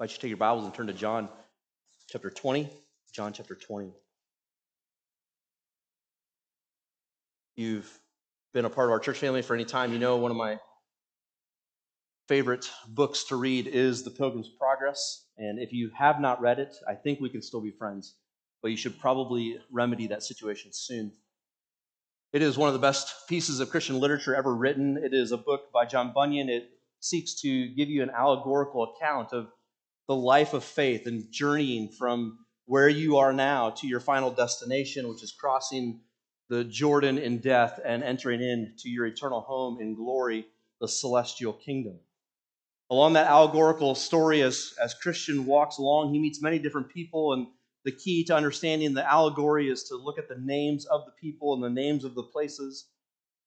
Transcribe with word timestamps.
I 0.00 0.04
invite 0.04 0.12
you 0.12 0.16
to 0.16 0.22
take 0.22 0.28
your 0.30 0.38
Bibles 0.38 0.64
and 0.64 0.72
turn 0.72 0.86
to 0.86 0.94
John 0.94 1.28
chapter 2.08 2.30
20. 2.30 2.70
John 3.12 3.34
chapter 3.34 3.54
20. 3.54 3.92
You've 7.54 8.00
been 8.54 8.64
a 8.64 8.70
part 8.70 8.88
of 8.88 8.92
our 8.92 8.98
church 8.98 9.18
family 9.18 9.42
for 9.42 9.52
any 9.52 9.66
time. 9.66 9.92
You 9.92 9.98
know 9.98 10.16
one 10.16 10.30
of 10.30 10.38
my 10.38 10.56
favorite 12.28 12.70
books 12.88 13.24
to 13.24 13.36
read 13.36 13.66
is 13.66 14.02
The 14.02 14.10
Pilgrim's 14.10 14.48
Progress. 14.48 15.26
And 15.36 15.58
if 15.58 15.70
you 15.70 15.90
have 15.94 16.18
not 16.18 16.40
read 16.40 16.60
it, 16.60 16.74
I 16.88 16.94
think 16.94 17.20
we 17.20 17.28
can 17.28 17.42
still 17.42 17.60
be 17.60 17.70
friends, 17.70 18.14
but 18.62 18.70
you 18.70 18.78
should 18.78 18.98
probably 18.98 19.58
remedy 19.70 20.06
that 20.06 20.22
situation 20.22 20.70
soon. 20.72 21.12
It 22.32 22.40
is 22.40 22.56
one 22.56 22.68
of 22.68 22.72
the 22.72 22.80
best 22.80 23.28
pieces 23.28 23.60
of 23.60 23.68
Christian 23.68 24.00
literature 24.00 24.34
ever 24.34 24.54
written. 24.54 24.96
It 24.96 25.12
is 25.12 25.30
a 25.30 25.36
book 25.36 25.70
by 25.74 25.84
John 25.84 26.12
Bunyan. 26.14 26.48
It 26.48 26.70
seeks 27.00 27.38
to 27.42 27.68
give 27.74 27.90
you 27.90 28.02
an 28.02 28.10
allegorical 28.10 28.94
account 28.94 29.34
of 29.34 29.48
the 30.10 30.16
life 30.16 30.54
of 30.54 30.64
faith 30.64 31.06
and 31.06 31.30
journeying 31.30 31.88
from 31.88 32.36
where 32.64 32.88
you 32.88 33.18
are 33.18 33.32
now 33.32 33.70
to 33.70 33.86
your 33.86 34.00
final 34.00 34.28
destination, 34.28 35.08
which 35.08 35.22
is 35.22 35.30
crossing 35.30 36.00
the 36.48 36.64
Jordan 36.64 37.16
in 37.16 37.38
death 37.38 37.78
and 37.84 38.02
entering 38.02 38.42
into 38.42 38.88
your 38.90 39.06
eternal 39.06 39.40
home 39.40 39.80
in 39.80 39.94
glory, 39.94 40.48
the 40.80 40.88
celestial 40.88 41.52
kingdom. 41.52 41.96
Along 42.90 43.12
that 43.12 43.28
allegorical 43.28 43.94
story, 43.94 44.42
as, 44.42 44.74
as 44.82 44.94
Christian 44.94 45.46
walks 45.46 45.78
along, 45.78 46.12
he 46.12 46.18
meets 46.18 46.42
many 46.42 46.58
different 46.58 46.88
people, 46.88 47.32
and 47.32 47.46
the 47.84 47.92
key 47.92 48.24
to 48.24 48.34
understanding 48.34 48.94
the 48.94 49.08
allegory 49.08 49.70
is 49.70 49.84
to 49.84 49.94
look 49.94 50.18
at 50.18 50.28
the 50.28 50.40
names 50.40 50.86
of 50.86 51.06
the 51.06 51.12
people 51.20 51.54
and 51.54 51.62
the 51.62 51.70
names 51.70 52.02
of 52.02 52.16
the 52.16 52.24
places. 52.24 52.86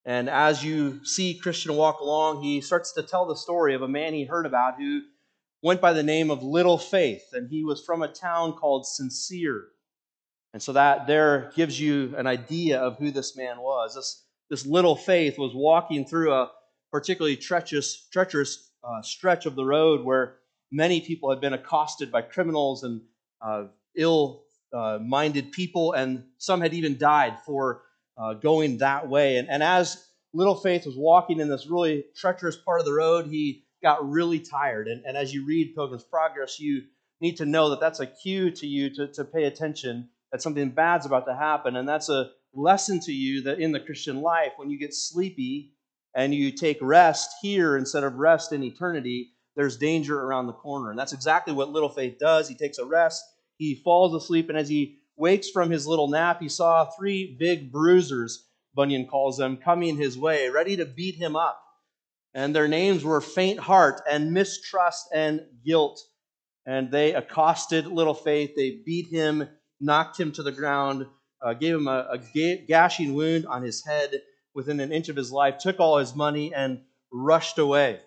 And 0.06 0.30
as 0.30 0.64
you 0.64 1.04
see 1.04 1.38
Christian 1.38 1.76
walk 1.76 2.00
along, 2.00 2.42
he 2.42 2.62
starts 2.62 2.94
to 2.94 3.04
tell 3.04 3.26
the 3.26 3.36
story 3.36 3.76
of 3.76 3.82
a 3.82 3.88
man 3.90 4.14
he 4.14 4.24
heard 4.24 4.46
about 4.46 4.78
who 4.78 5.02
went 5.64 5.80
by 5.80 5.94
the 5.94 6.04
name 6.04 6.30
of 6.30 6.44
Little 6.44 6.78
Faith, 6.78 7.24
and 7.32 7.50
he 7.50 7.64
was 7.64 7.82
from 7.84 8.04
a 8.04 8.08
town 8.10 8.52
called 8.54 8.86
Sincere. 8.86 9.64
And 10.54 10.62
so 10.62 10.74
that 10.74 11.08
there 11.08 11.52
gives 11.56 11.80
you 11.80 12.14
an 12.18 12.28
idea 12.28 12.80
of 12.80 12.98
who 12.98 13.12
this 13.12 13.36
man 13.38 13.60
was. 13.60 13.96
This, 13.96 14.26
this 14.50 14.66
Little 14.66 14.98
Faith 14.98 15.40
was 15.40 15.56
walking 15.56 16.06
through 16.06 16.34
a 16.34 16.52
particularly 16.92 17.38
treacherous, 17.38 18.08
treacherous 18.12 18.72
uh, 18.84 19.02
stretch 19.02 19.46
of 19.46 19.56
the 19.56 19.64
road 19.66 20.04
where 20.04 20.36
many 20.70 21.00
people 21.00 21.30
had 21.30 21.40
been 21.40 21.54
accosted 21.54 22.12
by 22.12 22.22
criminals 22.22 22.84
and 22.84 23.02
uh, 23.42 23.64
ill 23.96 24.44
uh, 24.74 25.00
minded 25.02 25.54
people, 25.54 25.94
and 25.94 26.26
some 26.40 26.60
had 26.60 26.74
even 26.74 26.98
died 26.98 27.38
for 27.46 27.84
uh, 28.18 28.34
going 28.34 28.80
that 28.80 29.08
way. 29.08 29.38
And, 29.38 29.50
and 29.50 29.64
as 29.64 30.06
Little 30.34 30.56
Faith 30.56 30.86
was 30.86 30.98
walking 30.98 31.40
in 31.40 31.48
this 31.48 31.68
really 31.68 32.04
treacherous 32.18 32.58
part 32.58 32.82
of 32.82 32.86
the 32.86 32.94
road, 32.94 33.28
he 33.28 33.64
got 33.84 34.10
really 34.10 34.40
tired. 34.40 34.88
And, 34.88 35.04
and 35.06 35.16
as 35.16 35.34
you 35.34 35.46
read 35.46 35.76
Pilgrim's 35.76 36.04
Progress, 36.04 36.60
you 36.60 36.84
need 37.22 37.38
to 37.38 37.46
know 37.46 37.70
that 37.70 37.80
that's 37.80 38.00
a 38.00 38.08
cue 38.08 38.50
to 38.52 38.66
you 38.66 38.90
to, 38.96 39.08
to 39.10 39.24
pay 39.24 39.44
attention 39.44 40.10
that 40.32 40.42
something 40.42 40.72
bad's 40.72 41.06
about 41.06 41.26
to 41.28 41.36
happen. 41.36 41.76
And 41.76 41.88
that's 41.88 42.10
a 42.10 42.32
lesson 42.54 43.00
to 43.02 43.12
you 43.12 43.44
that 43.44 43.60
in 43.60 43.72
the 43.72 43.80
Christian 43.80 44.22
life, 44.22 44.54
when 44.56 44.70
you 44.70 44.80
get 44.80 44.94
sleepy 44.94 45.74
and 46.16 46.34
you 46.34 46.52
take 46.52 46.78
rest 46.82 47.30
here 47.42 47.78
instead 47.78 48.04
of 48.04 48.16
rest 48.16 48.52
in 48.52 48.64
eternity, 48.64 49.32
there's 49.56 49.78
danger 49.78 50.20
around 50.20 50.48
the 50.48 50.54
corner. 50.54 50.90
And 50.90 50.98
that's 50.98 51.14
exactly 51.14 51.54
what 51.54 51.70
little 51.70 51.90
faith 51.90 52.18
does. 52.20 52.48
He 52.48 52.56
takes 52.56 52.80
a 52.80 52.86
rest, 52.86 53.24
he 53.58 53.76
falls 53.76 54.16
asleep, 54.16 54.50
and 54.50 54.58
as 54.58 54.70
he 54.70 54.98
wakes 55.16 55.50
from 55.50 55.70
his 55.70 55.86
little 55.86 56.08
nap, 56.08 56.42
he 56.42 56.50
saw 56.50 56.86
three 56.86 57.36
big 57.40 57.72
bruisers, 57.72 58.48
Bunyan 58.74 59.06
calls 59.06 59.38
them, 59.38 59.58
coming 59.58 59.98
his 59.98 60.18
way, 60.18 60.50
ready 60.50 60.76
to 60.78 60.86
beat 60.86 61.16
him 61.16 61.36
up 61.36 61.63
and 62.34 62.56
their 62.56 62.68
names 62.68 63.04
were 63.04 63.22
Faint 63.22 63.60
Heart 63.60 64.02
and 64.10 64.32
Mistrust 64.32 65.08
and 65.14 65.42
Guilt. 65.66 66.02
And 66.66 66.92
they 66.92 67.14
accosted 67.14 67.88
Little 67.88 68.14
Faith. 68.14 68.54
They 68.56 68.82
beat 68.86 69.08
him, 69.08 69.48
knocked 69.80 70.20
him 70.20 70.32
to 70.34 70.44
the 70.44 70.52
ground, 70.52 71.06
uh, 71.42 71.54
gave 71.54 71.76
him 71.76 71.88
a, 71.88 72.08
a 72.12 72.66
gashing 72.68 73.14
wound 73.14 73.46
on 73.46 73.62
his 73.62 73.84
head 73.86 74.22
within 74.56 74.80
an 74.80 74.92
inch 74.92 75.10
of 75.10 75.16
his 75.16 75.32
life, 75.32 75.58
took 75.58 75.80
all 75.80 75.98
his 75.98 76.16
money, 76.16 76.54
and 76.54 76.82
rushed 77.12 77.58
away. 77.58 78.00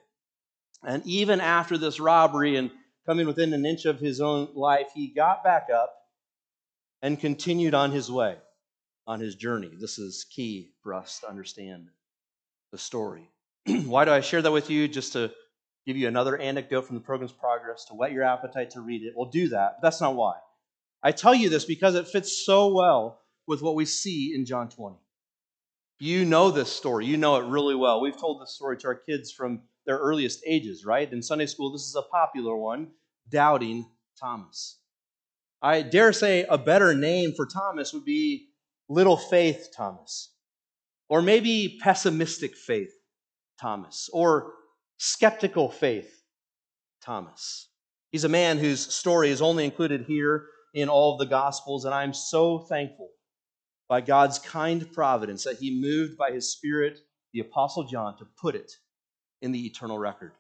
And 0.83 1.05
even 1.07 1.41
after 1.41 1.77
this 1.77 2.01
robbery 2.01 2.57
and 2.57 2.71
coming 3.05 3.27
within 3.27 3.53
an 3.53 3.67
inch 3.67 3.85
of 3.85 4.01
his 4.01 4.21
own 4.21 4.49
life, 4.55 4.89
he 4.95 5.09
got 5.09 5.45
back 5.45 5.69
up 5.73 5.93
and 7.03 7.21
continued 7.21 7.75
on 7.75 7.93
his 7.93 8.11
way, 8.11 8.37
on 9.07 9.21
his 9.21 9.35
journey. 9.35 9.71
This 9.79 9.99
is 9.99 10.25
key 10.31 10.73
for 10.83 10.95
us 10.95 11.21
to 11.21 11.29
understand 11.29 11.89
the 12.73 12.79
story. 12.79 13.29
Why 13.87 14.05
do 14.05 14.13
I 14.13 14.21
share 14.21 14.43
that 14.43 14.53
with 14.53 14.71
you? 14.71 14.87
Just 14.87 15.13
to 15.15 15.33
give 15.87 15.97
you 15.97 16.07
another 16.07 16.37
anecdote 16.37 16.83
from 16.83 16.97
the 16.97 17.03
Pilgrim's 17.03 17.33
Progress 17.33 17.85
to 17.87 17.95
whet 17.95 18.13
your 18.13 18.23
appetite 18.23 18.71
to 18.71 18.81
read 18.81 19.03
it. 19.03 19.15
We'll 19.17 19.31
do 19.31 19.49
that, 19.49 19.77
but 19.77 19.87
that's 19.87 20.01
not 20.01 20.15
why. 20.15 20.35
I 21.03 21.13
tell 21.13 21.35
you 21.35 21.49
this 21.49 21.65
because 21.65 21.95
it 21.95 22.09
fits 22.09 22.45
so 22.45 22.73
well 22.75 23.21
with 23.47 23.63
what 23.63 23.75
we 23.75 23.85
see 23.85 24.33
in 24.35 24.45
John 24.45 24.69
20. 24.69 24.97
You 25.99 26.25
know 26.25 26.51
this 26.51 26.71
story. 26.71 27.07
You 27.07 27.17
know 27.17 27.37
it 27.37 27.47
really 27.47 27.75
well. 27.75 28.01
We've 28.01 28.19
told 28.19 28.41
this 28.41 28.55
story 28.55 28.77
to 28.79 28.89
our 28.89 28.95
kids 28.95 29.33
from 29.33 29.63
their 29.87 29.99
earliest 29.99 30.43
ages, 30.47 30.85
right? 30.85 31.11
In 31.11 31.23
Sunday 31.23 31.47
school, 31.47 31.73
this 31.73 31.83
is 31.83 31.97
a 31.97 32.03
popular 32.03 32.57
one 32.57 32.89
Doubting 33.29 33.87
Thomas. 34.21 34.79
I 35.63 35.83
dare 35.83 36.13
say 36.13 36.45
a 36.49 36.59
better 36.59 36.95
name 36.95 37.33
for 37.35 37.47
Thomas 37.47 37.93
would 37.93 38.05
be 38.05 38.51
Little 38.89 39.17
Faith 39.17 39.71
Thomas, 39.77 40.33
or 41.09 41.23
maybe 41.23 41.79
Pessimistic 41.83 42.57
Faith 42.57 42.93
Thomas, 43.61 44.11
or 44.13 44.53
skeptical 44.99 45.71
faith 45.71 46.23
Thomas. 47.03 47.69
He's 48.11 48.25
a 48.25 48.29
man 48.29 48.59
whose 48.59 48.93
story 48.93 49.31
is 49.31 49.43
only 49.43 49.65
included 49.65 50.03
here 50.03 50.47
in 50.75 50.89
all 50.89 51.15
of 51.15 51.19
the 51.19 51.27
Gospels, 51.27 51.85
and 51.85 51.95
I'm 51.95 52.13
so 52.13 52.59
thankful 52.59 53.11
by 53.89 54.01
God's 54.01 54.39
kind 54.39 54.91
providence 54.93 55.45
that 55.45 55.59
he 55.59 55.81
moved 55.81 56.17
by 56.17 56.31
his 56.31 56.53
Spirit 56.53 56.99
the 57.33 57.41
Apostle 57.41 57.85
John 57.85 58.17
to 58.19 58.27
put 58.41 58.55
it 58.55 58.73
in 59.43 59.53
the 59.53 59.67
eternal 59.67 59.99
record. 59.99 60.33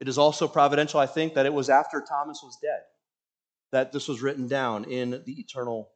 It 0.00 0.08
is 0.08 0.18
also 0.18 0.46
providential, 0.46 1.00
I 1.00 1.06
think, 1.06 1.34
that 1.34 1.46
it 1.46 1.52
was 1.52 1.70
after 1.70 2.00
Thomas 2.00 2.40
was 2.42 2.58
dead 2.62 2.80
that 3.72 3.92
this 3.92 4.08
was 4.08 4.22
written 4.22 4.48
down 4.48 4.84
in 4.84 5.22
the 5.26 5.40
eternal 5.40 5.90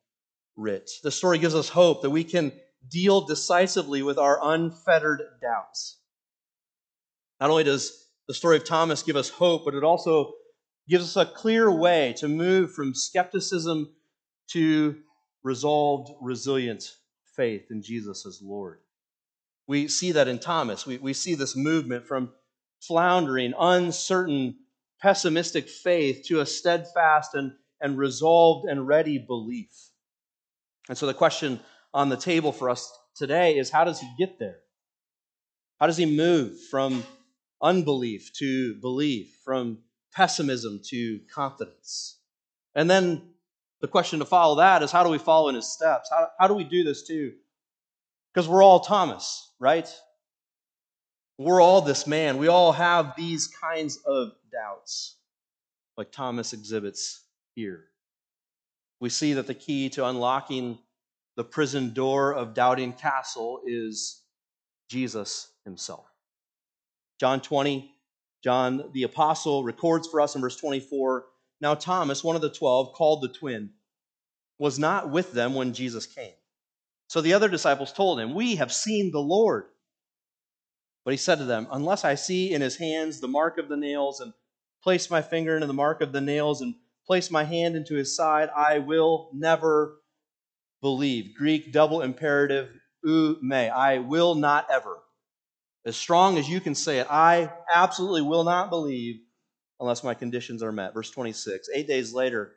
writ. 0.57 0.91
The 1.03 1.11
story 1.11 1.39
gives 1.39 1.55
us 1.55 1.69
hope 1.69 2.03
that 2.03 2.11
we 2.11 2.25
can 2.25 2.53
deal 2.89 3.23
decisively 3.23 4.03
with 4.03 4.19
our 4.19 4.39
unfettered 4.43 5.23
doubts. 5.41 5.99
Not 7.43 7.51
only 7.51 7.65
does 7.65 8.07
the 8.29 8.35
story 8.35 8.57
of 8.57 8.65
Thomas 8.65 9.03
give 9.03 9.17
us 9.17 9.29
hope, 9.29 9.65
but 9.65 9.75
it 9.75 9.83
also 9.83 10.35
gives 10.89 11.03
us 11.03 11.17
a 11.17 11.29
clear 11.29 11.69
way 11.73 12.15
to 12.19 12.29
move 12.29 12.73
from 12.73 12.95
skepticism 12.95 13.93
to 14.51 15.01
resolved, 15.43 16.13
resilient 16.21 16.85
faith 17.35 17.65
in 17.73 17.83
Jesus 17.83 18.25
as 18.27 18.41
Lord. 18.41 18.79
We 19.67 19.89
see 19.89 20.13
that 20.13 20.29
in 20.29 20.39
Thomas. 20.39 20.87
We, 20.87 20.99
we 20.99 21.15
see 21.15 21.35
this 21.35 21.57
movement 21.57 22.07
from 22.07 22.31
floundering, 22.81 23.55
uncertain, 23.59 24.59
pessimistic 25.01 25.69
faith 25.69 26.25
to 26.29 26.43
a 26.43 26.47
steadfast 26.47 27.35
and, 27.35 27.55
and 27.81 27.99
resolved 27.99 28.69
and 28.69 28.87
ready 28.87 29.19
belief. 29.19 29.73
And 30.89 30.97
so 30.97 31.07
the 31.07 31.13
question 31.13 31.59
on 31.93 32.09
the 32.09 32.17
table 32.17 32.53
for 32.53 32.71
us 32.71 32.97
today 33.17 33.59
is 33.59 33.69
how 33.69 33.83
does 33.83 33.99
he 33.99 34.09
get 34.17 34.39
there? 34.39 34.59
How 35.81 35.89
does 35.89 35.97
he 35.97 36.07
move 36.07 36.57
from 36.71 37.03
unbelief 37.63 38.33
to 38.35 38.75
belief, 38.75 39.39
from 39.45 39.79
pessimism 40.13 40.81
to 40.85 41.21
confidence. 41.33 42.19
And 42.75 42.91
then 42.91 43.23
the 43.81 43.89
question 43.89 44.19
to 44.19 44.25
follow 44.25 44.57
that 44.57 44.83
is 44.83 44.91
how 44.91 45.05
do 45.05 45.11
we 45.11 45.19
follow 45.19 45.49
in 45.49 45.55
his 45.55 45.73
steps? 45.73 46.11
How, 46.11 46.29
how 46.39 46.49
do 46.49 46.55
we 46.55 46.65
do 46.65 46.85
this 46.85 47.07
too? 47.07 47.33
Because 48.33 48.49
we're 48.49 48.63
all 48.63 48.81
Thomas, 48.81 49.51
right? 49.59 49.89
We're 51.39 51.61
all 51.61 51.81
this 51.81 52.07
man. 52.07 52.39
We 52.39 52.49
all 52.49 52.73
have 52.73 53.15
these 53.17 53.49
kinds 53.49 53.99
of 54.07 54.33
doubts, 54.53 55.17
like 55.97 56.13
Thomas 56.13 56.53
exhibits 56.53 57.25
here. 57.55 57.85
We 59.01 59.09
see 59.09 59.33
that 59.35 59.47
the 59.47 59.55
key 59.55 59.89
to 59.91 60.07
unlocking 60.07 60.79
the 61.37 61.45
prison 61.45 61.93
door 61.93 62.35
of 62.35 62.55
Doubting 62.55 62.93
Castle 62.93 63.61
is 63.67 64.23
Jesus 64.89 65.51
himself. 65.65 66.12
John 67.23 67.41
20, 67.41 67.89
John 68.43 68.91
the 68.93 69.05
apostle 69.05 69.63
records 69.63 70.09
for 70.09 70.21
us 70.21 70.35
in 70.35 70.41
verse 70.41 70.57
24 70.57 71.25
Now 71.61 71.77
Thomas, 71.77 72.25
one 72.25 72.35
of 72.35 72.43
the 72.43 72.51
twelve, 72.51 72.95
called 72.95 73.23
the 73.23 73.29
twin, 73.29 73.71
was 74.59 74.77
not 74.77 75.09
with 75.09 75.31
them 75.31 75.55
when 75.55 75.73
Jesus 75.73 76.05
came. 76.05 76.33
So 77.07 77.21
the 77.21 77.35
other 77.35 77.49
disciples 77.49 77.93
told 77.93 78.19
him, 78.19 78.35
We 78.35 78.57
have 78.57 78.73
seen 78.73 79.13
the 79.13 79.21
Lord. 79.21 79.67
But 81.05 81.13
he 81.13 81.17
said 81.17 81.39
to 81.39 81.45
them, 81.45 81.69
Unless 81.71 82.05
I 82.05 82.17
see 82.17 82.53
in 82.53 82.61
his 82.61 82.79
hands 82.79 83.21
the 83.21 83.29
mark 83.29 83.57
of 83.57 83.69
the 83.69 83.77
nails, 83.77 84.19
and 84.19 84.33
place 84.83 85.09
my 85.09 85.23
finger 85.23 85.55
into 85.55 85.69
the 85.69 85.73
mark 85.73 86.01
of 86.01 86.11
the 86.11 86.21
nails, 86.21 86.61
and 86.61 86.75
place 87.07 87.31
my 87.31 87.45
hand 87.45 87.77
into 87.77 87.95
his 87.95 88.17
side, 88.17 88.51
I 88.57 88.81
will 88.81 89.31
never 89.33 90.01
believe. 90.81 91.37
Greek 91.37 91.73
double 91.73 92.03
imperative, 92.03 92.69
ou 93.07 93.37
me. 93.41 93.69
I 93.69 93.99
will 93.99 94.35
not 94.35 94.67
ever 94.69 94.99
as 95.85 95.97
strong 95.97 96.39
as 96.39 96.49
you 96.49 96.61
can 96.61 96.75
say 96.75 96.99
it, 96.99 97.07
I 97.11 97.51
absolutely 97.73 98.23
will 98.23 98.45
not 98.45 98.71
believe 98.71 99.21
unless 99.81 100.05
my 100.05 100.15
conditions 100.15 100.63
are 100.63 100.73
met. 100.73 100.95
Verse 100.95 101.11
26. 101.11 101.69
Eight 101.75 101.89
days 101.89 102.13
later, 102.13 102.55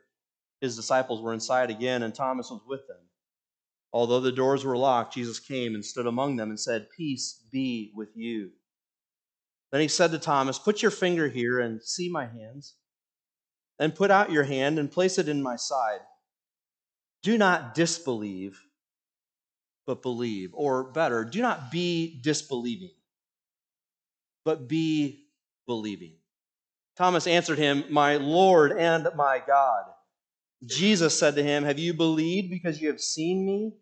his 0.60 0.76
disciples 0.76 1.20
were 1.20 1.32
inside 1.32 1.70
again, 1.70 2.02
and 2.02 2.14
Thomas 2.14 2.50
was 2.50 2.62
with 2.66 2.86
them. 2.86 2.98
Although 3.92 4.20
the 4.20 4.32
doors 4.32 4.64
were 4.64 4.76
locked, 4.76 5.14
Jesus 5.14 5.40
came 5.40 5.74
and 5.74 5.84
stood 5.84 6.06
among 6.06 6.36
them 6.36 6.50
and 6.50 6.60
said, 6.60 6.88
Peace 6.96 7.42
be 7.50 7.92
with 7.94 8.10
you. 8.14 8.50
Then 9.72 9.80
he 9.80 9.88
said 9.88 10.10
to 10.12 10.18
Thomas, 10.18 10.58
Put 10.58 10.82
your 10.82 10.90
finger 10.90 11.28
here 11.28 11.60
and 11.60 11.82
see 11.82 12.08
my 12.08 12.26
hands, 12.26 12.74
and 13.78 13.94
put 13.94 14.10
out 14.10 14.32
your 14.32 14.44
hand 14.44 14.78
and 14.78 14.90
place 14.90 15.18
it 15.18 15.28
in 15.28 15.42
my 15.42 15.56
side. 15.56 16.00
Do 17.22 17.36
not 17.36 17.74
disbelieve, 17.74 18.60
but 19.86 20.02
believe. 20.02 20.50
Or 20.52 20.84
better, 20.84 21.24
do 21.24 21.42
not 21.42 21.70
be 21.70 22.20
disbelieving, 22.22 22.92
but 24.46 24.68
be 24.68 25.26
believing. 25.66 26.12
Thomas 26.96 27.26
answered 27.26 27.58
him, 27.58 27.84
My 27.90 28.16
Lord 28.16 28.72
and 28.72 29.08
my 29.16 29.42
God. 29.44 29.84
Jesus 30.64 31.18
said 31.18 31.34
to 31.34 31.42
him, 31.42 31.64
Have 31.64 31.80
you 31.80 31.92
believed 31.92 32.48
because 32.48 32.80
you 32.80 32.88
have 32.88 33.00
seen 33.00 33.44
me? 33.44 33.74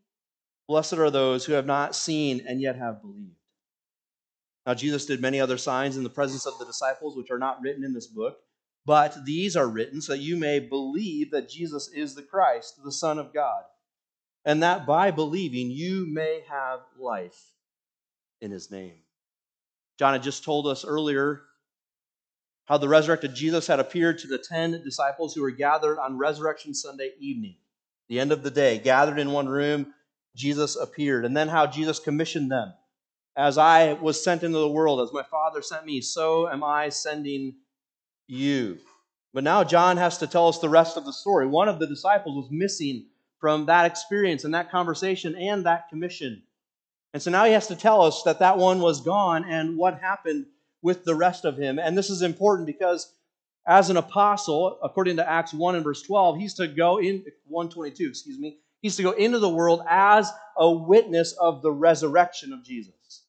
Blessed 0.67 0.95
are 0.95 1.11
those 1.11 1.45
who 1.45 1.53
have 1.53 1.67
not 1.67 1.95
seen 1.95 2.45
and 2.49 2.61
yet 2.61 2.77
have 2.77 3.03
believed. 3.03 3.37
Now, 4.67 4.73
Jesus 4.73 5.05
did 5.05 5.21
many 5.21 5.39
other 5.39 5.59
signs 5.59 5.99
in 5.99 6.03
the 6.03 6.09
presence 6.09 6.47
of 6.47 6.59
the 6.59 6.65
disciples, 6.65 7.15
which 7.15 7.31
are 7.31 7.39
not 7.39 7.61
written 7.61 7.85
in 7.85 7.93
this 7.93 8.07
book, 8.07 8.39
but 8.87 9.15
these 9.27 9.57
are 9.57 9.69
written 9.69 10.01
so 10.01 10.15
that 10.15 10.23
you 10.23 10.39
may 10.39 10.59
believe 10.59 11.31
that 11.33 11.51
Jesus 11.51 11.91
is 11.95 12.15
the 12.15 12.23
Christ, 12.23 12.81
the 12.83 12.91
Son 12.91 13.19
of 13.19 13.35
God, 13.35 13.65
and 14.47 14.63
that 14.63 14.87
by 14.87 15.11
believing 15.11 15.71
you 15.71 16.07
may 16.11 16.43
have 16.49 16.81
life 16.99 17.53
in 18.41 18.51
his 18.51 18.71
name. 18.71 19.04
John 19.99 20.12
had 20.12 20.23
just 20.23 20.44
told 20.44 20.67
us 20.67 20.85
earlier 20.85 21.43
how 22.67 22.79
the 22.79 22.88
resurrected 22.88 23.35
Jesus 23.35 23.67
had 23.67 23.81
appeared 23.81 24.19
to 24.19 24.26
the 24.26 24.38
10 24.38 24.82
disciples 24.82 25.35
who 25.35 25.43
were 25.43 25.50
gathered 25.50 25.99
on 25.99 26.19
Resurrection 26.19 26.75
Sunday 26.75 27.12
evening, 27.19 27.56
the 28.08 28.19
end 28.19 28.32
of 28.32 28.43
the 28.43 28.50
day, 28.50 28.79
gathered 28.79 29.19
in 29.19 29.32
one 29.32 29.49
room. 29.49 29.93
Jesus 30.35 30.76
appeared. 30.76 31.25
And 31.25 31.37
then 31.37 31.49
how 31.49 31.67
Jesus 31.67 31.99
commissioned 31.99 32.50
them. 32.50 32.73
As 33.37 33.58
I 33.58 33.94
was 33.94 34.23
sent 34.23 34.43
into 34.43 34.58
the 34.58 34.69
world, 34.69 35.00
as 35.00 35.12
my 35.12 35.23
Father 35.25 35.61
sent 35.61 35.85
me, 35.85 36.00
so 36.00 36.49
am 36.49 36.64
I 36.64 36.88
sending 36.88 37.55
you. 38.26 38.79
But 39.32 39.44
now 39.44 39.64
John 39.64 39.96
has 39.96 40.19
to 40.19 40.26
tell 40.26 40.49
us 40.49 40.58
the 40.58 40.69
rest 40.69 40.96
of 40.96 41.05
the 41.05 41.12
story. 41.12 41.46
One 41.46 41.69
of 41.69 41.81
the 41.81 41.87
disciples 41.87 42.37
was 42.37 42.52
missing 42.52 43.06
from 43.41 43.67
that 43.67 43.87
experience 43.87 44.44
and 44.44 44.55
that 44.55 44.70
conversation 44.70 45.35
and 45.37 45.67
that 45.67 45.88
commission. 45.88 46.43
And 47.15 47.23
so 47.23 47.31
now 47.31 47.45
he 47.45 47.53
has 47.53 47.69
to 47.69 47.77
tell 47.77 48.03
us 48.03 48.25
that 48.25 48.41
that 48.41 48.59
one 48.59 48.81
was 48.81 49.01
gone 49.01 49.45
and 49.45 49.77
what 49.77 50.01
happened 50.01 50.47
with 50.83 51.05
the 51.05 51.15
rest 51.15 51.45
of 51.45 51.57
him. 51.57 51.79
And 51.79 51.97
this 51.97 52.11
is 52.11 52.23
important 52.23 52.67
because 52.67 53.15
as 53.69 53.89
an 53.89 53.97
apostle, 53.97 54.79
according 54.83 55.17
to 55.17 55.31
Acts 55.31 55.55
1 55.55 55.77
and 55.77 55.85
verse 55.85 56.03
12, 56.03 56.39
he's 56.39 56.55
to 56.55 56.67
go 56.67 56.99
in 56.99 57.25
122, 57.47 58.09
excuse 58.09 58.39
me, 58.39 58.59
he's 58.83 58.97
to 58.97 59.05
go 59.05 59.13
into 59.13 59.39
the 59.39 59.49
world 59.49 59.83
as 59.89 60.31
a 60.59 60.69
witness 60.69 61.33
of 61.35 61.63
the 61.63 61.71
resurrection 61.71 62.53
of 62.53 62.65
Jesus. 62.65 63.23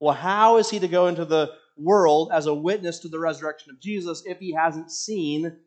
Well, 0.00 0.14
how 0.14 0.56
is 0.56 0.70
he 0.70 0.78
to 0.78 0.88
go 0.88 1.06
into 1.06 1.26
the 1.26 1.52
world 1.76 2.30
as 2.32 2.46
a 2.46 2.54
witness 2.54 3.00
to 3.00 3.08
the 3.08 3.18
resurrection 3.18 3.70
of 3.70 3.80
Jesus 3.80 4.22
if 4.24 4.38
he 4.38 4.54
hasn't 4.54 4.90
seen 4.90 5.58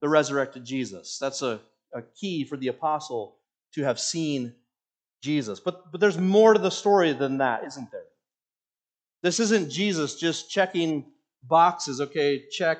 the 0.00 0.08
resurrected 0.08 0.64
Jesus? 0.64 1.18
That's 1.18 1.42
a, 1.42 1.60
a 1.92 2.00
key 2.00 2.44
for 2.44 2.56
the 2.56 2.68
apostle 2.68 3.36
to 3.74 3.82
have 3.82 4.00
seen 4.00 4.54
Jesus. 5.22 5.60
But, 5.60 5.90
but 5.90 6.00
there's 6.00 6.18
more 6.18 6.54
to 6.54 6.58
the 6.58 6.70
story 6.70 7.12
than 7.12 7.38
that, 7.38 7.64
isn't 7.64 7.90
there? 7.90 8.02
This 9.22 9.40
isn't 9.40 9.70
Jesus 9.70 10.16
just 10.16 10.50
checking 10.50 11.06
boxes. 11.42 12.00
Okay, 12.00 12.44
check. 12.50 12.78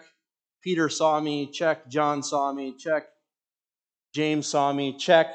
Peter 0.62 0.88
saw 0.88 1.20
me. 1.20 1.50
Check. 1.50 1.88
John 1.88 2.22
saw 2.22 2.52
me. 2.52 2.76
Check. 2.78 3.04
James 4.14 4.46
saw 4.46 4.72
me. 4.72 4.96
Check. 4.96 5.28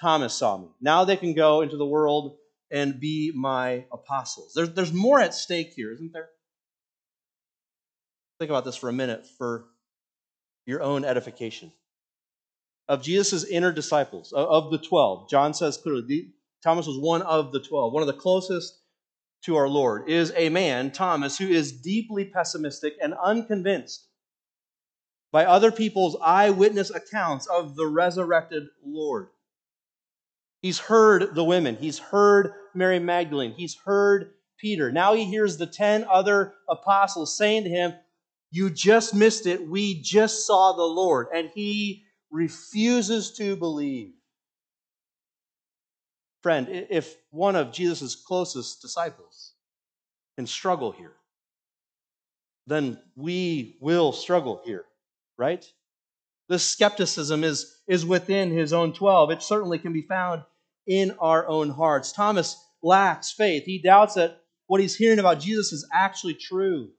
Thomas 0.00 0.34
saw 0.34 0.58
me. 0.58 0.68
Now 0.80 1.04
they 1.04 1.16
can 1.16 1.34
go 1.34 1.60
into 1.60 1.76
the 1.76 1.86
world 1.86 2.36
and 2.70 2.98
be 2.98 3.32
my 3.34 3.84
apostles. 3.92 4.52
There's, 4.54 4.70
there's 4.70 4.92
more 4.92 5.20
at 5.20 5.34
stake 5.34 5.72
here, 5.74 5.92
isn't 5.92 6.12
there? 6.12 6.28
Think 8.38 8.50
about 8.50 8.64
this 8.64 8.76
for 8.76 8.88
a 8.88 8.92
minute 8.92 9.26
for 9.38 9.66
your 10.66 10.82
own 10.82 11.04
edification. 11.04 11.72
Of 12.88 13.02
Jesus' 13.02 13.44
inner 13.44 13.72
disciples, 13.72 14.32
of 14.32 14.70
the 14.70 14.78
12, 14.78 15.30
John 15.30 15.54
says 15.54 15.78
clearly, 15.78 16.32
Thomas 16.62 16.86
was 16.86 16.98
one 16.98 17.22
of 17.22 17.52
the 17.52 17.60
12, 17.60 17.92
one 17.92 18.02
of 18.02 18.06
the 18.06 18.12
closest 18.12 18.80
to 19.44 19.56
our 19.56 19.68
Lord 19.68 20.08
is 20.08 20.32
a 20.36 20.48
man, 20.48 20.90
Thomas, 20.90 21.38
who 21.38 21.48
is 21.48 21.80
deeply 21.80 22.24
pessimistic 22.24 22.94
and 23.02 23.14
unconvinced 23.14 24.06
by 25.32 25.44
other 25.44 25.70
people's 25.72 26.16
eyewitness 26.22 26.90
accounts 26.90 27.46
of 27.46 27.76
the 27.76 27.86
resurrected 27.86 28.64
Lord. 28.84 29.28
He's 30.60 30.78
heard 30.78 31.34
the 31.34 31.44
women, 31.44 31.76
he's 31.76 31.98
heard 31.98 32.52
Mary 32.74 32.98
Magdalene, 32.98 33.52
he's 33.52 33.76
heard 33.84 34.30
Peter. 34.58 34.90
Now 34.90 35.14
he 35.14 35.24
hears 35.24 35.56
the 35.56 35.66
10 35.66 36.06
other 36.10 36.54
apostles 36.68 37.36
saying 37.36 37.64
to 37.64 37.70
him, 37.70 37.92
You 38.50 38.70
just 38.70 39.14
missed 39.14 39.46
it. 39.46 39.68
We 39.68 40.00
just 40.00 40.46
saw 40.46 40.72
the 40.72 40.82
Lord. 40.82 41.26
And 41.34 41.50
he 41.54 42.03
refuses 42.34 43.30
to 43.30 43.54
believe. 43.54 44.12
Friend, 46.42 46.66
if 46.68 47.14
one 47.30 47.54
of 47.54 47.72
Jesus' 47.72 48.16
closest 48.16 48.82
disciples 48.82 49.52
can 50.36 50.46
struggle 50.46 50.90
here, 50.90 51.14
then 52.66 52.98
we 53.14 53.78
will 53.80 54.10
struggle 54.10 54.60
here, 54.64 54.84
right? 55.38 55.64
This 56.48 56.68
skepticism 56.68 57.44
is, 57.44 57.82
is 57.86 58.04
within 58.04 58.50
his 58.50 58.72
own 58.72 58.92
12. 58.92 59.30
It 59.30 59.42
certainly 59.42 59.78
can 59.78 59.92
be 59.92 60.02
found 60.02 60.42
in 60.88 61.12
our 61.20 61.46
own 61.46 61.70
hearts. 61.70 62.10
Thomas 62.10 62.56
lacks 62.82 63.30
faith. 63.30 63.62
He 63.64 63.80
doubts 63.80 64.14
that 64.14 64.40
what 64.66 64.80
he's 64.80 64.96
hearing 64.96 65.20
about 65.20 65.40
Jesus 65.40 65.72
is 65.72 65.88
actually 65.92 66.34
true. 66.34 66.90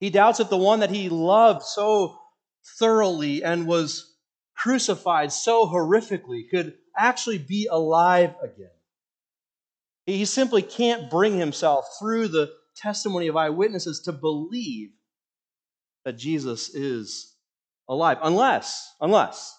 He 0.00 0.10
doubts 0.10 0.38
that 0.38 0.50
the 0.50 0.56
one 0.56 0.80
that 0.80 0.90
he 0.90 1.08
loved 1.08 1.62
so 1.62 2.18
thoroughly 2.78 3.42
and 3.42 3.66
was 3.66 4.14
crucified 4.56 5.32
so 5.32 5.66
horrifically 5.66 6.48
could 6.50 6.74
actually 6.96 7.38
be 7.38 7.68
alive 7.70 8.34
again. 8.42 8.70
He 10.06 10.24
simply 10.24 10.62
can't 10.62 11.10
bring 11.10 11.38
himself 11.38 11.86
through 11.98 12.28
the 12.28 12.50
testimony 12.76 13.28
of 13.28 13.36
eyewitnesses 13.36 14.00
to 14.00 14.12
believe 14.12 14.90
that 16.04 16.16
Jesus 16.16 16.74
is 16.74 17.34
alive. 17.88 18.18
Unless, 18.22 18.94
unless, 19.00 19.56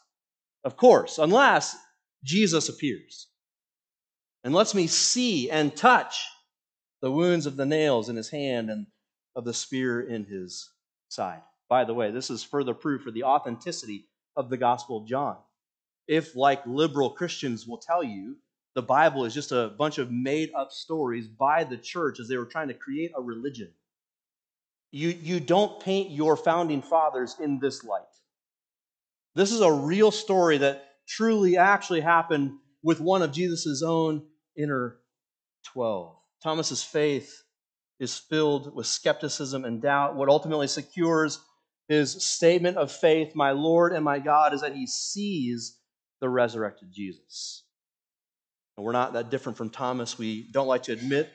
of 0.64 0.76
course, 0.76 1.18
unless 1.18 1.76
Jesus 2.24 2.68
appears 2.68 3.28
and 4.44 4.54
lets 4.54 4.74
me 4.74 4.88
see 4.88 5.50
and 5.50 5.76
touch 5.76 6.26
the 7.02 7.12
wounds 7.12 7.46
of 7.46 7.56
the 7.56 7.66
nails 7.66 8.10
in 8.10 8.16
his 8.16 8.30
hand 8.30 8.70
and 8.70 8.88
of 9.36 9.46
the 9.46 9.54
spear 9.54 10.02
in 10.02 10.26
his 10.26 10.72
side. 11.08 11.42
By 11.70 11.86
the 11.86 11.94
way, 11.94 12.12
this 12.12 12.30
is 12.30 12.44
further 12.44 12.74
proof 12.74 13.04
for 13.04 13.12
the 13.12 13.24
authenticity 13.24 14.08
of 14.36 14.50
the 14.50 14.58
Gospel 14.58 14.98
of 14.98 15.08
John 15.08 15.38
if, 16.10 16.36
like 16.36 16.66
liberal 16.66 17.12
Christians 17.12 17.68
will 17.68 17.78
tell 17.78 18.04
you, 18.04 18.36
the 18.74 18.82
Bible 18.82 19.26
is 19.26 19.34
just 19.34 19.52
a 19.52 19.72
bunch 19.78 20.00
of 20.00 20.12
made 20.12 20.52
up 20.56 20.72
stories 20.72 21.28
by 21.28 21.64
the 21.64 21.78
church 21.78 22.20
as 22.20 22.28
they 22.28 22.36
were 22.36 22.46
trying 22.46 22.70
to 22.70 22.74
create 22.74 23.12
a 23.16 23.22
religion. 23.22 23.70
You, 24.92 25.10
you 25.10 25.40
don't 25.40 25.80
paint 25.80 26.10
your 26.10 26.36
founding 26.36 26.82
fathers 26.82 27.36
in 27.40 27.60
this 27.60 27.84
light. 27.84 28.02
This 29.36 29.52
is 29.52 29.62
a 29.62 29.72
real 29.72 30.10
story 30.10 30.58
that 30.58 30.84
truly 31.08 31.58
actually 31.58 32.02
happened 32.02 32.54
with 32.82 33.00
one 33.00 33.22
of 33.22 33.32
Jesus' 33.32 33.84
own 33.84 34.24
inner 34.58 34.98
12. 35.74 36.16
Thomas's 36.42 36.82
faith 36.82 37.44
is 38.00 38.18
filled 38.18 38.74
with 38.74 38.88
skepticism 38.88 39.64
and 39.64 39.80
doubt. 39.80 40.16
What 40.16 40.30
ultimately 40.30 40.68
secures 40.68 41.40
his 41.90 42.24
statement 42.24 42.78
of 42.78 42.92
faith, 42.92 43.36
my 43.36 43.52
Lord 43.52 43.94
and 43.94 44.06
my 44.06 44.20
God, 44.20 44.54
is 44.54 44.62
that 44.62 44.76
he 44.76 44.86
sees 44.86 45.78
the 46.22 46.30
resurrected 46.30 46.90
Jesus. 46.92 47.64
And 48.78 48.86
we're 48.86 48.94
not 48.94 49.14
that 49.14 49.32
different 49.32 49.58
from 49.58 49.72
Thomas. 49.72 50.18
We 50.18 50.48
don't 50.52 50.68
like 50.68 50.84
to 50.84 50.94
admit 50.94 51.30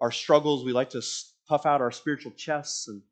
our 0.00 0.12
struggles. 0.12 0.64
We 0.64 0.72
like 0.72 0.90
to 0.90 1.02
puff 1.48 1.66
out 1.66 1.80
our 1.80 1.90
spiritual 1.90 2.32
chests 2.32 2.86
and 2.86 3.02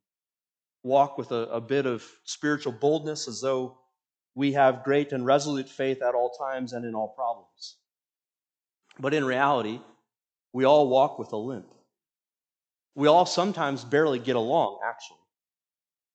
walk 0.84 1.18
with 1.18 1.32
a, 1.32 1.48
a 1.48 1.60
bit 1.60 1.84
of 1.84 2.04
spiritual 2.24 2.72
boldness 2.72 3.26
as 3.26 3.40
though 3.40 3.78
we 4.34 4.52
have 4.52 4.84
great 4.84 5.12
and 5.12 5.26
resolute 5.26 5.68
faith 5.68 6.00
at 6.00 6.14
all 6.14 6.30
times 6.30 6.72
and 6.72 6.84
in 6.84 6.94
all 6.94 7.08
problems. 7.08 7.76
But 9.00 9.14
in 9.14 9.24
reality, 9.24 9.80
we 10.52 10.64
all 10.64 10.88
walk 10.88 11.18
with 11.18 11.32
a 11.32 11.36
limp. 11.36 11.66
We 12.94 13.08
all 13.08 13.26
sometimes 13.26 13.84
barely 13.84 14.20
get 14.20 14.36
along, 14.36 14.78
actually. 14.86 15.21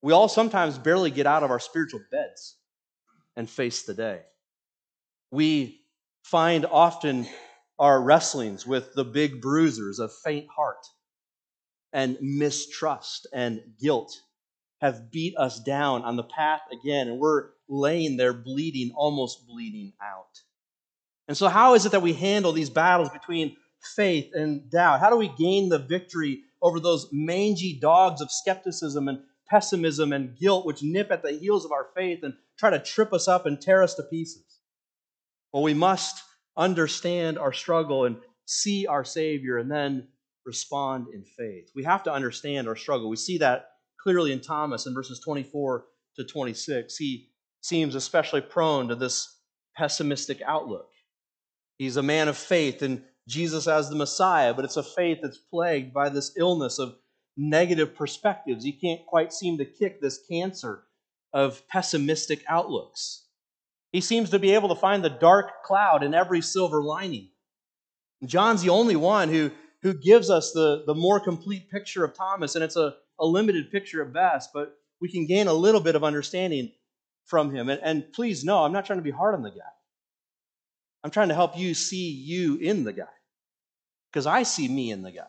We 0.02 0.14
all 0.14 0.30
sometimes 0.30 0.78
barely 0.78 1.12
get 1.12 1.28
out 1.28 1.44
of 1.44 1.52
our 1.52 1.60
spiritual 1.60 2.02
beds 2.12 2.56
and 3.36 3.50
face 3.50 3.84
the 3.84 3.94
day. 3.94 4.22
We 5.32 5.82
find 6.24 6.66
often 6.66 7.28
our 7.80 8.02
wrestlings 8.02 8.66
with 8.66 8.94
the 8.94 9.06
big 9.06 9.42
bruisers 9.42 10.00
of 10.00 10.12
faint 10.24 10.48
heart 10.50 10.86
and 11.94 12.18
mistrust 12.22 13.28
and 13.34 13.62
guilt 13.80 14.14
have 14.82 15.12
beat 15.12 15.36
us 15.38 15.60
down 15.60 16.04
on 16.04 16.16
the 16.16 16.24
path 16.24 16.62
again, 16.72 17.08
and 17.08 17.20
we're 17.20 17.50
laying 17.68 18.18
there 18.18 18.34
bleeding, 18.34 18.92
almost 18.96 19.48
bleeding 19.48 19.94
out. 20.02 20.42
And 21.28 21.36
so, 21.36 21.48
how 21.48 21.74
is 21.74 21.86
it 21.86 21.92
that 21.92 22.02
we 22.02 22.14
handle 22.14 22.52
these 22.52 22.70
battles 22.70 23.10
between 23.10 23.58
faith 23.96 24.32
and 24.34 24.70
doubt? 24.70 25.00
How 25.00 25.10
do 25.10 25.18
we 25.18 25.30
gain 25.30 25.70
the 25.70 25.80
victory 25.80 26.42
over 26.62 26.80
those 26.80 27.08
mangy 27.12 27.78
dogs 27.80 28.22
of 28.22 28.32
skepticism 28.32 29.08
and 29.08 29.20
pessimism 29.50 30.14
and 30.14 30.38
guilt 30.38 30.66
which 30.66 30.84
nip 30.84 31.12
at 31.12 31.24
the 31.24 31.32
heels 31.32 31.66
of 31.66 31.72
our 31.72 31.88
faith 31.96 32.20
and 32.24 32.34
try 32.58 32.70
to 32.70 32.80
trip 32.80 33.14
us 33.14 33.28
up 33.28 33.46
and 33.46 33.62
tear 33.62 33.84
us 33.84 33.96
to 33.96 34.04
pieces? 34.04 34.60
Well, 35.54 35.64
we 35.64 35.74
must 35.74 36.22
understand 36.56 37.38
our 37.38 37.54
struggle 37.54 38.06
and 38.06 38.18
see 38.46 38.88
our 38.88 39.04
Savior 39.04 39.58
and 39.58 39.72
then 39.72 40.08
respond 40.46 41.08
in 41.14 41.24
faith. 41.24 41.70
We 41.76 41.84
have 41.84 42.04
to 42.04 42.14
understand 42.14 42.68
our 42.68 42.76
struggle. 42.76 43.10
We 43.10 43.18
see 43.18 43.38
that 43.40 43.70
clearly 44.02 44.32
in 44.32 44.42
Thomas 44.42 44.86
in 44.86 44.94
verses 44.94 45.20
24 45.20 45.86
to 46.16 46.24
26. 46.24 46.96
He 46.98 47.30
seems 47.62 47.96
especially 47.96 48.42
prone 48.42 48.88
to 48.88 48.96
this 48.96 49.40
pessimistic 49.76 50.42
outlook. 50.46 50.90
He's 51.78 51.98
a 51.98 52.04
man 52.04 52.28
of 52.28 52.38
faith 52.38 52.82
in 52.82 53.04
Jesus 53.28 53.68
as 53.68 53.90
the 53.90 53.96
Messiah, 53.96 54.54
but 54.54 54.66
it's 54.66 54.78
a 54.78 54.84
faith 54.84 55.20
that's 55.22 55.38
plagued 55.38 55.94
by 55.94 56.10
this 56.10 56.32
illness 56.38 56.80
of 56.80 56.96
negative 57.38 57.96
perspectives. 57.96 58.64
He 58.64 58.74
can't 58.74 59.06
quite 59.06 59.32
seem 59.32 59.60
to 59.60 59.66
kick 59.66 60.02
this 60.02 60.20
cancer 60.30 60.84
of 61.32 61.68
pessimistic 61.68 62.44
outlooks. 62.50 63.26
He 63.92 64.02
seems 64.02 64.32
to 64.32 64.40
be 64.40 64.54
able 64.54 64.70
to 64.70 64.76
find 64.76 65.04
the 65.04 65.10
dark 65.10 65.64
cloud 65.64 66.04
in 66.04 66.14
every 66.14 66.42
silver 66.42 66.82
lining. 66.82 67.30
John's 68.26 68.64
the 68.64 68.70
only 68.70 68.96
one 68.96 69.30
who, 69.30 69.52
who 69.84 69.94
gives 69.94 70.30
us 70.30 70.52
the, 70.52 70.84
the 70.88 70.96
more 70.96 71.20
complete 71.20 71.70
picture 71.70 72.04
of 72.04 72.16
Thomas, 72.16 72.56
and 72.56 72.64
it's 72.64 72.76
a, 72.76 72.96
a 73.20 73.26
limited 73.26 73.72
picture 73.72 74.02
at 74.02 74.12
best, 74.12 74.50
but 74.54 74.76
we 75.00 75.10
can 75.10 75.28
gain 75.28 75.48
a 75.48 75.54
little 75.54 75.82
bit 75.82 75.96
of 75.96 76.04
understanding 76.04 76.72
from 77.26 77.54
him. 77.54 77.70
And, 77.70 77.80
and 77.84 78.12
please 78.14 78.44
know, 78.44 78.64
I'm 78.64 78.72
not 78.72 78.86
trying 78.86 79.00
to 79.00 79.04
be 79.04 79.12
hard 79.12 79.36
on 79.36 79.44
the 79.44 79.52
guy. 79.52 79.72
I'm 81.04 81.12
trying 81.12 81.30
to 81.30 81.36
help 81.36 81.58
you 81.58 81.74
see 81.74 82.10
you 82.10 82.58
in 82.58 82.84
the 82.84 82.94
guy 82.94 83.06
because 84.12 84.26
I 84.26 84.44
see 84.44 84.68
me 84.68 84.92
in 84.92 85.04
the 85.04 85.12
guy. 85.12 85.28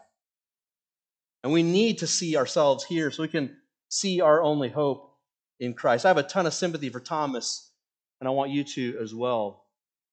And 1.42 1.52
we 1.52 1.62
need 1.62 1.98
to 1.98 2.06
see 2.06 2.36
ourselves 2.36 2.84
here 2.84 3.10
so 3.10 3.22
we 3.22 3.28
can 3.28 3.56
see 3.88 4.20
our 4.20 4.42
only 4.42 4.68
hope 4.68 5.12
in 5.60 5.74
Christ. 5.74 6.04
I 6.04 6.08
have 6.08 6.18
a 6.18 6.22
ton 6.22 6.46
of 6.46 6.54
sympathy 6.54 6.88
for 6.88 7.00
Thomas, 7.00 7.72
and 8.20 8.28
I 8.28 8.30
want 8.30 8.50
you 8.50 8.64
to 8.64 8.98
as 9.00 9.14
well. 9.14 9.64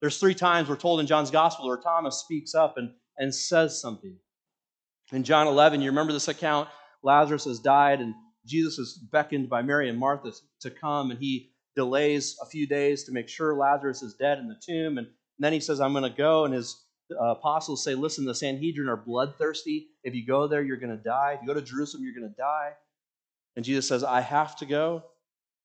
There's 0.01 0.19
three 0.19 0.35
times 0.35 0.69
we're 0.69 0.75
told 0.75 0.99
in 0.99 1.07
John's 1.07 1.31
gospel 1.31 1.67
where 1.67 1.77
Thomas 1.77 2.19
speaks 2.19 2.53
up 2.53 2.77
and, 2.77 2.91
and 3.17 3.33
says 3.33 3.79
something. 3.79 4.15
In 5.11 5.23
John 5.23 5.47
11, 5.47 5.81
you 5.81 5.89
remember 5.89 6.13
this 6.13 6.27
account? 6.27 6.69
Lazarus 7.03 7.45
has 7.45 7.59
died, 7.59 8.01
and 8.01 8.13
Jesus 8.45 8.77
is 8.77 8.99
beckoned 9.11 9.49
by 9.49 9.61
Mary 9.61 9.89
and 9.89 9.99
Martha 9.99 10.31
to 10.61 10.71
come, 10.71 11.11
and 11.11 11.19
he 11.19 11.51
delays 11.75 12.37
a 12.41 12.45
few 12.45 12.67
days 12.67 13.03
to 13.03 13.11
make 13.11 13.27
sure 13.27 13.55
Lazarus 13.55 14.01
is 14.01 14.15
dead 14.15 14.39
in 14.39 14.47
the 14.47 14.59
tomb. 14.65 14.97
And 14.97 15.07
then 15.39 15.53
he 15.53 15.59
says, 15.59 15.79
I'm 15.79 15.93
going 15.93 16.09
to 16.09 16.17
go. 16.17 16.45
And 16.45 16.53
his 16.53 16.84
uh, 17.11 17.31
apostles 17.31 17.83
say, 17.83 17.95
Listen, 17.95 18.25
the 18.25 18.35
Sanhedrin 18.35 18.89
are 18.89 18.97
bloodthirsty. 18.97 19.87
If 20.03 20.15
you 20.15 20.25
go 20.25 20.47
there, 20.47 20.63
you're 20.63 20.77
going 20.77 20.95
to 20.95 21.03
die. 21.03 21.33
If 21.35 21.41
you 21.41 21.47
go 21.47 21.53
to 21.53 21.61
Jerusalem, 21.61 22.03
you're 22.03 22.15
going 22.15 22.29
to 22.29 22.37
die. 22.37 22.71
And 23.55 23.63
Jesus 23.63 23.87
says, 23.87 24.03
I 24.03 24.21
have 24.21 24.55
to 24.57 24.65
go. 24.65 25.03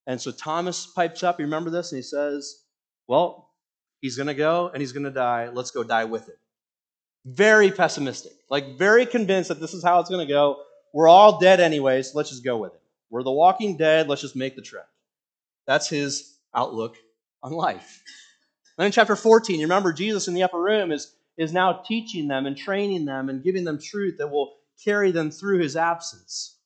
And 0.07 0.21
so 0.21 0.31
Thomas 0.31 0.87
pipes 0.87 1.23
up. 1.23 1.39
You 1.39 1.47
remember 1.47 1.71
this? 1.71 1.93
And 1.93 1.99
he 1.99 2.03
says, 2.03 2.65
Well, 3.07 3.51
he's 4.01 4.17
going 4.17 4.29
to 4.29 4.35
go 4.35 4.69
and 4.69 4.81
he's 4.81 4.93
going 4.93 5.05
to 5.05 5.11
die. 5.11 5.49
Let's 5.53 5.71
go 5.71 5.83
die 5.83 6.05
with 6.05 6.29
it. 6.29 6.39
Very 7.27 7.71
pessimistic, 7.71 8.33
like 8.49 8.79
very 8.79 9.05
convinced 9.05 9.49
that 9.49 9.61
this 9.61 9.75
is 9.75 9.85
how 9.85 10.01
it's 10.01 10.09
going 10.09 10.27
to 10.27 10.33
go. 10.33 10.63
We're 10.95 11.09
all 11.09 11.39
dead 11.39 11.61
anyway, 11.61 12.03
so 12.03 12.17
Let's 12.17 12.31
just 12.31 12.45
go 12.45 12.57
with 12.57 12.75
it. 12.75 12.81
We're 13.11 13.23
the 13.23 13.31
walking 13.31 13.77
dead. 13.77 14.09
Let's 14.09 14.23
just 14.23 14.37
make 14.37 14.57
the 14.57 14.63
trek. 14.63 14.87
That's 15.67 15.89
his 15.89 16.39
outlook 16.55 16.97
on 17.43 17.53
life. 17.53 18.03
Then 18.77 18.87
in 18.87 18.93
chapter 18.93 19.17
14, 19.17 19.61
you 19.61 19.67
remember 19.67 19.93
Jesus 19.93 20.29
in 20.29 20.35
the 20.35 20.43
upper 20.43 20.61
room 20.61 20.91
is, 20.91 21.15
is 21.41 21.55
now 21.55 21.73
teaching 21.73 22.29
them 22.29 22.45
and 22.45 22.55
training 22.55 23.07
them 23.07 23.31
and 23.31 23.43
giving 23.43 23.65
them 23.65 23.79
truth 23.81 24.19
that 24.19 24.29
will 24.29 24.53
carry 24.85 25.11
them 25.11 25.31
through 25.31 25.59
his 25.59 25.75
absence. 25.75 26.59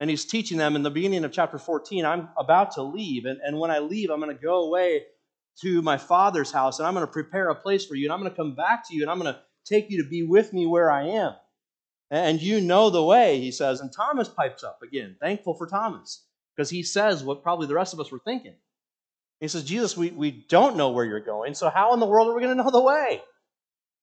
And 0.00 0.10
he's 0.10 0.26
teaching 0.26 0.58
them 0.58 0.76
in 0.76 0.82
the 0.82 0.90
beginning 0.90 1.24
of 1.24 1.32
chapter 1.32 1.58
14, 1.58 2.04
I'm 2.04 2.28
about 2.36 2.72
to 2.72 2.82
leave. 2.82 3.24
And, 3.24 3.40
and 3.42 3.58
when 3.58 3.70
I 3.70 3.78
leave, 3.78 4.10
I'm 4.10 4.20
going 4.20 4.36
to 4.36 4.42
go 4.42 4.66
away 4.66 5.04
to 5.62 5.80
my 5.80 5.96
father's 5.96 6.52
house 6.52 6.78
and 6.78 6.86
I'm 6.86 6.92
going 6.92 7.06
to 7.06 7.12
prepare 7.12 7.48
a 7.48 7.54
place 7.54 7.86
for 7.86 7.94
you. 7.94 8.04
And 8.04 8.12
I'm 8.12 8.20
going 8.20 8.30
to 8.30 8.36
come 8.36 8.54
back 8.54 8.86
to 8.86 8.94
you 8.94 9.00
and 9.00 9.10
I'm 9.10 9.18
going 9.18 9.32
to 9.32 9.40
take 9.64 9.90
you 9.90 10.02
to 10.02 10.08
be 10.08 10.22
with 10.22 10.52
me 10.52 10.66
where 10.66 10.90
I 10.90 11.08
am. 11.08 11.32
And 12.10 12.42
you 12.42 12.60
know 12.60 12.90
the 12.90 13.02
way, 13.02 13.40
he 13.40 13.50
says. 13.50 13.80
And 13.80 13.90
Thomas 13.90 14.28
pipes 14.28 14.62
up 14.62 14.80
again, 14.82 15.16
thankful 15.22 15.54
for 15.54 15.66
Thomas, 15.66 16.22
because 16.54 16.68
he 16.68 16.82
says 16.82 17.24
what 17.24 17.42
probably 17.42 17.66
the 17.66 17.74
rest 17.74 17.94
of 17.94 18.00
us 18.00 18.12
were 18.12 18.20
thinking. 18.22 18.56
He 19.40 19.48
says, 19.48 19.64
Jesus, 19.64 19.96
we, 19.96 20.10
we 20.10 20.30
don't 20.30 20.76
know 20.76 20.90
where 20.90 21.04
you're 21.06 21.20
going, 21.20 21.54
so 21.54 21.70
how 21.70 21.94
in 21.94 22.00
the 22.00 22.06
world 22.06 22.28
are 22.28 22.34
we 22.34 22.42
going 22.42 22.56
to 22.56 22.62
know 22.62 22.70
the 22.70 22.80
way? 22.80 23.22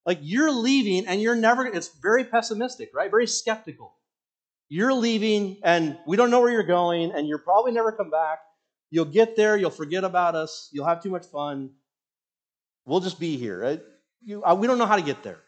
Like 0.05 0.19
you're 0.21 0.51
leaving 0.51 1.07
and 1.07 1.21
you're 1.21 1.35
never, 1.35 1.65
it's 1.65 1.89
very 2.01 2.25
pessimistic, 2.25 2.91
right? 2.93 3.09
Very 3.09 3.27
skeptical. 3.27 3.95
You're 4.69 4.93
leaving 4.93 5.57
and 5.63 5.97
we 6.05 6.17
don't 6.17 6.29
know 6.29 6.41
where 6.41 6.51
you're 6.51 6.63
going 6.63 7.11
and 7.13 7.27
you'll 7.27 7.39
probably 7.39 7.71
never 7.71 7.91
come 7.91 8.09
back. 8.09 8.39
You'll 8.89 9.05
get 9.05 9.35
there, 9.35 9.57
you'll 9.57 9.71
forget 9.71 10.03
about 10.03 10.35
us, 10.35 10.69
you'll 10.71 10.85
have 10.85 11.01
too 11.01 11.09
much 11.09 11.25
fun. 11.25 11.71
We'll 12.85 12.99
just 12.99 13.19
be 13.19 13.37
here. 13.37 13.59
Right? 13.59 13.81
You, 14.23 14.43
uh, 14.43 14.55
we 14.55 14.67
don't 14.67 14.77
know 14.77 14.85
how 14.85 14.97
to 14.97 15.01
get 15.01 15.23
there. 15.23 15.39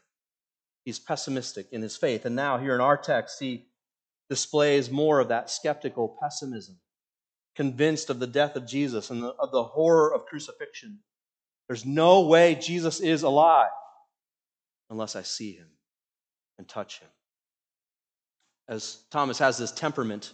He's 0.84 1.00
pessimistic 1.00 1.68
in 1.72 1.82
his 1.82 1.98
faith. 1.98 2.26
And 2.26 2.36
now, 2.36 2.58
here 2.58 2.76
in 2.76 2.82
our 2.82 2.98
text, 2.98 3.40
he 3.40 3.66
displays 4.30 4.92
more 4.92 5.20
of 5.20 5.30
that 5.30 5.50
skeptical 5.50 6.18
pessimism, 6.22 6.78
convinced 7.56 8.10
of 8.10 8.20
the 8.20 8.28
death 8.28 8.56
of 8.56 8.68
Jesus 8.68 9.10
and 9.10 9.24
the, 9.24 9.30
of 9.40 9.52
the 9.52 9.64
horror 9.64 10.14
of 10.14 10.28
crucifixion. 10.28 11.00
There's 11.68 11.86
no 11.86 12.28
way 12.28 12.56
Jesus 12.56 13.00
is 13.00 13.24
alive 13.24 13.72
unless 14.90 15.16
I 15.16 15.22
see 15.22 15.54
him 15.54 15.68
and 16.58 16.68
touch 16.68 17.00
him. 17.00 17.10
As 18.68 19.04
Thomas 19.12 19.40
has 19.40 19.58
this 19.58 19.72
temperament 19.72 20.34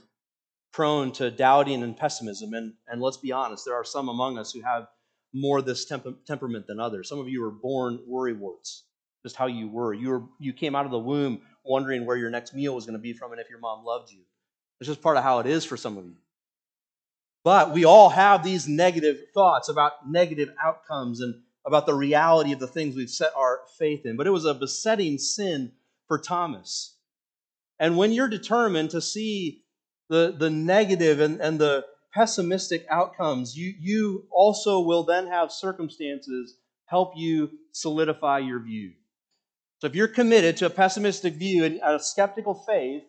prone 0.72 1.12
to 1.14 1.32
doubting 1.32 1.84
and 1.84 1.98
pessimism, 1.98 2.54
and, 2.54 2.74
and 2.88 3.02
let's 3.02 3.18
be 3.18 3.32
honest, 3.32 3.66
there 3.66 3.76
are 3.76 3.84
some 3.84 4.08
among 4.10 4.38
us 4.38 4.54
who 4.54 4.62
have 4.62 4.88
more 5.34 5.62
this 5.62 5.86
temp- 5.86 6.26
temperament 6.26 6.68
than 6.68 6.80
others. 6.80 7.10
Some 7.10 7.20
of 7.20 7.28
you 7.28 7.42
were 7.42 7.52
born 7.52 8.00
worrywarts 8.10 8.84
just 9.24 9.36
how 9.36 9.48
you 9.48 9.68
were. 9.68 9.94
You 9.94 10.10
were 10.10 10.24
you 10.40 10.54
came 10.54 10.76
out 10.76 10.86
of 10.86 10.92
the 10.92 11.00
womb 11.00 11.42
wondering 11.64 12.06
where 12.06 12.18
your 12.18 12.30
next 12.30 12.54
meal 12.54 12.74
was 12.74 12.86
going 12.86 12.98
to 12.98 13.02
be 13.02 13.14
from 13.14 13.32
and 13.32 13.40
if 13.42 13.50
your 13.50 13.60
mom 13.60 13.86
loved 13.86 14.12
you. 14.12 14.22
It's 14.80 14.88
just 14.88 15.02
part 15.02 15.18
of 15.18 15.24
how 15.24 15.40
it 15.40 15.46
is 15.46 15.64
for 15.64 15.78
some 15.78 15.98
of 15.98 16.06
you. 16.06 16.16
But 17.44 17.72
we 17.72 17.86
all 17.86 18.10
have 18.10 18.44
these 18.44 18.68
negative 18.68 19.18
thoughts 19.34 19.70
about 19.70 20.10
negative 20.10 20.50
outcomes 20.64 21.22
and 21.22 21.36
about 21.66 21.86
the 21.86 21.94
reality 21.94 22.52
of 22.52 22.60
the 22.60 22.68
things 22.68 22.96
we've 22.96 23.10
set 23.10 23.32
our 23.36 23.62
faith 23.78 24.06
in. 24.06 24.18
But 24.18 24.28
it 24.28 24.32
was 24.32 24.46
a 24.46 24.54
besetting 24.54 25.18
sin 25.18 25.72
for 26.08 26.18
Thomas. 26.18 26.96
And 27.80 27.98
when 27.98 28.12
you're 28.12 28.28
determined 28.28 28.92
to 28.92 29.02
see 29.02 29.64
the, 30.10 30.36
the 30.38 30.50
negative 30.50 31.20
and, 31.20 31.40
and 31.40 31.60
the 31.60 31.86
pessimistic 32.14 32.86
outcomes, 32.90 33.56
you, 33.56 33.74
you 33.80 34.28
also 34.32 34.82
will 34.82 35.04
then 35.04 35.28
have 35.28 35.52
circumstances 35.52 36.58
help 36.86 37.14
you 37.16 37.50
solidify 37.72 38.40
your 38.40 38.60
view. 38.60 38.92
So 39.80 39.88
if 39.88 39.96
you're 39.96 40.08
committed 40.08 40.58
to 40.58 40.68
a 40.68 40.70
pessimistic 40.70 41.36
view 41.36 41.64
and 41.64 41.80
a 41.84 42.00
skeptical 42.00 42.54
faith, 42.54 43.04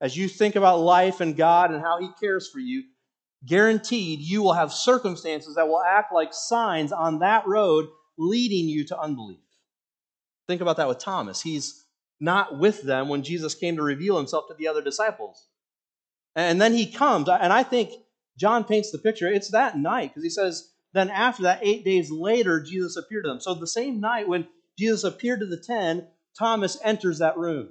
as 0.00 0.16
you 0.16 0.28
think 0.28 0.54
about 0.54 0.80
life 0.80 1.20
and 1.20 1.36
God 1.36 1.70
and 1.70 1.80
how 1.80 1.98
He 1.98 2.08
cares 2.20 2.48
for 2.48 2.58
you, 2.58 2.84
guaranteed 3.46 4.20
you 4.20 4.42
will 4.42 4.54
have 4.54 4.72
circumstances 4.72 5.56
that 5.56 5.68
will 5.68 5.82
act 5.82 6.12
like 6.12 6.32
signs 6.32 6.92
on 6.92 7.18
that 7.18 7.46
road 7.46 7.88
leading 8.16 8.68
you 8.68 8.84
to 8.86 8.98
unbelief. 8.98 9.40
Think 10.48 10.60
about 10.60 10.76
that 10.76 10.88
with 10.88 10.98
Thomas. 10.98 11.40
He's 11.42 11.84
not 12.20 12.58
with 12.58 12.82
them 12.82 13.08
when 13.08 13.22
Jesus 13.22 13.54
came 13.54 13.76
to 13.76 13.82
reveal 13.82 14.16
himself 14.16 14.44
to 14.48 14.54
the 14.54 14.68
other 14.68 14.82
disciples. 14.82 15.48
And 16.36 16.60
then 16.60 16.72
he 16.72 16.90
comes, 16.90 17.28
and 17.28 17.52
I 17.52 17.62
think 17.62 17.92
John 18.38 18.64
paints 18.64 18.90
the 18.90 18.98
picture. 18.98 19.28
It's 19.28 19.50
that 19.50 19.76
night, 19.78 20.10
because 20.10 20.24
he 20.24 20.30
says, 20.30 20.70
then 20.92 21.10
after 21.10 21.42
that, 21.44 21.60
eight 21.62 21.84
days 21.84 22.10
later, 22.10 22.62
Jesus 22.62 22.96
appeared 22.96 23.24
to 23.24 23.30
them. 23.30 23.40
So 23.40 23.54
the 23.54 23.66
same 23.66 24.00
night 24.00 24.28
when 24.28 24.46
Jesus 24.78 25.04
appeared 25.04 25.40
to 25.40 25.46
the 25.46 25.62
ten, 25.64 26.08
Thomas 26.38 26.78
enters 26.82 27.18
that 27.18 27.36
room. 27.36 27.70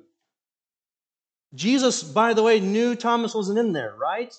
Jesus, 1.53 2.03
by 2.03 2.33
the 2.33 2.43
way, 2.43 2.59
knew 2.59 2.95
Thomas 2.95 3.35
wasn't 3.35 3.59
in 3.59 3.73
there, 3.73 3.95
right? 3.99 4.33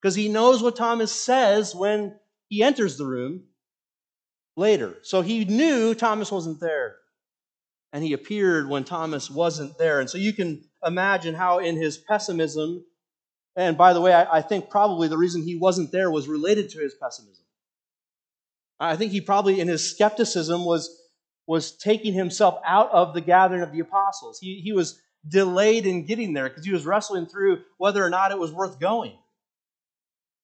Because 0.00 0.14
he 0.14 0.28
knows 0.28 0.62
what 0.62 0.76
Thomas 0.76 1.12
says 1.12 1.74
when 1.74 2.18
he 2.48 2.62
enters 2.62 2.96
the 2.96 3.06
room 3.06 3.44
later. 4.56 4.96
So 5.02 5.22
he 5.22 5.44
knew 5.44 5.94
Thomas 5.94 6.30
wasn't 6.30 6.60
there. 6.60 6.96
And 7.92 8.04
he 8.04 8.12
appeared 8.12 8.68
when 8.68 8.84
Thomas 8.84 9.30
wasn't 9.30 9.78
there. 9.78 10.00
And 10.00 10.08
so 10.08 10.18
you 10.18 10.32
can 10.32 10.62
imagine 10.84 11.34
how, 11.34 11.58
in 11.58 11.76
his 11.76 11.96
pessimism, 11.96 12.84
and 13.56 13.76
by 13.76 13.92
the 13.92 14.00
way, 14.00 14.12
I, 14.12 14.38
I 14.38 14.42
think 14.42 14.70
probably 14.70 15.08
the 15.08 15.18
reason 15.18 15.42
he 15.42 15.56
wasn't 15.56 15.90
there 15.90 16.10
was 16.10 16.28
related 16.28 16.70
to 16.70 16.80
his 16.80 16.94
pessimism. 16.94 17.44
I 18.78 18.94
think 18.94 19.10
he 19.10 19.20
probably, 19.20 19.60
in 19.60 19.68
his 19.68 19.90
skepticism, 19.90 20.64
was 20.64 20.94
was 21.48 21.72
taking 21.72 22.12
himself 22.12 22.60
out 22.64 22.90
of 22.92 23.14
the 23.14 23.22
gathering 23.22 23.62
of 23.62 23.72
the 23.72 23.80
apostles. 23.80 24.38
He, 24.38 24.60
he 24.60 24.72
was 24.72 25.00
delayed 25.26 25.86
in 25.86 26.04
getting 26.04 26.34
there 26.34 26.46
because 26.46 26.64
he 26.64 26.72
was 26.72 26.84
wrestling 26.84 27.24
through 27.24 27.62
whether 27.78 28.04
or 28.04 28.10
not 28.10 28.32
it 28.32 28.38
was 28.38 28.52
worth 28.52 28.78
going. 28.78 29.16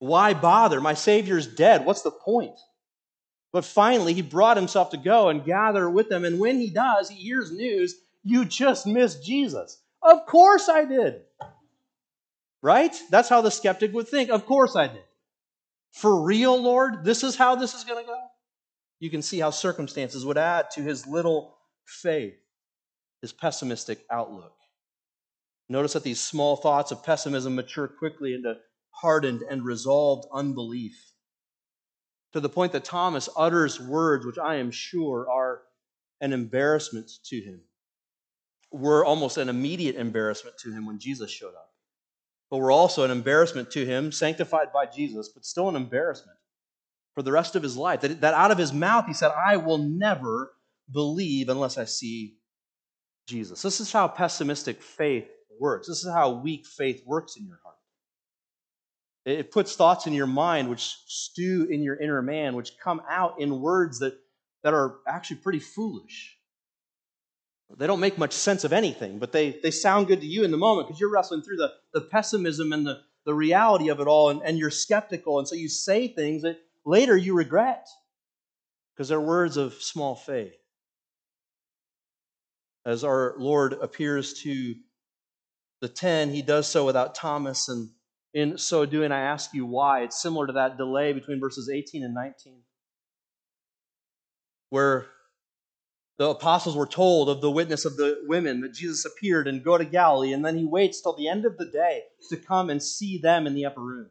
Why 0.05 0.35
bother? 0.35 0.83
My 0.83 0.93
Savior's 0.93 1.47
dead. 1.47 1.87
What's 1.87 2.03
the 2.03 2.11
point? 2.11 2.61
But 3.55 3.65
finally, 3.65 4.13
he 4.13 4.21
brought 4.21 4.59
himself 4.59 4.91
to 4.91 4.99
go 4.99 5.31
and 5.31 5.47
gather 5.47 5.89
with 5.89 6.11
them. 6.11 6.27
And 6.27 6.39
when 6.39 6.61
he 6.61 6.69
does, 6.69 7.09
he 7.09 7.17
hears 7.17 7.51
news 7.51 7.95
you 8.23 8.45
just 8.45 8.87
missed 8.87 9.25
Jesus. 9.25 9.81
Of 10.03 10.27
course 10.27 10.69
I 10.69 10.85
did. 10.85 11.23
Right? 12.61 12.95
That's 13.11 13.31
how 13.31 13.41
the 13.41 13.51
skeptic 13.51 13.95
would 13.95 14.07
think. 14.07 14.29
Of 14.29 14.45
course 14.45 14.77
I 14.77 14.89
did. 14.89 15.05
For 15.93 16.21
real, 16.21 16.63
Lord? 16.63 17.03
This 17.03 17.25
is 17.25 17.35
how 17.35 17.55
this 17.55 17.73
is 17.73 17.85
going 17.85 18.05
to 18.05 18.11
go? 18.11 18.21
You 19.01 19.09
can 19.09 19.23
see 19.23 19.39
how 19.39 19.51
circumstances 19.51 20.27
would 20.27 20.37
add 20.37 20.71
to 20.73 20.83
his 20.83 21.07
little 21.07 21.57
faith, 21.87 22.35
his 23.23 23.33
pessimistic 23.33 24.05
outlook. 24.11 24.53
Notice 25.71 25.95
that 25.95 26.03
these 26.03 26.21
small 26.21 26.57
thoughts 26.57 26.93
of 26.93 27.03
pessimism 27.03 27.55
mature 27.55 27.89
quickly 27.89 28.35
into 28.35 28.57
hardened 29.01 29.43
and 29.49 29.65
resolved 29.65 30.27
unbelief 30.33 30.97
to 32.33 32.41
the 32.41 32.49
point 32.49 32.73
that 32.73 32.85
Thomas 32.85 33.29
utters 33.37 33.81
words 33.81 34.27
which 34.27 34.39
I 34.39 34.57
am 34.57 34.71
sure 34.71 35.31
are 35.31 35.63
an 36.21 36.33
embarrassment 36.33 37.11
to 37.27 37.41
him. 37.41 37.61
Were 38.73 39.05
almost 39.05 39.37
an 39.37 39.49
immediate 39.49 39.95
embarrassment 39.95 40.59
to 40.59 40.73
him 40.73 40.85
when 40.85 40.99
Jesus 40.99 41.31
showed 41.31 41.55
up. 41.55 41.71
But 42.51 42.59
were 42.59 42.73
also 42.73 43.05
an 43.05 43.13
embarrassment 43.13 43.71
to 43.73 43.87
him, 43.87 44.11
sanctified 44.11 44.73
by 44.73 44.87
Jesus, 44.87 45.29
but 45.29 45.45
still 45.45 45.69
an 45.69 45.77
embarrassment 45.77 46.37
for 47.15 47.23
the 47.23 47.31
rest 47.31 47.55
of 47.55 47.63
his 47.63 47.77
life. 47.77 48.01
That, 48.01 48.21
that 48.21 48.35
out 48.35 48.51
of 48.51 48.59
his 48.59 48.73
mouth 48.73 49.07
he 49.07 49.15
said, 49.15 49.31
I 49.31 49.57
will 49.59 49.79
never 49.79 50.53
believe 50.91 51.49
unless 51.49 51.79
I 51.79 51.85
see 51.85 52.37
Jesus. 53.29 53.63
This 53.63 53.81
is 53.81 53.93
how 53.93 54.09
pessimistic 54.09 54.83
faith 54.83 55.29
works. 55.61 55.87
This 55.87 56.05
is 56.05 56.13
how 56.13 56.41
weak 56.41 56.67
faith 56.67 57.03
works 57.07 57.37
in 57.37 57.47
your 57.47 57.61
heart. 57.63 57.74
It 59.25 59.51
puts 59.51 59.75
thoughts 59.75 60.07
in 60.07 60.13
your 60.13 60.27
mind 60.27 60.69
which 60.69 60.97
stew 61.07 61.67
in 61.71 61.83
your 61.83 61.97
inner 61.97 62.21
man, 62.21 62.55
which 62.55 62.79
come 62.79 63.01
out 63.09 63.41
in 63.41 63.61
words 63.61 64.01
that, 64.01 64.15
that 64.63 64.75
are 64.75 64.97
actually 65.09 65.39
pretty 65.39 65.61
foolish. 65.61 66.37
They 67.79 67.87
don't 67.87 68.01
make 68.01 68.19
much 68.19 68.35
sense 68.35 68.65
of 68.65 68.73
anything, 68.73 69.19
but 69.19 69.33
they, 69.33 69.59
they 69.63 69.71
sound 69.71 70.07
good 70.07 70.21
to 70.21 70.27
you 70.27 70.45
in 70.45 70.51
the 70.51 70.59
moment 70.59 70.87
because 70.87 71.01
you're 71.01 71.11
wrestling 71.11 71.43
through 71.43 71.57
the, 71.57 71.73
the 71.95 72.03
pessimism 72.03 72.73
and 72.73 72.87
the, 72.87 73.01
the 73.25 73.35
reality 73.35 73.89
of 73.89 74.01
it 74.01 74.07
all, 74.07 74.29
and, 74.29 74.43
and 74.43 74.59
you're 74.59 74.71
skeptical. 74.71 75.39
And 75.39 75.49
so 75.49 75.55
you 75.55 75.71
say 75.71 76.07
things 76.07 76.43
that 76.43 76.59
later 76.85 77.17
you 77.17 77.35
regret 77.35 77.89
because 78.95 79.09
they're 79.09 79.21
words 79.21 79.57
of 79.57 79.73
small 79.75 80.15
faith. 80.15 80.55
As 82.85 83.03
our 83.03 83.35
Lord 83.39 83.73
appears 83.73 84.35
to 84.43 84.75
the 85.81 85.89
ten, 85.89 86.31
he 86.31 86.43
does 86.43 86.67
so 86.67 86.85
without 86.85 87.15
Thomas 87.15 87.71
and 87.71 87.89
in 88.35 88.59
so 88.59 88.85
doing, 88.85 89.13
I 89.13 89.21
ask 89.21 89.55
you 89.55 89.65
why. 89.65 90.03
It's 90.03 90.21
similar 90.21 90.49
to 90.49 90.55
that 90.55 90.77
delay 90.77 91.13
between 91.13 91.41
verses 91.41 91.71
18 91.71 92.03
and 92.03 92.15
19, 92.15 92.61
where 94.71 95.07
the 96.19 96.29
apostles 96.29 96.77
were 96.77 96.87
told 96.87 97.29
of 97.29 97.41
the 97.41 97.51
witness 97.51 97.85
of 97.85 97.97
the 97.97 98.19
women 98.27 98.61
that 98.61 98.75
Jesus 98.75 99.05
appeared 99.05 99.49
and 99.49 99.65
go 99.65 99.79
to 99.79 99.85
Galilee, 99.85 100.33
and 100.33 100.45
then 100.45 100.59
he 100.59 100.65
waits 100.65 101.01
till 101.01 101.17
the 101.17 101.29
end 101.29 101.45
of 101.45 101.57
the 101.57 101.67
day 101.67 102.03
to 102.29 102.37
come 102.37 102.71
and 102.71 102.83
see 102.83 103.19
them 103.19 103.47
in 103.47 103.55
the 103.55 103.67
upper 103.67 103.81
room. 103.81 104.11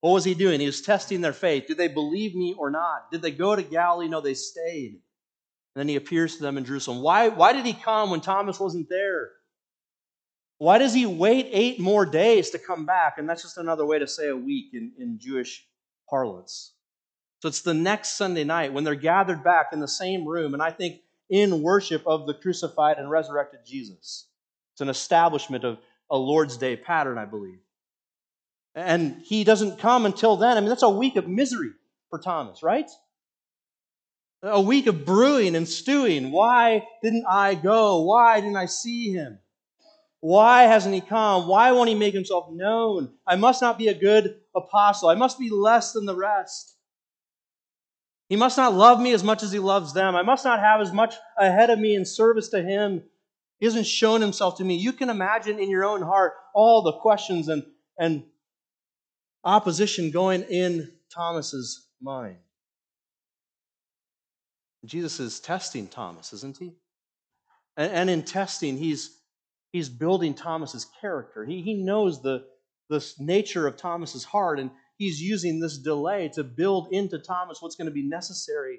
What 0.00 0.12
was 0.12 0.24
he 0.24 0.34
doing? 0.34 0.60
He 0.60 0.66
was 0.66 0.82
testing 0.82 1.22
their 1.22 1.32
faith. 1.32 1.66
Did 1.66 1.78
they 1.78 1.88
believe 1.88 2.34
me 2.34 2.54
or 2.58 2.70
not? 2.70 3.10
Did 3.10 3.22
they 3.22 3.30
go 3.30 3.56
to 3.56 3.62
Galilee? 3.62 4.08
No, 4.08 4.20
they 4.20 4.34
stayed. 4.34 5.00
And 5.74 5.80
then 5.80 5.88
he 5.88 5.96
appears 5.96 6.36
to 6.36 6.42
them 6.42 6.58
in 6.58 6.64
Jerusalem. 6.64 7.02
Why, 7.02 7.28
why 7.28 7.52
did 7.52 7.64
he 7.64 7.72
come 7.72 8.10
when 8.10 8.20
Thomas 8.20 8.60
wasn't 8.60 8.88
there? 8.88 9.30
Why 10.64 10.78
does 10.78 10.94
he 10.94 11.04
wait 11.04 11.48
eight 11.52 11.78
more 11.78 12.06
days 12.06 12.48
to 12.50 12.58
come 12.58 12.86
back? 12.86 13.18
And 13.18 13.28
that's 13.28 13.42
just 13.42 13.58
another 13.58 13.84
way 13.84 13.98
to 13.98 14.06
say 14.06 14.28
a 14.28 14.36
week 14.36 14.72
in, 14.72 14.92
in 14.98 15.18
Jewish 15.18 15.66
parlance. 16.08 16.72
So 17.40 17.48
it's 17.48 17.60
the 17.60 17.74
next 17.74 18.16
Sunday 18.16 18.44
night 18.44 18.72
when 18.72 18.82
they're 18.82 18.94
gathered 18.94 19.44
back 19.44 19.74
in 19.74 19.80
the 19.80 19.86
same 19.86 20.26
room, 20.26 20.54
and 20.54 20.62
I 20.62 20.70
think 20.70 21.02
in 21.28 21.60
worship 21.60 22.02
of 22.06 22.26
the 22.26 22.32
crucified 22.32 22.96
and 22.96 23.10
resurrected 23.10 23.60
Jesus. 23.66 24.26
It's 24.72 24.80
an 24.80 24.88
establishment 24.88 25.64
of 25.64 25.76
a 26.10 26.16
Lord's 26.16 26.56
Day 26.56 26.76
pattern, 26.76 27.18
I 27.18 27.26
believe. 27.26 27.58
And 28.74 29.20
he 29.22 29.44
doesn't 29.44 29.78
come 29.78 30.06
until 30.06 30.36
then. 30.38 30.56
I 30.56 30.60
mean, 30.60 30.70
that's 30.70 30.82
a 30.82 30.88
week 30.88 31.16
of 31.16 31.28
misery 31.28 31.72
for 32.08 32.18
Thomas, 32.18 32.62
right? 32.62 32.90
A 34.42 34.62
week 34.62 34.86
of 34.86 35.04
brewing 35.04 35.56
and 35.56 35.68
stewing. 35.68 36.32
Why 36.32 36.86
didn't 37.02 37.26
I 37.28 37.54
go? 37.54 38.00
Why 38.00 38.40
didn't 38.40 38.56
I 38.56 38.66
see 38.66 39.12
him? 39.12 39.40
Why 40.24 40.62
hasn't 40.62 40.94
he 40.94 41.02
come? 41.02 41.48
Why 41.48 41.70
won't 41.72 41.90
he 41.90 41.94
make 41.94 42.14
himself 42.14 42.46
known? 42.50 43.12
I 43.26 43.36
must 43.36 43.60
not 43.60 43.76
be 43.76 43.88
a 43.88 43.94
good 43.94 44.40
apostle. 44.56 45.10
I 45.10 45.16
must 45.16 45.38
be 45.38 45.50
less 45.50 45.92
than 45.92 46.06
the 46.06 46.16
rest. 46.16 46.76
He 48.30 48.36
must 48.36 48.56
not 48.56 48.72
love 48.72 48.98
me 48.98 49.12
as 49.12 49.22
much 49.22 49.42
as 49.42 49.52
he 49.52 49.58
loves 49.58 49.92
them. 49.92 50.16
I 50.16 50.22
must 50.22 50.42
not 50.46 50.60
have 50.60 50.80
as 50.80 50.94
much 50.94 51.14
ahead 51.38 51.68
of 51.68 51.78
me 51.78 51.94
in 51.94 52.06
service 52.06 52.48
to 52.48 52.62
him. 52.62 53.02
He 53.58 53.66
hasn't 53.66 53.86
shown 53.86 54.22
himself 54.22 54.56
to 54.56 54.64
me. 54.64 54.76
You 54.76 54.94
can 54.94 55.10
imagine 55.10 55.58
in 55.58 55.68
your 55.68 55.84
own 55.84 56.00
heart 56.00 56.32
all 56.54 56.80
the 56.80 56.94
questions 56.94 57.48
and, 57.48 57.62
and 57.98 58.24
opposition 59.44 60.10
going 60.10 60.44
in 60.44 60.90
Thomas's 61.14 61.86
mind. 62.00 62.38
Jesus 64.86 65.20
is 65.20 65.38
testing 65.38 65.86
Thomas, 65.86 66.32
isn't 66.32 66.56
he? 66.56 66.72
And, 67.76 67.92
and 67.92 68.08
in 68.08 68.22
testing, 68.22 68.78
he's 68.78 69.13
he's 69.74 69.88
building 69.88 70.34
Thomas's 70.34 70.86
character. 71.00 71.44
He, 71.44 71.60
he 71.60 71.74
knows 71.74 72.22
the, 72.22 72.44
the 72.88 73.04
nature 73.18 73.66
of 73.66 73.76
Thomas's 73.76 74.22
heart, 74.22 74.60
and 74.60 74.70
he's 74.98 75.20
using 75.20 75.58
this 75.58 75.78
delay 75.78 76.30
to 76.34 76.44
build 76.44 76.92
into 76.92 77.18
Thomas 77.18 77.60
what's 77.60 77.74
going 77.74 77.88
to 77.88 77.92
be 77.92 78.08
necessary 78.08 78.78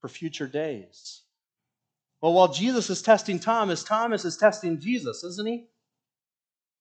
for 0.00 0.08
future 0.08 0.48
days. 0.48 1.22
Well, 2.20 2.32
while 2.32 2.52
Jesus 2.52 2.90
is 2.90 3.00
testing 3.00 3.38
Thomas, 3.38 3.84
Thomas 3.84 4.24
is 4.24 4.36
testing 4.36 4.80
Jesus, 4.80 5.22
isn't 5.22 5.46
he? 5.46 5.66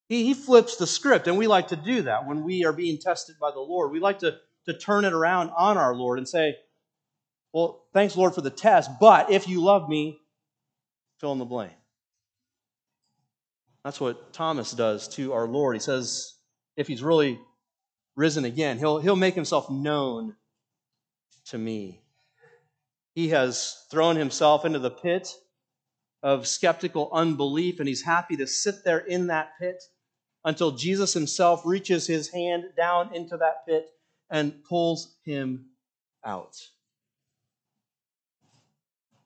He, 0.09 0.23
he 0.23 0.33
flips 0.33 0.77
the 0.77 0.87
script, 0.87 1.27
and 1.27 1.37
we 1.37 1.45
like 1.45 1.67
to 1.67 1.75
do 1.75 2.01
that 2.01 2.25
when 2.25 2.43
we 2.43 2.65
are 2.65 2.73
being 2.73 2.97
tested 2.97 3.35
by 3.39 3.51
the 3.51 3.59
Lord. 3.59 3.91
We 3.91 3.99
like 3.99 4.17
to, 4.19 4.37
to 4.65 4.75
turn 4.75 5.05
it 5.05 5.13
around 5.13 5.51
on 5.55 5.77
our 5.77 5.93
Lord 5.93 6.17
and 6.17 6.27
say, 6.27 6.55
Well, 7.53 7.83
thanks, 7.93 8.17
Lord, 8.17 8.33
for 8.33 8.41
the 8.41 8.49
test, 8.49 8.89
but 8.99 9.29
if 9.29 9.47
you 9.47 9.63
love 9.63 9.87
me, 9.87 10.17
fill 11.19 11.33
in 11.33 11.37
the 11.37 11.45
blank. 11.45 11.76
That's 13.87 14.01
what 14.01 14.33
Thomas 14.33 14.73
does 14.73 15.07
to 15.15 15.31
our 15.31 15.47
Lord. 15.47 15.73
He 15.73 15.79
says, 15.79 16.33
if 16.75 16.89
he's 16.89 17.01
really 17.01 17.39
risen 18.17 18.43
again, 18.43 18.77
he'll, 18.79 18.99
he'll 18.99 19.15
make 19.15 19.33
himself 19.33 19.69
known 19.69 20.35
to 21.45 21.57
me. 21.57 22.01
He 23.15 23.29
has 23.29 23.85
thrown 23.89 24.17
himself 24.17 24.65
into 24.65 24.79
the 24.79 24.91
pit 24.91 25.33
of 26.21 26.47
skeptical 26.47 27.09
unbelief, 27.13 27.79
and 27.79 27.87
he's 27.87 28.03
happy 28.03 28.35
to 28.35 28.45
sit 28.45 28.83
there 28.83 28.99
in 28.99 29.27
that 29.27 29.51
pit 29.57 29.81
until 30.43 30.71
Jesus 30.71 31.13
himself 31.13 31.61
reaches 31.63 32.05
his 32.05 32.27
hand 32.27 32.65
down 32.75 33.15
into 33.15 33.37
that 33.37 33.65
pit 33.65 33.87
and 34.29 34.65
pulls 34.65 35.15
him 35.23 35.67
out. 36.25 36.57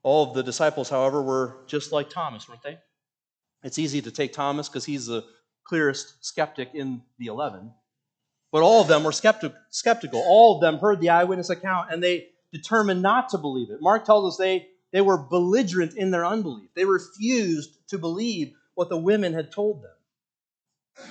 All 0.03 0.29
of 0.29 0.35
the 0.35 0.43
disciples, 0.43 0.91
however, 0.91 1.19
were 1.19 1.63
just 1.65 1.91
like 1.91 2.11
Thomas, 2.11 2.47
weren't 2.47 2.61
they? 2.61 2.77
It's 3.63 3.79
easy 3.79 4.01
to 4.01 4.11
take 4.11 4.33
Thomas 4.33 4.67
because 4.67 4.85
he's 4.85 5.05
the 5.05 5.23
clearest 5.63 6.25
skeptic 6.25 6.71
in 6.73 7.01
the 7.17 7.27
11. 7.27 7.71
But 8.51 8.63
all 8.63 8.81
of 8.81 8.87
them 8.87 9.03
were 9.03 9.11
skeptic, 9.11 9.53
skeptical. 9.69 10.21
All 10.25 10.55
of 10.55 10.61
them 10.61 10.79
heard 10.79 10.99
the 10.99 11.09
eyewitness 11.09 11.49
account 11.49 11.91
and 11.91 12.03
they 12.03 12.29
determined 12.51 13.01
not 13.01 13.29
to 13.29 13.37
believe 13.37 13.69
it. 13.69 13.81
Mark 13.81 14.05
tells 14.05 14.33
us 14.33 14.37
they, 14.37 14.67
they 14.91 15.01
were 15.01 15.17
belligerent 15.17 15.95
in 15.95 16.11
their 16.11 16.25
unbelief. 16.25 16.69
They 16.75 16.85
refused 16.85 17.77
to 17.89 17.97
believe 17.97 18.53
what 18.75 18.89
the 18.89 18.97
women 18.97 19.33
had 19.33 19.51
told 19.51 19.83
them. 19.83 19.91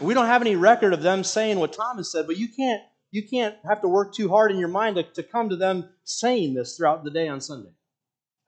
We 0.00 0.12
don't 0.12 0.26
have 0.26 0.42
any 0.42 0.56
record 0.56 0.92
of 0.92 1.02
them 1.02 1.24
saying 1.24 1.58
what 1.58 1.72
Thomas 1.72 2.12
said, 2.12 2.26
but 2.26 2.36
you 2.36 2.48
can't, 2.48 2.82
you 3.10 3.26
can't 3.26 3.56
have 3.66 3.80
to 3.80 3.88
work 3.88 4.12
too 4.14 4.28
hard 4.28 4.52
in 4.52 4.58
your 4.58 4.68
mind 4.68 4.96
to, 4.96 5.02
to 5.02 5.22
come 5.22 5.48
to 5.48 5.56
them 5.56 5.88
saying 6.04 6.54
this 6.54 6.76
throughout 6.76 7.04
the 7.04 7.10
day 7.10 7.28
on 7.28 7.40
Sunday. 7.40 7.70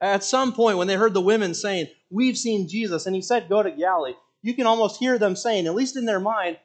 At 0.03 0.25
some 0.25 0.51
point, 0.51 0.77
when 0.77 0.87
they 0.87 0.95
heard 0.95 1.13
the 1.13 1.21
women 1.21 1.53
saying, 1.53 1.87
We've 2.09 2.37
seen 2.37 2.67
Jesus, 2.67 3.05
and 3.05 3.15
he 3.15 3.21
said, 3.21 3.47
Go 3.47 3.63
to 3.63 3.71
Galilee, 3.71 4.15
you 4.41 4.53
can 4.53 4.67
almost 4.67 4.99
hear 4.99 5.17
them 5.17 5.37
saying, 5.37 5.65
at 5.65 5.75
least 5.75 5.95
in 5.95 6.05
their 6.05 6.19
mind, 6.19 6.57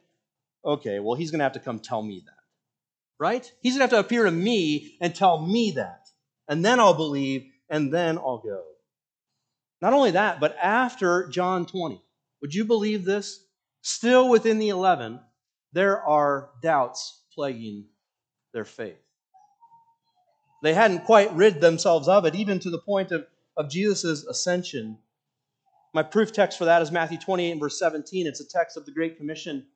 Okay, 0.65 0.99
well, 0.99 1.15
he's 1.15 1.31
going 1.31 1.39
to 1.39 1.45
have 1.45 1.53
to 1.53 1.61
come 1.61 1.79
tell 1.79 2.03
me 2.03 2.25
that. 2.27 2.33
Right? 3.21 3.51
He's 3.61 3.75
going 3.75 3.89
to 3.89 3.95
have 3.95 4.03
to 4.03 4.07
appear 4.07 4.25
to 4.25 4.31
me 4.33 4.97
and 5.01 5.15
tell 5.15 5.47
me 5.47 5.71
that. 5.77 6.09
And 6.49 6.65
then 6.65 6.81
I'll 6.81 6.95
believe, 6.95 7.47
and 7.71 7.95
then 7.95 8.19
I'll 8.19 8.43
go. 8.45 8.65
Not 9.81 9.93
only 9.93 10.11
that, 10.11 10.41
but 10.41 10.57
after 10.61 11.29
John 11.29 11.65
20, 11.65 12.03
would 12.43 12.53
you 12.53 12.65
believe 12.65 13.05
this? 13.05 13.45
Still 13.83 14.29
within 14.29 14.59
the 14.59 14.71
11, 14.71 15.21
there 15.73 16.03
are 16.03 16.51
doubts 16.61 17.23
plaguing 17.33 17.87
their 18.53 18.65
faith. 18.65 18.99
They 20.63 20.75
hadn't 20.75 21.05
quite 21.05 21.33
rid 21.35 21.61
themselves 21.61 22.09
of 22.09 22.25
it, 22.25 22.35
even 22.35 22.59
to 22.61 22.71
the 22.71 22.81
point 22.81 23.13
of, 23.13 23.27
of 23.57 23.71
Jesus' 23.71 24.25
ascension. 24.25 24.99
My 25.95 26.03
proof 26.03 26.33
text 26.33 26.59
for 26.59 26.65
that 26.67 26.83
is 26.83 26.91
Matthew 26.91 27.19
28 27.19 27.51
and 27.53 27.61
verse 27.61 27.79
17. 27.79 28.27
It's 28.27 28.41
a 28.41 28.49
text 28.49 28.77
of 28.77 28.85
the 28.85 28.93
Great 28.93 29.17
Commission 29.17 29.67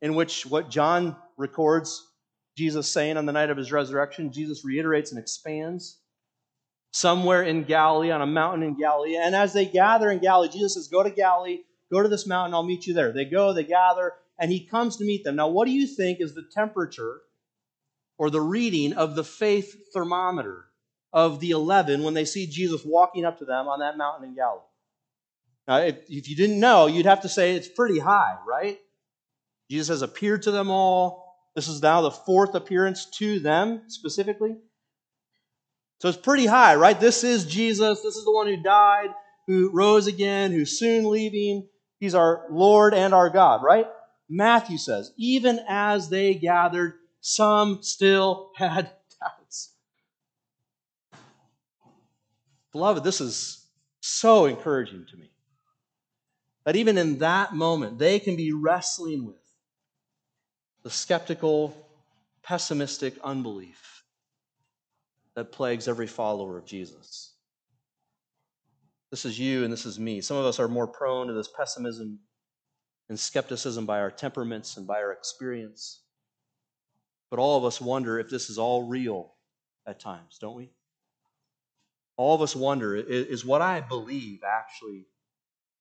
in 0.00 0.14
which 0.14 0.46
what 0.46 0.70
John 0.70 1.16
records 1.36 2.06
Jesus 2.56 2.90
saying 2.90 3.16
on 3.16 3.26
the 3.26 3.32
night 3.32 3.50
of 3.50 3.56
his 3.56 3.72
resurrection? 3.72 4.32
Jesus 4.32 4.64
reiterates 4.64 5.10
and 5.10 5.18
expands. 5.18 5.98
Somewhere 6.92 7.42
in 7.42 7.64
Galilee, 7.64 8.10
on 8.10 8.20
a 8.20 8.26
mountain 8.26 8.62
in 8.62 8.78
Galilee. 8.78 9.16
And 9.16 9.34
as 9.34 9.54
they 9.54 9.64
gather 9.64 10.10
in 10.10 10.18
Galilee, 10.18 10.50
Jesus 10.52 10.74
says, 10.74 10.88
Go 10.88 11.02
to 11.02 11.10
Galilee, 11.10 11.60
go 11.90 12.02
to 12.02 12.08
this 12.08 12.26
mountain, 12.26 12.52
I'll 12.52 12.62
meet 12.62 12.86
you 12.86 12.92
there. 12.92 13.12
They 13.12 13.24
go, 13.24 13.54
they 13.54 13.64
gather, 13.64 14.12
and 14.38 14.52
he 14.52 14.66
comes 14.66 14.96
to 14.96 15.04
meet 15.04 15.24
them. 15.24 15.36
Now, 15.36 15.48
what 15.48 15.64
do 15.64 15.72
you 15.72 15.86
think 15.86 16.20
is 16.20 16.34
the 16.34 16.46
temperature 16.54 17.22
or 18.22 18.30
the 18.30 18.40
reading 18.40 18.92
of 18.92 19.16
the 19.16 19.24
faith 19.24 19.74
thermometer 19.92 20.64
of 21.12 21.40
the 21.40 21.50
11 21.50 22.04
when 22.04 22.14
they 22.14 22.24
see 22.24 22.46
Jesus 22.46 22.84
walking 22.84 23.24
up 23.24 23.40
to 23.40 23.44
them 23.44 23.66
on 23.66 23.80
that 23.80 23.98
mountain 23.98 24.28
in 24.28 24.36
Galilee? 24.36 24.62
Now, 25.66 25.78
if, 25.78 25.96
if 26.08 26.28
you 26.28 26.36
didn't 26.36 26.60
know, 26.60 26.86
you'd 26.86 27.06
have 27.06 27.22
to 27.22 27.28
say 27.28 27.56
it's 27.56 27.66
pretty 27.66 27.98
high, 27.98 28.36
right? 28.46 28.78
Jesus 29.68 29.88
has 29.88 30.02
appeared 30.02 30.42
to 30.42 30.52
them 30.52 30.70
all. 30.70 31.34
This 31.56 31.66
is 31.66 31.82
now 31.82 32.02
the 32.02 32.12
fourth 32.12 32.54
appearance 32.54 33.06
to 33.18 33.40
them 33.40 33.82
specifically. 33.88 34.54
So 35.98 36.08
it's 36.08 36.16
pretty 36.16 36.46
high, 36.46 36.76
right? 36.76 37.00
This 37.00 37.24
is 37.24 37.44
Jesus. 37.44 38.02
This 38.02 38.14
is 38.14 38.24
the 38.24 38.32
one 38.32 38.46
who 38.46 38.56
died, 38.56 39.08
who 39.48 39.70
rose 39.72 40.06
again, 40.06 40.52
who's 40.52 40.78
soon 40.78 41.10
leaving. 41.10 41.66
He's 41.98 42.14
our 42.14 42.46
Lord 42.52 42.94
and 42.94 43.14
our 43.14 43.30
God, 43.30 43.64
right? 43.64 43.86
Matthew 44.30 44.78
says, 44.78 45.10
even 45.18 45.58
as 45.68 46.08
they 46.08 46.34
gathered, 46.34 46.94
some 47.22 47.82
still 47.82 48.50
had 48.56 48.90
doubts. 49.20 49.70
Beloved, 52.72 53.04
this 53.04 53.20
is 53.20 53.64
so 54.00 54.46
encouraging 54.46 55.06
to 55.08 55.16
me. 55.16 55.30
That 56.64 56.74
even 56.76 56.98
in 56.98 57.18
that 57.18 57.54
moment, 57.54 57.98
they 57.98 58.18
can 58.18 58.34
be 58.34 58.52
wrestling 58.52 59.24
with 59.24 59.36
the 60.82 60.90
skeptical, 60.90 61.76
pessimistic 62.42 63.14
unbelief 63.22 64.02
that 65.34 65.52
plagues 65.52 65.86
every 65.86 66.08
follower 66.08 66.58
of 66.58 66.66
Jesus. 66.66 67.34
This 69.12 69.24
is 69.24 69.38
you 69.38 69.62
and 69.62 69.72
this 69.72 69.86
is 69.86 69.98
me. 69.98 70.20
Some 70.20 70.36
of 70.36 70.44
us 70.44 70.58
are 70.58 70.68
more 70.68 70.88
prone 70.88 71.28
to 71.28 71.34
this 71.34 71.48
pessimism 71.48 72.18
and 73.08 73.18
skepticism 73.18 73.86
by 73.86 74.00
our 74.00 74.10
temperaments 74.10 74.76
and 74.76 74.86
by 74.86 74.96
our 74.96 75.12
experience. 75.12 76.01
But 77.32 77.38
all 77.38 77.56
of 77.56 77.64
us 77.64 77.80
wonder 77.80 78.18
if 78.18 78.28
this 78.28 78.50
is 78.50 78.58
all 78.58 78.82
real 78.82 79.32
at 79.86 79.98
times, 79.98 80.36
don't 80.38 80.54
we? 80.54 80.68
All 82.18 82.34
of 82.34 82.42
us 82.42 82.54
wonder 82.54 82.94
is 82.94 83.42
what 83.42 83.62
I 83.62 83.80
believe 83.80 84.40
actually 84.46 85.06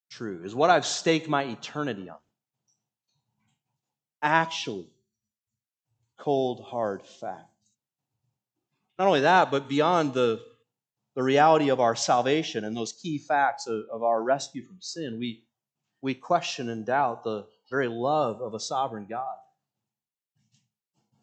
true? 0.09 0.43
Is 0.45 0.55
what 0.55 0.69
I've 0.69 0.85
staked 0.85 1.27
my 1.27 1.43
eternity 1.43 2.09
on 2.09 2.19
actually 4.21 4.87
cold, 6.17 6.63
hard 6.63 7.05
fact? 7.05 7.51
Not 8.97 9.07
only 9.07 9.19
that, 9.19 9.51
but 9.51 9.67
beyond 9.67 10.13
the, 10.13 10.41
the 11.15 11.23
reality 11.23 11.67
of 11.67 11.81
our 11.81 11.97
salvation 11.97 12.63
and 12.63 12.77
those 12.77 12.93
key 12.93 13.17
facts 13.17 13.67
of, 13.67 13.83
of 13.91 14.03
our 14.03 14.23
rescue 14.23 14.63
from 14.63 14.77
sin, 14.79 15.19
we, 15.19 15.43
we 16.01 16.13
question 16.13 16.69
and 16.69 16.85
doubt 16.85 17.25
the 17.25 17.45
very 17.69 17.89
love 17.89 18.39
of 18.41 18.53
a 18.53 18.59
sovereign 18.61 19.05
God. 19.09 19.35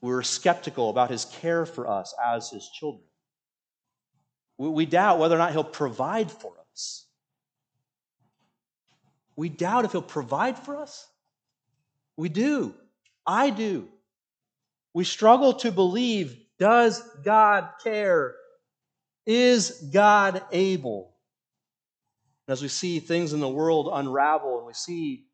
We're 0.00 0.22
skeptical 0.22 0.90
about 0.90 1.10
his 1.10 1.24
care 1.24 1.66
for 1.66 1.88
us 1.88 2.14
as 2.24 2.50
his 2.50 2.68
children. 2.68 3.04
We, 4.56 4.68
we 4.68 4.86
doubt 4.86 5.18
whether 5.18 5.34
or 5.34 5.38
not 5.38 5.52
he'll 5.52 5.64
provide 5.64 6.30
for 6.30 6.52
us 6.72 7.06
we 9.38 9.48
doubt 9.48 9.84
if 9.84 9.92
He'll 9.92 10.02
provide 10.02 10.58
for 10.58 10.76
us? 10.76 11.06
We 12.16 12.28
do. 12.28 12.74
I 13.24 13.50
do. 13.50 13.86
We 14.92 15.04
struggle 15.04 15.52
to 15.54 15.70
believe 15.70 16.36
does 16.58 17.00
God 17.24 17.68
care? 17.84 18.34
Is 19.24 19.90
God 19.92 20.42
able? 20.50 21.14
As 22.48 22.60
we 22.60 22.66
see 22.66 22.98
things 22.98 23.32
in 23.32 23.38
the 23.38 23.48
world 23.48 23.90
unravel 23.92 24.58
and 24.58 24.66
we 24.66 24.72
see 24.72 25.27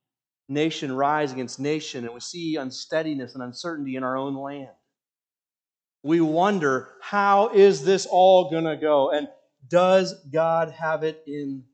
nation 0.48 0.92
rise 0.92 1.32
against 1.32 1.58
nation 1.58 2.04
and 2.04 2.14
we 2.14 2.20
see 2.20 2.56
unsteadiness 2.56 3.34
and 3.34 3.42
uncertainty 3.42 3.96
in 3.96 4.02
our 4.04 4.16
own 4.16 4.34
land, 4.36 4.68
we 6.02 6.20
wonder 6.20 6.92
how 7.00 7.48
is 7.48 7.84
this 7.84 8.06
all 8.06 8.50
going 8.50 8.64
to 8.64 8.76
go? 8.76 9.10
And 9.10 9.28
does 9.68 10.14
God 10.30 10.70
have 10.70 11.02
it 11.02 11.22
in 11.26 11.64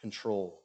control? 0.00 0.62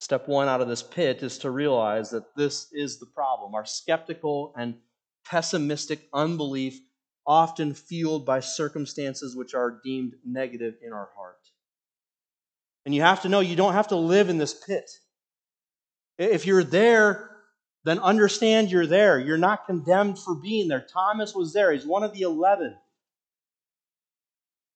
Step 0.00 0.28
one 0.28 0.48
out 0.48 0.60
of 0.60 0.68
this 0.68 0.82
pit 0.82 1.22
is 1.22 1.38
to 1.38 1.50
realize 1.50 2.10
that 2.10 2.36
this 2.36 2.68
is 2.72 2.98
the 2.98 3.06
problem. 3.06 3.54
Our 3.54 3.66
skeptical 3.66 4.54
and 4.56 4.76
pessimistic 5.28 6.08
unbelief, 6.12 6.80
often 7.26 7.74
fueled 7.74 8.24
by 8.24 8.40
circumstances 8.40 9.36
which 9.36 9.54
are 9.54 9.80
deemed 9.84 10.14
negative 10.24 10.74
in 10.82 10.92
our 10.92 11.10
heart. 11.14 11.36
And 12.86 12.94
you 12.94 13.02
have 13.02 13.22
to 13.22 13.28
know 13.28 13.40
you 13.40 13.56
don't 13.56 13.74
have 13.74 13.88
to 13.88 13.96
live 13.96 14.30
in 14.30 14.38
this 14.38 14.54
pit. 14.54 14.88
If 16.18 16.46
you're 16.46 16.64
there, 16.64 17.30
then 17.84 18.00
understand 18.00 18.70
you're 18.70 18.86
there. 18.86 19.18
You're 19.18 19.38
not 19.38 19.66
condemned 19.66 20.18
for 20.18 20.34
being 20.34 20.68
there. 20.68 20.84
Thomas 20.92 21.34
was 21.34 21.52
there, 21.52 21.72
he's 21.72 21.86
one 21.86 22.02
of 22.02 22.12
the 22.12 22.22
11. 22.22 22.76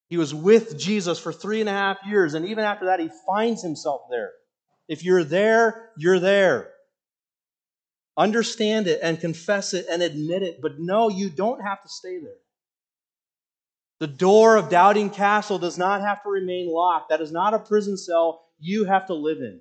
He 0.08 0.16
was 0.16 0.34
with 0.34 0.78
Jesus 0.78 1.18
for 1.18 1.32
three 1.32 1.60
and 1.60 1.68
a 1.68 1.72
half 1.72 1.98
years, 2.06 2.34
and 2.34 2.46
even 2.46 2.64
after 2.64 2.86
that, 2.86 3.00
he 3.00 3.08
finds 3.26 3.62
himself 3.62 4.02
there. 4.10 4.30
If 4.88 5.04
you're 5.04 5.24
there, 5.24 5.90
you're 5.96 6.20
there. 6.20 6.68
Understand 8.16 8.88
it 8.88 9.00
and 9.02 9.18
confess 9.18 9.72
it 9.72 9.86
and 9.90 10.02
admit 10.02 10.42
it, 10.42 10.60
but 10.60 10.78
no, 10.78 11.08
you 11.08 11.30
don't 11.30 11.62
have 11.62 11.82
to 11.82 11.88
stay 11.88 12.18
there. 12.18 12.36
The 14.00 14.06
door 14.06 14.56
of 14.56 14.68
Doubting 14.68 15.10
Castle 15.10 15.58
does 15.58 15.78
not 15.78 16.02
have 16.02 16.22
to 16.24 16.28
remain 16.28 16.68
locked. 16.70 17.08
That 17.08 17.20
is 17.20 17.32
not 17.32 17.54
a 17.54 17.58
prison 17.58 17.96
cell 17.96 18.44
you 18.58 18.84
have 18.84 19.06
to 19.06 19.14
live 19.14 19.38
in. 19.38 19.60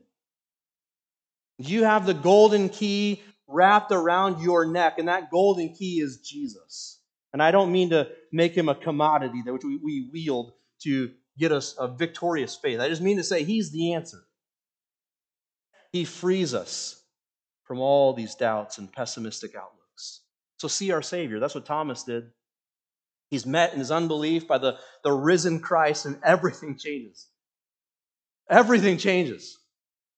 You 1.67 1.83
have 1.83 2.05
the 2.05 2.13
golden 2.13 2.69
key 2.69 3.21
wrapped 3.47 3.91
around 3.91 4.41
your 4.41 4.65
neck, 4.65 4.97
and 4.97 5.07
that 5.07 5.29
golden 5.29 5.73
key 5.73 5.99
is 5.99 6.19
Jesus. 6.19 6.99
And 7.33 7.41
I 7.41 7.51
don't 7.51 7.71
mean 7.71 7.91
to 7.91 8.09
make 8.31 8.53
him 8.53 8.69
a 8.69 8.75
commodity 8.75 9.41
that 9.45 9.53
which 9.53 9.63
we, 9.63 10.09
wield 10.11 10.53
to 10.83 11.11
get 11.37 11.51
us 11.51 11.75
a 11.79 11.87
victorious 11.87 12.55
faith. 12.55 12.79
I 12.79 12.89
just 12.89 13.01
mean 13.01 13.17
to 13.17 13.23
say 13.23 13.43
he's 13.43 13.71
the 13.71 13.93
answer. 13.93 14.19
He 15.91 16.05
frees 16.05 16.53
us 16.53 17.01
from 17.63 17.79
all 17.79 18.13
these 18.13 18.35
doubts 18.35 18.77
and 18.77 18.91
pessimistic 18.91 19.55
outlooks. 19.55 20.21
So 20.57 20.67
see 20.67 20.91
our 20.91 21.01
Savior. 21.01 21.39
That's 21.39 21.55
what 21.55 21.65
Thomas 21.65 22.03
did. 22.03 22.31
He's 23.29 23.45
met 23.45 23.71
in 23.71 23.79
his 23.79 23.91
unbelief 23.91 24.47
by 24.47 24.57
the, 24.57 24.77
the 25.03 25.11
risen 25.11 25.61
Christ, 25.61 26.05
and 26.05 26.19
everything 26.23 26.77
changes. 26.77 27.27
Everything 28.49 28.97
changes. 28.97 29.57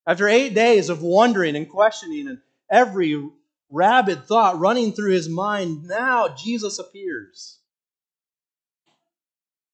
After 0.06 0.28
eight 0.28 0.54
days 0.54 0.90
of 0.90 1.02
wondering 1.02 1.56
and 1.56 1.70
questioning, 1.70 2.28
and 2.28 2.40
every 2.70 3.30
rabid 3.70 4.26
thought 4.26 4.60
running 4.60 4.92
through 4.92 5.12
his 5.12 5.30
mind, 5.30 5.84
now 5.84 6.30
Jesus 6.30 6.80
appears. 6.80 7.60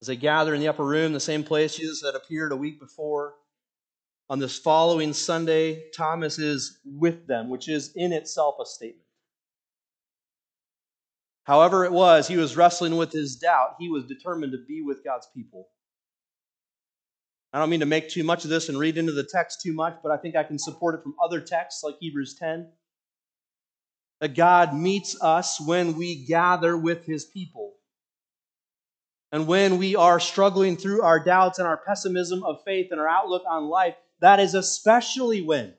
As 0.02 0.08
they 0.08 0.16
gather 0.16 0.54
in 0.54 0.62
the 0.62 0.68
upper 0.68 0.86
room, 0.86 1.14
the 1.14 1.20
same 1.20 1.44
place 1.44 1.76
Jesus 1.76 2.04
had 2.04 2.16
appeared 2.16 2.52
a 2.52 2.58
week 2.58 2.80
before, 2.80 3.34
on 4.30 4.38
this 4.38 4.60
following 4.60 5.12
Sunday, 5.12 5.90
Thomas 5.90 6.38
is 6.38 6.80
with 6.86 7.26
them, 7.26 7.50
which 7.50 7.68
is 7.68 7.92
in 7.96 8.14
itself 8.14 8.56
a 8.62 8.66
statement. 8.66 9.08
However, 11.44 11.84
it 11.84 11.92
was, 11.92 12.28
he 12.28 12.38
was 12.38 12.56
wrestling 12.56 12.96
with 12.96 13.12
his 13.12 13.36
doubt. 13.36 13.78
He 13.80 13.90
was 13.90 14.06
determined 14.06 14.52
to 14.52 14.64
be 14.68 14.84
with 14.84 15.04
God's 15.04 15.28
people. 15.36 15.70
I 17.52 17.60
don't 17.60 17.70
mean 17.70 17.80
to 17.80 17.86
make 17.86 18.10
too 18.10 18.24
much 18.24 18.44
of 18.44 18.50
this 18.50 18.70
and 18.70 18.78
read 18.78 18.98
into 18.98 19.12
the 19.12 19.24
text 19.24 19.62
too 19.62 19.74
much, 19.74 19.98
but 20.04 20.12
I 20.12 20.18
think 20.18 20.36
I 20.36 20.44
can 20.44 20.60
support 20.60 20.96
it 20.96 21.04
from 21.04 21.16
other 21.24 21.42
texts 21.42 21.84
like 21.84 21.96
Hebrews 22.00 22.36
10. 22.36 22.68
That 24.22 24.36
God 24.36 24.76
meets 24.76 25.20
us 25.22 25.60
when 25.60 25.96
we 25.96 26.26
gather 26.26 26.78
with 26.78 27.06
his 27.06 27.26
people. 27.26 27.74
And 29.32 29.48
when 29.48 29.78
we 29.78 29.96
are 29.96 30.20
struggling 30.20 30.76
through 30.76 31.02
our 31.02 31.24
doubts 31.24 31.60
and 31.60 31.68
our 31.68 31.78
pessimism 31.78 32.44
of 32.44 32.64
faith 32.66 32.88
and 32.92 33.00
our 33.00 33.08
outlook 33.08 33.44
on 33.50 33.66
life, 33.66 33.96
that 34.22 34.40
is 34.40 34.54
especially 34.54 35.42
when 35.42 35.74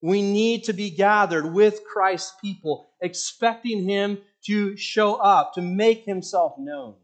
we 0.00 0.22
need 0.22 0.64
to 0.64 0.72
be 0.72 0.90
gathered 0.90 1.52
with 1.52 1.84
Christ's 1.84 2.34
people, 2.40 2.88
expecting 3.00 3.82
Him 3.84 4.18
to 4.46 4.76
show 4.76 5.14
up, 5.16 5.54
to 5.54 5.60
make 5.60 6.04
Himself 6.04 6.54
known, 6.58 6.94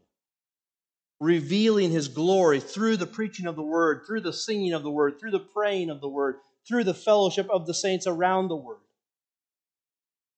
revealing 1.19 1.91
His 1.91 2.07
glory 2.07 2.59
through 2.59 2.97
the 2.97 3.07
preaching 3.07 3.47
of 3.47 3.55
the 3.55 3.63
Word, 3.63 4.01
through 4.05 4.21
the 4.21 4.33
singing 4.33 4.73
of 4.73 4.83
the 4.83 4.91
Word, 4.91 5.19
through 5.19 5.31
the 5.31 5.39
praying 5.39 5.89
of 5.89 6.01
the 6.01 6.09
Word, 6.09 6.37
through 6.67 6.83
the 6.83 6.93
fellowship 6.93 7.49
of 7.49 7.65
the 7.65 7.73
saints 7.73 8.07
around 8.07 8.47
the 8.47 8.55
Word. 8.55 8.79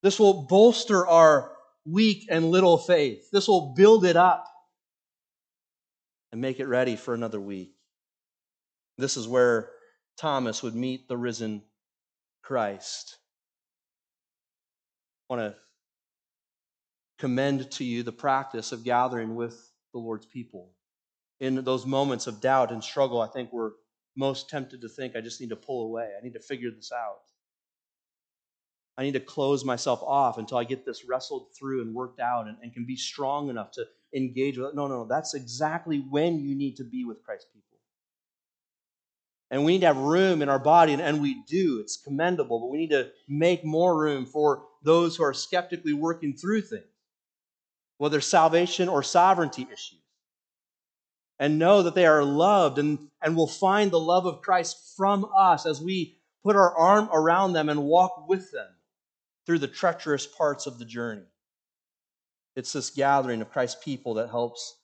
This 0.02 0.18
will 0.18 0.46
bolster 0.46 1.06
our 1.06 1.52
weak 1.84 2.26
and 2.30 2.50
little 2.50 2.78
faith. 2.78 3.30
This 3.32 3.48
will 3.48 3.74
build 3.74 4.04
it 4.04 4.16
up 4.16 4.46
and 6.30 6.40
make 6.40 6.60
it 6.60 6.66
ready 6.66 6.96
for 6.96 7.14
another 7.14 7.40
week. 7.40 7.72
This 8.98 9.16
is 9.16 9.26
where 9.26 9.70
Thomas 10.16 10.62
would 10.62 10.74
meet 10.74 11.08
the 11.08 11.16
risen 11.16 11.62
Christ. 12.42 13.16
I 15.30 15.34
want 15.34 15.52
to 15.52 15.58
commend 17.18 17.70
to 17.72 17.84
you 17.84 18.02
the 18.02 18.12
practice 18.12 18.72
of 18.72 18.84
gathering 18.84 19.34
with 19.34 19.67
the 19.92 19.98
Lord's 19.98 20.26
people. 20.26 20.70
In 21.40 21.62
those 21.64 21.86
moments 21.86 22.26
of 22.26 22.40
doubt 22.40 22.72
and 22.72 22.82
struggle, 22.82 23.20
I 23.20 23.28
think 23.28 23.52
we're 23.52 23.72
most 24.16 24.50
tempted 24.50 24.80
to 24.80 24.88
think, 24.88 25.14
I 25.14 25.20
just 25.20 25.40
need 25.40 25.50
to 25.50 25.56
pull 25.56 25.86
away. 25.86 26.10
I 26.18 26.24
need 26.24 26.34
to 26.34 26.40
figure 26.40 26.70
this 26.70 26.90
out. 26.92 27.20
I 28.96 29.04
need 29.04 29.12
to 29.12 29.20
close 29.20 29.64
myself 29.64 30.02
off 30.02 30.38
until 30.38 30.58
I 30.58 30.64
get 30.64 30.84
this 30.84 31.04
wrestled 31.04 31.46
through 31.56 31.82
and 31.82 31.94
worked 31.94 32.18
out 32.18 32.48
and, 32.48 32.56
and 32.62 32.72
can 32.72 32.84
be 32.84 32.96
strong 32.96 33.48
enough 33.48 33.70
to 33.72 33.86
engage 34.12 34.58
with 34.58 34.70
it. 34.70 34.74
No, 34.74 34.88
no, 34.88 35.02
no. 35.02 35.04
That's 35.06 35.34
exactly 35.34 35.98
when 36.10 36.40
you 36.40 36.56
need 36.56 36.76
to 36.78 36.84
be 36.84 37.04
with 37.04 37.22
Christ's 37.22 37.46
people. 37.52 37.78
And 39.50 39.64
we 39.64 39.72
need 39.72 39.80
to 39.80 39.86
have 39.86 39.96
room 39.96 40.42
in 40.42 40.48
our 40.48 40.58
body, 40.58 40.92
and, 40.92 41.00
and 41.00 41.22
we 41.22 41.42
do. 41.44 41.78
It's 41.80 41.96
commendable, 41.96 42.60
but 42.60 42.70
we 42.70 42.78
need 42.78 42.90
to 42.90 43.10
make 43.28 43.64
more 43.64 43.96
room 43.98 44.26
for 44.26 44.64
those 44.82 45.16
who 45.16 45.22
are 45.22 45.32
skeptically 45.32 45.94
working 45.94 46.34
through 46.34 46.62
things, 46.62 46.84
whether 47.98 48.20
salvation 48.20 48.88
or 48.88 49.02
sovereignty 49.02 49.66
issues. 49.70 49.98
And 51.38 51.58
know 51.58 51.82
that 51.82 51.94
they 51.94 52.06
are 52.06 52.24
loved 52.24 52.78
and, 52.78 52.98
and 53.22 53.36
will 53.36 53.46
find 53.46 53.90
the 53.90 54.00
love 54.00 54.26
of 54.26 54.40
Christ 54.40 54.94
from 54.96 55.28
us 55.36 55.66
as 55.66 55.80
we 55.80 56.18
put 56.42 56.56
our 56.56 56.74
arm 56.76 57.08
around 57.12 57.52
them 57.52 57.68
and 57.68 57.84
walk 57.84 58.28
with 58.28 58.50
them 58.50 58.66
through 59.46 59.60
the 59.60 59.68
treacherous 59.68 60.26
parts 60.26 60.66
of 60.66 60.78
the 60.78 60.84
journey. 60.84 61.26
It's 62.56 62.72
this 62.72 62.90
gathering 62.90 63.40
of 63.40 63.52
Christ's 63.52 63.82
people 63.84 64.14
that 64.14 64.30
helps 64.30 64.76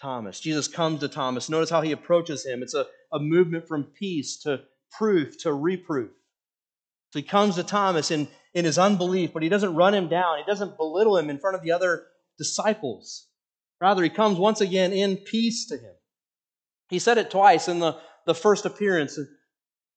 Thomas. 0.00 0.40
Jesus 0.40 0.68
comes 0.68 1.00
to 1.00 1.08
Thomas. 1.08 1.48
Notice 1.48 1.70
how 1.70 1.80
he 1.80 1.92
approaches 1.92 2.44
him. 2.44 2.62
It's 2.62 2.74
a, 2.74 2.86
a 3.12 3.18
movement 3.18 3.66
from 3.66 3.84
peace 3.84 4.36
to 4.42 4.60
proof 4.90 5.38
to 5.42 5.52
reproof. 5.52 6.10
So 7.12 7.18
he 7.18 7.22
comes 7.22 7.54
to 7.54 7.62
Thomas 7.62 8.10
in, 8.10 8.28
in 8.52 8.64
his 8.64 8.76
unbelief, 8.76 9.32
but 9.32 9.42
he 9.42 9.48
doesn't 9.48 9.74
run 9.74 9.94
him 9.94 10.08
down. 10.08 10.38
He 10.38 10.44
doesn't 10.44 10.76
belittle 10.76 11.16
him 11.16 11.30
in 11.30 11.38
front 11.38 11.56
of 11.56 11.62
the 11.62 11.72
other 11.72 12.04
disciples. 12.38 13.26
Rather, 13.80 14.02
he 14.02 14.10
comes 14.10 14.38
once 14.38 14.60
again 14.60 14.92
in 14.92 15.16
peace 15.16 15.66
to 15.66 15.76
him. 15.76 15.94
He 16.88 16.98
said 16.98 17.18
it 17.18 17.30
twice 17.30 17.68
in 17.68 17.80
the, 17.80 17.96
the 18.26 18.34
first 18.34 18.64
appearance. 18.66 19.18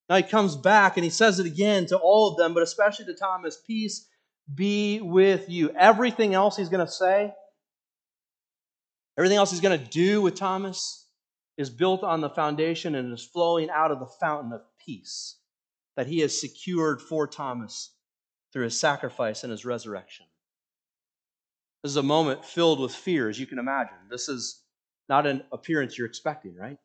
Now 0.10 0.17
he 0.17 0.23
comes 0.23 0.56
back 0.56 0.97
and 0.97 1.04
he 1.04 1.10
says 1.10 1.39
it 1.39 1.45
again 1.45 1.86
to 1.88 1.97
all 1.97 2.32
of 2.32 2.38
them, 2.38 2.54
but 2.54 2.63
especially 2.63 3.06
to 3.06 3.13
Thomas 3.13 3.58
Peace 3.65 4.08
be 4.54 5.02
with 5.02 5.50
you. 5.50 5.71
Everything 5.71 6.34
else 6.34 6.58
he's 6.58 6.69
going 6.69 6.86
to 6.86 6.91
say, 6.91 7.34
everything 9.17 9.38
else 9.38 9.52
he's 9.52 9.62
going 9.62 9.78
to 9.78 9.86
do 9.86 10.21
with 10.21 10.36
Thomas 10.36 11.06
is 11.58 11.69
built 11.69 12.04
on 12.04 12.21
the 12.21 12.30
foundation 12.30 12.95
and 12.95 13.12
is 13.12 13.26
flowing 13.26 13.69
out 13.69 13.91
of 13.91 14.00
the 14.00 14.10
fountain 14.19 14.54
of 14.54 14.62
peace 14.86 15.38
that 15.95 16.08
he 16.08 16.19
has 16.19 16.39
secured 16.39 17.02
for 17.02 17.28
Thomas 17.28 17.93
through 18.54 18.65
his 18.65 18.80
sacrifice 18.80 19.43
and 19.43 19.52
his 19.52 19.65
resurrection. 19.65 20.28
This 21.84 21.92
is 21.92 21.98
a 21.98 22.04
moment 22.04 22.44
filled 22.44 22.80
with 22.80 22.94
fear, 22.94 23.30
as 23.30 23.40
you 23.40 23.46
can 23.46 23.60
imagine. 23.60 23.98
This 24.10 24.30
is 24.30 24.62
not 25.10 25.28
an 25.28 25.44
appearance 25.52 25.98
you're 25.98 26.08
expecting, 26.08 26.56
right? 26.56 26.78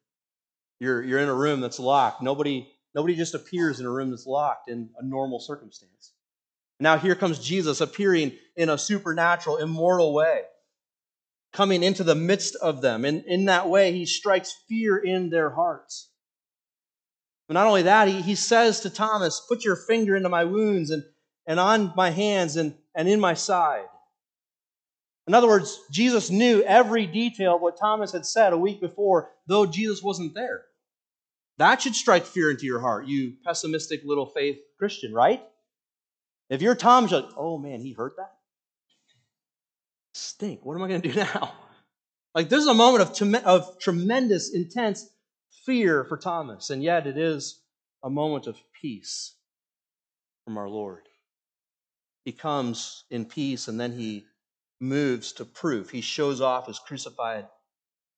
You're, 0.80 1.02
you're 1.02 1.18
in 1.18 1.28
a 1.28 1.34
room 1.34 1.60
that's 1.60 1.78
locked. 1.78 2.22
Nobody, 2.22 2.68
nobody 2.94 3.14
just 3.14 3.34
appears 3.34 3.80
in 3.80 3.86
a 3.86 3.90
room 3.90 4.10
that's 4.10 4.26
locked 4.26 4.68
in 4.68 4.90
a 4.98 5.04
normal 5.04 5.40
circumstance. 5.40 6.12
Now 6.78 6.98
here 6.98 7.14
comes 7.14 7.38
Jesus 7.38 7.80
appearing 7.80 8.32
in 8.56 8.68
a 8.68 8.76
supernatural, 8.76 9.58
immortal 9.58 10.12
way, 10.12 10.42
coming 11.52 11.82
into 11.82 12.02
the 12.02 12.14
midst 12.14 12.56
of 12.56 12.82
them. 12.82 13.04
And 13.04 13.24
in 13.26 13.44
that 13.46 13.68
way, 13.68 13.92
he 13.92 14.06
strikes 14.06 14.52
fear 14.68 14.98
in 14.98 15.30
their 15.30 15.50
hearts. 15.50 16.10
But 17.46 17.54
not 17.54 17.66
only 17.66 17.82
that, 17.82 18.08
he, 18.08 18.20
he 18.22 18.34
says 18.34 18.80
to 18.80 18.90
Thomas, 18.90 19.44
Put 19.48 19.64
your 19.64 19.76
finger 19.76 20.16
into 20.16 20.28
my 20.28 20.44
wounds 20.44 20.90
and, 20.90 21.04
and 21.46 21.60
on 21.60 21.92
my 21.96 22.10
hands 22.10 22.56
and, 22.56 22.74
and 22.94 23.08
in 23.08 23.20
my 23.20 23.34
side. 23.34 23.84
In 25.26 25.34
other 25.34 25.46
words, 25.46 25.78
Jesus 25.90 26.30
knew 26.30 26.62
every 26.62 27.06
detail 27.06 27.56
of 27.56 27.60
what 27.60 27.78
Thomas 27.78 28.12
had 28.12 28.26
said 28.26 28.52
a 28.52 28.58
week 28.58 28.80
before, 28.80 29.30
though 29.46 29.66
Jesus 29.66 30.02
wasn't 30.02 30.34
there. 30.34 30.62
That 31.58 31.80
should 31.80 31.94
strike 31.94 32.26
fear 32.26 32.50
into 32.50 32.66
your 32.66 32.80
heart, 32.80 33.06
you 33.06 33.34
pessimistic 33.44 34.02
little 34.04 34.26
faith 34.26 34.58
Christian, 34.78 35.12
right? 35.12 35.42
If 36.50 36.60
you're 36.60 36.74
Tom, 36.74 37.06
you're 37.06 37.20
like, 37.20 37.30
oh 37.36 37.56
man, 37.56 37.80
he 37.80 37.92
heard 37.92 38.12
that? 38.16 38.32
Stink. 40.14 40.64
What 40.64 40.74
am 40.74 40.82
I 40.82 40.88
going 40.88 41.02
to 41.02 41.08
do 41.08 41.14
now? 41.34 41.52
Like, 42.34 42.48
this 42.48 42.62
is 42.62 42.68
a 42.68 42.74
moment 42.74 43.02
of, 43.02 43.44
of 43.44 43.78
tremendous, 43.78 44.52
intense 44.52 45.08
fear 45.64 46.04
for 46.04 46.16
Thomas, 46.16 46.70
and 46.70 46.82
yet 46.82 47.06
it 47.06 47.16
is 47.16 47.60
a 48.02 48.10
moment 48.10 48.46
of 48.46 48.56
peace 48.80 49.34
from 50.44 50.58
our 50.58 50.68
Lord. 50.68 51.02
He 52.24 52.32
comes 52.32 53.04
in 53.10 53.24
peace 53.24 53.68
and 53.68 53.78
then 53.78 53.92
he 53.92 54.24
moves 54.82 55.32
to 55.34 55.44
proof. 55.44 55.90
He 55.90 56.00
shows 56.00 56.40
off 56.40 56.66
his 56.66 56.78
crucified, 56.78 57.46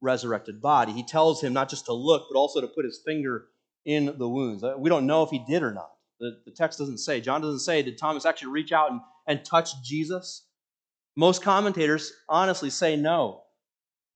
resurrected 0.00 0.62
body. 0.62 0.92
He 0.92 1.05
tells 1.05 1.42
him 1.42 1.53
not 1.53 1.68
just 1.68 1.85
to 1.87 1.92
look, 1.92 2.27
but 2.31 2.38
also 2.38 2.61
to 2.61 2.66
put 2.66 2.87
his 2.87 3.00
finger 3.05 3.46
in 3.85 4.14
the 4.18 4.29
wounds. 4.29 4.64
Uh, 4.64 4.74
we 4.79 4.88
don't 4.88 5.07
know 5.07 5.22
if 5.22 5.31
he 5.31 5.44
did 5.46 5.62
or 5.62 5.72
not. 5.72 5.90
The, 6.20 6.40
the 6.46 6.50
text 6.50 6.79
doesn't 6.79 6.98
say. 6.98 7.20
John 7.20 7.42
doesn't 7.42 7.61
say, 7.61 7.83
did 7.83 7.98
Thomas 7.98 8.24
actually 8.24 8.53
reach 8.53 8.72
out 8.72 8.90
and, 8.90 9.00
and 9.27 9.44
touch 9.44 9.70
Jesus? 9.85 10.46
Most 11.16 11.42
commentators 11.42 12.12
honestly 12.29 12.70
say 12.70 12.96
no, 12.96 13.42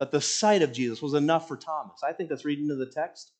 that 0.01 0.11
the 0.11 0.21
sight 0.21 0.63
of 0.63 0.73
Jesus 0.73 1.03
was 1.03 1.15
enough 1.15 1.47
for 1.47 1.57
Thomas. 1.57 2.01
I 2.03 2.13
think 2.13 2.31
that's 2.31 2.45
reading 2.45 2.65
into 2.65 2.77
the 2.77 2.91
text. 2.91 3.33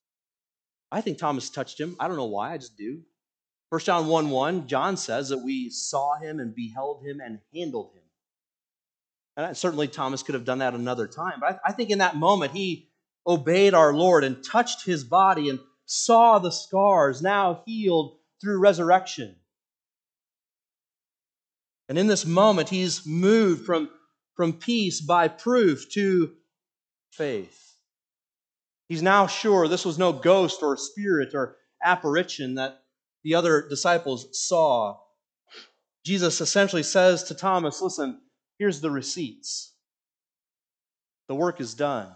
I 0.93 1.01
think 1.01 1.19
Thomas 1.19 1.51
touched 1.51 1.81
him. 1.81 1.97
I 1.99 2.09
don't 2.09 2.17
know 2.17 2.27
why, 2.27 2.53
I 2.53 2.59
just 2.59 2.77
do. 2.77 3.01
1 3.71 3.81
John 3.83 4.07
1 4.07 4.31
1, 4.31 4.67
John 4.67 4.97
says 4.97 5.29
that 5.29 5.39
we 5.39 5.71
saw 5.71 6.19
him 6.19 6.41
and 6.41 6.55
beheld 6.55 7.05
him 7.05 7.21
and 7.21 7.41
handled 7.55 7.93
him. 7.95 7.98
And 9.39 9.57
certainly 9.57 9.87
Thomas 9.87 10.25
could 10.25 10.35
have 10.35 10.45
done 10.45 10.59
that 10.59 10.75
another 10.75 11.07
time. 11.07 11.39
But 11.39 11.61
I, 11.65 11.69
I 11.69 11.73
think 11.73 11.91
in 11.91 11.99
that 11.99 12.17
moment, 12.17 12.53
he 12.53 12.89
obeyed 13.25 13.73
our 13.73 13.95
Lord 13.95 14.25
and 14.25 14.43
touched 14.43 14.85
his 14.85 15.05
body 15.05 15.49
and 15.49 15.61
saw 15.87 16.41
the 16.41 16.51
scars 16.51 17.23
now 17.23 17.63
healed 17.65 18.19
through 18.41 18.59
resurrection. 18.59 19.37
And 21.89 21.97
in 21.97 22.09
this 22.09 22.27
moment, 22.27 22.69
he's 22.69 23.07
moved 23.07 23.65
from, 23.65 23.89
from 24.35 24.55
peace 24.55 25.01
by 25.01 25.29
proof 25.29 25.89
to 25.93 26.33
faith. 27.13 27.77
He's 28.89 29.03
now 29.03 29.29
sure 29.29 29.69
this 29.69 29.85
was 29.85 29.99
no 29.99 30.13
ghost 30.13 30.63
or 30.63 30.77
spirit 30.77 31.35
or 31.35 31.57
apparition 31.83 32.57
that 32.57 32.83
the 33.23 33.37
other 33.37 33.69
disciples 33.69 34.27
saw. 34.33 34.99
Jesus 36.05 36.41
essentially 36.41 36.83
says 36.83 37.23
to 37.25 37.35
Thomas, 37.35 37.81
Listen, 37.81 38.21
here's 38.59 38.81
the 38.81 38.91
receipts. 38.91 39.73
The 41.29 41.35
work 41.35 41.61
is 41.61 41.75
done. 41.75 42.09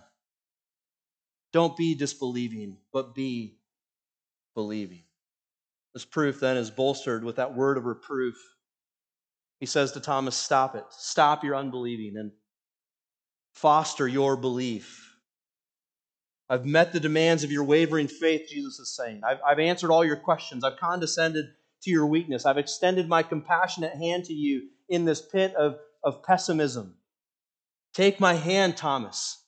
Don't 1.53 1.77
be 1.77 1.95
disbelieving, 1.95 2.79
but 2.93 3.15
be 3.15 3.59
believing. 4.55 5.03
This 5.93 6.05
proof 6.05 6.41
then 6.41 6.57
is 6.57 6.71
bolstered 6.71 7.25
with 7.25 7.37
that 7.37 7.55
word 7.55 7.77
of 7.77 7.85
reproof. 7.85 8.37
He 9.61 9.67
says 9.67 9.93
to 9.93 10.01
Thomas, 10.01 10.35
Stop 10.35 10.75
it. 10.75 10.85
Stop 10.91 11.45
your 11.45 11.55
unbelieving 11.57 12.17
and 12.17 12.33
foster 13.53 14.09
your 14.09 14.37
belief. 14.37 15.11
I've 16.49 16.67
met 16.67 16.93
the 16.93 17.01
demands 17.01 17.45
of 17.45 17.53
your 17.53 17.65
wavering 17.65 18.09
faith, 18.09 18.49
Jesus 18.51 18.79
is 18.79 18.95
saying. 18.95 19.23
I've, 19.27 19.39
I've 19.47 19.59
answered 19.59 19.91
all 19.91 20.05
your 20.05 20.17
questions. 20.17 20.65
I've 20.65 20.79
condescended 20.79 21.47
to 21.83 21.91
your 21.91 22.07
weakness. 22.07 22.45
I've 22.45 22.59
extended 22.59 23.09
my 23.09 23.23
compassionate 23.23 23.95
hand 23.95 24.25
to 24.25 24.33
you 24.33 24.69
in 24.89 25.05
this 25.05 25.23
pit 25.23 25.55
of, 25.55 25.77
of 26.05 26.23
pessimism. 26.23 26.97
Take 27.95 28.21
my 28.21 28.35
hand, 28.35 28.77
Thomas. 28.77 29.43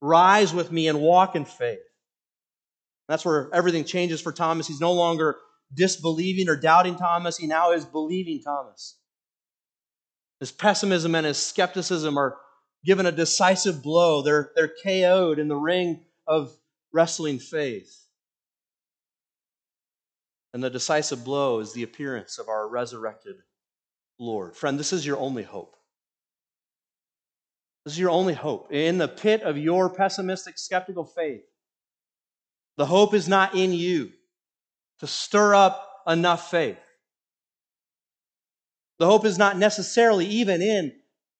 Rise 0.00 0.52
with 0.52 0.70
me 0.70 0.88
and 0.88 1.00
walk 1.00 1.36
in 1.36 1.44
faith. 1.44 1.78
That's 3.08 3.24
where 3.24 3.48
everything 3.52 3.84
changes 3.84 4.20
for 4.20 4.32
Thomas. 4.32 4.66
He's 4.66 4.80
no 4.80 4.92
longer 4.92 5.36
disbelieving 5.72 6.48
or 6.48 6.56
doubting 6.56 6.96
Thomas. 6.96 7.36
He 7.36 7.46
now 7.46 7.72
is 7.72 7.84
believing 7.84 8.42
Thomas. 8.42 8.96
His 10.40 10.52
pessimism 10.52 11.14
and 11.14 11.26
his 11.26 11.38
skepticism 11.38 12.18
are 12.18 12.36
given 12.84 13.06
a 13.06 13.12
decisive 13.12 13.82
blow. 13.82 14.22
They're, 14.22 14.50
they're 14.54 14.72
KO'd 14.84 15.38
in 15.38 15.48
the 15.48 15.56
ring 15.56 16.04
of 16.26 16.54
wrestling 16.92 17.38
faith. 17.38 18.04
And 20.52 20.62
the 20.62 20.70
decisive 20.70 21.24
blow 21.24 21.60
is 21.60 21.72
the 21.72 21.82
appearance 21.82 22.38
of 22.38 22.48
our 22.48 22.68
resurrected 22.68 23.36
Lord. 24.18 24.56
Friend, 24.56 24.78
this 24.78 24.92
is 24.92 25.04
your 25.04 25.16
only 25.18 25.42
hope. 25.42 25.76
This 27.84 27.94
is 27.94 27.98
your 27.98 28.10
only 28.10 28.34
hope. 28.34 28.72
In 28.72 28.98
the 28.98 29.08
pit 29.08 29.42
of 29.42 29.58
your 29.58 29.90
pessimistic, 29.90 30.58
skeptical 30.58 31.04
faith, 31.04 31.42
the 32.76 32.86
hope 32.86 33.14
is 33.14 33.28
not 33.28 33.54
in 33.54 33.72
you 33.72 34.10
to 35.00 35.06
stir 35.06 35.54
up 35.54 36.02
enough 36.06 36.50
faith. 36.50 36.78
The 38.98 39.06
hope 39.06 39.24
is 39.24 39.38
not 39.38 39.58
necessarily 39.58 40.26
even 40.26 40.62
in 40.62 40.92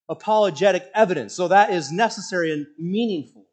apologetic 0.09 0.85
evidence, 0.95 1.35
so 1.35 1.49
that 1.49 1.71
is 1.71 1.91
necessary 1.91 2.53
and 2.53 2.67
meaningful. 2.79 3.47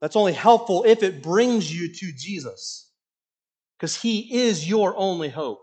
That's 0.00 0.16
only 0.16 0.34
helpful 0.34 0.84
if 0.84 1.02
it 1.02 1.22
brings 1.22 1.74
you 1.74 1.92
to 1.92 2.12
Jesus, 2.12 2.90
because 3.78 3.96
He 3.96 4.42
is 4.42 4.68
your 4.68 4.94
only 4.96 5.30
hope. 5.30 5.62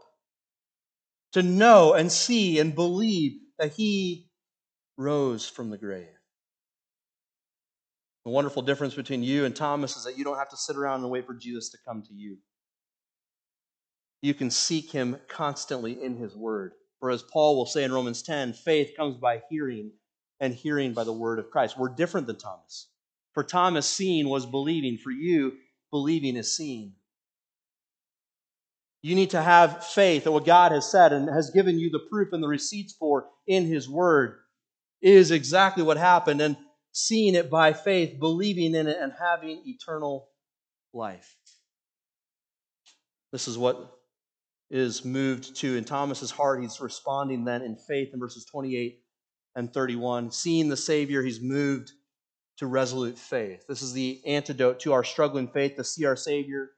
To 1.33 1.43
know 1.43 1.93
and 1.93 2.11
see 2.11 2.59
and 2.59 2.73
believe 2.73 3.39
that 3.59 3.73
He 3.73 4.29
rose 4.97 5.47
from 5.47 5.69
the 5.69 5.77
grave. 5.77 6.07
The 8.25 8.31
wonderful 8.31 8.61
difference 8.61 8.93
between 8.93 9.23
you 9.23 9.45
and 9.45 9.55
Thomas 9.55 9.97
is 9.97 10.05
that 10.05 10.17
you 10.17 10.23
don't 10.23 10.37
have 10.37 10.49
to 10.49 10.57
sit 10.57 10.77
around 10.77 11.01
and 11.01 11.09
wait 11.09 11.25
for 11.25 11.33
Jesus 11.33 11.69
to 11.69 11.77
come 11.85 12.01
to 12.03 12.13
you. 12.13 12.37
You 14.21 14.33
can 14.33 14.49
seek 14.49 14.91
him 14.91 15.17
constantly 15.27 16.01
in 16.01 16.15
his 16.15 16.35
word. 16.35 16.71
For 16.99 17.11
as 17.11 17.21
Paul 17.21 17.57
will 17.57 17.65
say 17.65 17.83
in 17.83 17.91
Romans 17.91 18.21
10, 18.21 18.53
faith 18.53 18.93
comes 18.95 19.17
by 19.17 19.41
hearing, 19.49 19.91
and 20.39 20.53
hearing 20.53 20.93
by 20.93 21.03
the 21.03 21.11
word 21.11 21.39
of 21.39 21.49
Christ. 21.49 21.77
We're 21.77 21.89
different 21.89 22.27
than 22.27 22.37
Thomas. 22.37 22.87
For 23.33 23.43
Thomas, 23.43 23.85
seeing 23.85 24.29
was 24.29 24.45
believing. 24.45 24.97
For 24.97 25.11
you, 25.11 25.53
believing 25.91 26.37
is 26.37 26.55
seeing. 26.55 26.93
You 29.01 29.15
need 29.15 29.31
to 29.31 29.41
have 29.41 29.85
faith 29.85 30.25
in 30.25 30.31
what 30.31 30.45
God 30.45 30.71
has 30.71 30.89
said 30.89 31.11
and 31.11 31.27
has 31.27 31.49
given 31.49 31.77
you 31.77 31.89
the 31.89 32.07
proof 32.09 32.31
and 32.31 32.41
the 32.41 32.47
receipts 32.47 32.93
for 32.93 33.27
in 33.47 33.65
His 33.65 33.89
Word 33.89 34.37
is 35.03 35.31
exactly 35.31 35.83
what 35.83 35.97
happened, 35.97 36.41
and 36.41 36.57
seeing 36.93 37.35
it 37.35 37.49
by 37.49 37.73
faith, 37.73 38.19
believing 38.19 38.73
in 38.73 38.87
it, 38.87 38.97
and 38.99 39.11
having 39.19 39.61
eternal 39.65 40.29
life. 40.93 41.35
This 43.31 43.47
is 43.47 43.57
what 43.57 43.99
is 44.69 45.03
moved 45.03 45.55
to 45.57 45.75
in 45.75 45.83
Thomas's 45.83 46.31
heart. 46.31 46.61
He's 46.61 46.79
responding 46.79 47.43
then 47.43 47.61
in 47.61 47.75
faith 47.75 48.09
in 48.13 48.19
verses 48.19 48.45
28 48.45 48.99
and 49.55 49.73
31. 49.73 50.31
Seeing 50.31 50.69
the 50.69 50.77
Savior, 50.77 51.21
he's 51.21 51.41
moved 51.41 51.91
to 52.57 52.67
resolute 52.67 53.17
faith. 53.17 53.65
This 53.67 53.81
is 53.81 53.93
the 53.93 54.21
antidote 54.25 54.79
to 54.81 54.93
our 54.93 55.03
struggling 55.03 55.47
faith 55.47 55.75
to 55.75 55.83
see 55.83 56.05
our 56.05 56.15
Savior 56.15 56.71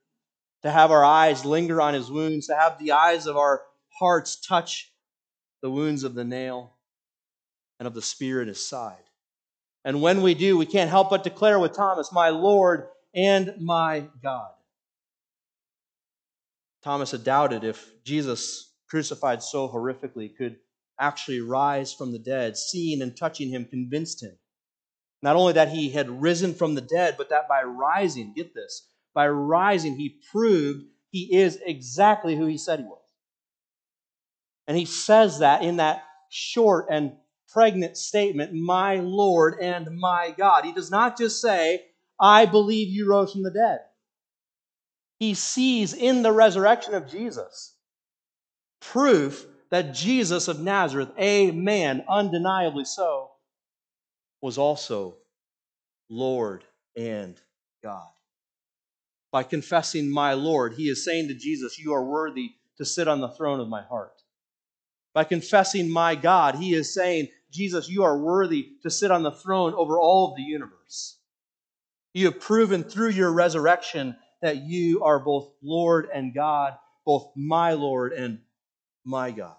to 0.66 0.72
have 0.72 0.90
our 0.90 1.06
eyes 1.06 1.46
linger 1.46 1.80
on 1.80 1.94
his 1.94 2.10
wounds, 2.10 2.48
to 2.48 2.56
have 2.56 2.80
the 2.80 2.92
eyes 2.92 3.28
of 3.28 3.38
our 3.38 3.62
hearts 4.00 4.40
touch 4.40 4.92
the 5.62 5.70
wounds 5.70 6.04
of 6.04 6.16
the 6.16 6.24
nail 6.24 6.75
and 7.80 7.88
of 7.88 7.94
the 7.94 8.02
spear 8.02 8.42
in 8.42 8.48
his 8.48 8.66
side. 8.66 8.98
And 9.84 10.02
when 10.02 10.22
we 10.22 10.34
do, 10.34 10.58
we 10.58 10.66
can't 10.66 10.90
help 10.90 11.10
but 11.10 11.24
declare 11.24 11.60
with 11.60 11.76
Thomas, 11.76 12.12
My 12.12 12.30
Lord 12.30 12.88
and 13.14 13.54
my 13.60 14.08
God. 14.22 14.52
Thomas 16.84 17.12
had 17.12 17.24
doubted 17.24 17.64
if 17.64 18.04
Jesus, 18.04 18.74
crucified 18.90 19.42
so 19.42 19.68
horrifically, 19.68 20.36
could 20.36 20.58
actually 21.00 21.42
rise 21.42 21.94
from 21.94 22.12
the 22.12 22.20
dead. 22.20 22.58
Seeing 22.58 23.02
and 23.02 23.16
touching 23.16 23.50
him 23.50 23.66
convinced 23.66 24.24
him. 24.24 24.38
Not 25.22 25.36
only 25.36 25.54
that 25.54 25.70
he 25.70 25.90
had 25.90 26.22
risen 26.22 26.54
from 26.54 26.76
the 26.76 26.82
dead, 26.82 27.16
but 27.18 27.30
that 27.30 27.48
by 27.48 27.64
rising, 27.64 28.34
get 28.36 28.54
this, 28.54 28.88
by 29.14 29.28
rising, 29.28 29.96
he 29.96 30.20
proved 30.32 30.86
he 31.10 31.36
is 31.36 31.60
exactly 31.66 32.36
who 32.36 32.46
he 32.46 32.58
said 32.58 32.80
he 32.80 32.86
was. 32.86 33.02
And 34.68 34.78
he 34.78 34.86
says 34.86 35.40
that 35.40 35.64
in 35.64 35.78
that 35.78 36.04
short 36.30 36.88
and 36.90 37.14
pregnant 37.56 37.98
statement, 37.98 38.54
my 38.54 38.98
Lord 38.98 39.56
and 39.62 39.98
my 39.98 40.34
God. 40.38 40.66
He 40.66 40.74
does 40.74 40.92
not 40.92 41.18
just 41.18 41.42
say, 41.42 41.86
I 42.20 42.46
believe 42.46 42.90
you 42.90 43.10
rose 43.10 43.32
from 43.32 43.44
the 43.44 43.52
dead. 43.52 43.80
He 45.18 45.34
sees 45.34 45.94
in 45.94 46.22
the 46.22 46.32
resurrection 46.32 46.94
of 46.94 47.10
Jesus 47.10 47.74
proof 48.82 49.48
that 49.72 49.94
Jesus 49.94 50.48
of 50.48 50.60
Nazareth, 50.60 51.10
a 51.18 51.52
man, 51.52 52.04
undeniably 52.08 52.86
so, 52.86 53.32
was 54.42 54.58
also 54.58 55.16
Lord 56.10 56.64
and 56.96 57.40
God 57.82 58.10
by 59.36 59.44
confessing 59.44 60.10
my 60.10 60.32
Lord, 60.32 60.76
he 60.76 60.88
is 60.88 61.04
saying 61.04 61.28
to 61.28 61.34
Jesus, 61.34 61.78
You 61.78 61.92
are 61.92 62.06
worthy 62.06 62.54
to 62.78 62.86
sit 62.86 63.10
on 63.10 63.20
the 63.20 63.28
throne 63.28 63.60
of 63.60 63.68
my 63.68 63.82
heart. 63.82 64.22
By 65.14 65.26
confessing 65.26 65.90
my 65.90 66.16
God, 66.16 66.56
he 66.56 66.74
is 66.74 66.94
saying, 66.94 67.28
Jesus, 67.56 67.90
you 67.90 68.04
are 68.04 68.18
worthy 68.18 68.70
to 68.84 68.90
sit 68.90 69.12
on 69.12 69.24
the 69.24 69.32
throne 69.32 69.74
over 69.74 69.98
all 70.00 70.30
of 70.30 70.36
the 70.36 70.44
universe. 70.44 71.18
You 72.14 72.26
have 72.26 72.40
proven 72.40 72.84
through 72.84 73.10
your 73.10 73.32
resurrection 73.32 74.16
that 74.42 74.58
you 74.58 75.04
are 75.04 75.20
both 75.20 75.52
Lord 75.64 76.08
and 76.14 76.34
God, 76.34 76.74
both 77.06 77.32
my 77.36 77.74
Lord 77.74 78.14
and 78.14 78.40
my 79.04 79.32
God. 79.32 79.56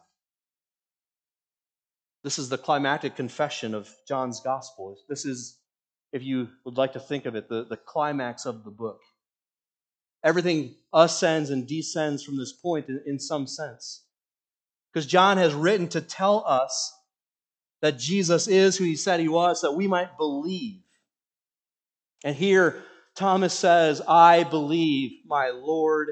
This 2.25 2.39
is 2.39 2.49
the 2.49 2.59
climactic 2.59 3.15
confession 3.15 3.75
of 3.75 3.89
John's 4.09 4.41
gospel. 4.41 4.97
This 5.09 5.25
is, 5.25 5.59
if 6.13 6.23
you 6.23 6.49
would 6.65 6.77
like 6.77 6.95
to 6.95 7.01
think 7.01 7.27
of 7.27 7.37
it, 7.37 7.49
the, 7.49 7.65
the 7.65 7.77
climax 7.77 8.47
of 8.47 8.65
the 8.65 8.71
book. 8.71 9.01
Everything 10.25 10.75
ascends 10.93 11.51
and 11.51 11.69
descends 11.69 12.25
from 12.25 12.37
this 12.37 12.53
point 12.53 12.89
in, 12.89 13.01
in 13.07 13.21
some 13.21 13.47
sense. 13.47 14.03
Because 14.93 15.07
John 15.07 15.37
has 15.37 15.55
written 15.55 15.89
to 15.89 16.01
tell 16.01 16.45
us 16.47 16.93
that 17.87 18.01
Jesus 18.01 18.49
is 18.49 18.77
who 18.77 18.83
he 18.83 18.97
said 18.97 19.21
he 19.21 19.29
was, 19.29 19.61
that 19.61 19.71
we 19.71 19.87
might 19.87 20.19
believe. 20.19 20.81
And 22.25 22.35
here, 22.35 22.83
Thomas 23.15 23.55
says, 23.55 24.03
I 24.09 24.43
believe 24.43 25.21
my 25.25 25.51
Lord 25.51 26.09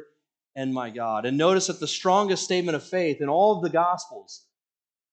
and 0.54 0.72
my 0.72 0.90
God. 0.90 1.26
And 1.26 1.36
notice 1.36 1.66
that 1.66 1.80
the 1.80 1.88
strongest 1.88 2.44
statement 2.44 2.76
of 2.76 2.84
faith 2.84 3.20
in 3.20 3.28
all 3.28 3.56
of 3.56 3.62
the 3.64 3.70
Gospels 3.70 4.44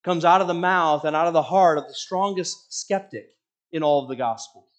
comes 0.04 0.24
out 0.24 0.42
of 0.42 0.48
the 0.48 0.54
mouth 0.54 1.04
and 1.04 1.16
out 1.16 1.26
of 1.26 1.34
the 1.34 1.42
heart 1.42 1.80
of 1.80 1.88
the 1.88 1.96
strongest 1.96 2.72
skeptic 2.72 3.30
in 3.72 3.82
all 3.82 4.04
of 4.04 4.08
the 4.08 4.16
Gospels. 4.16 4.70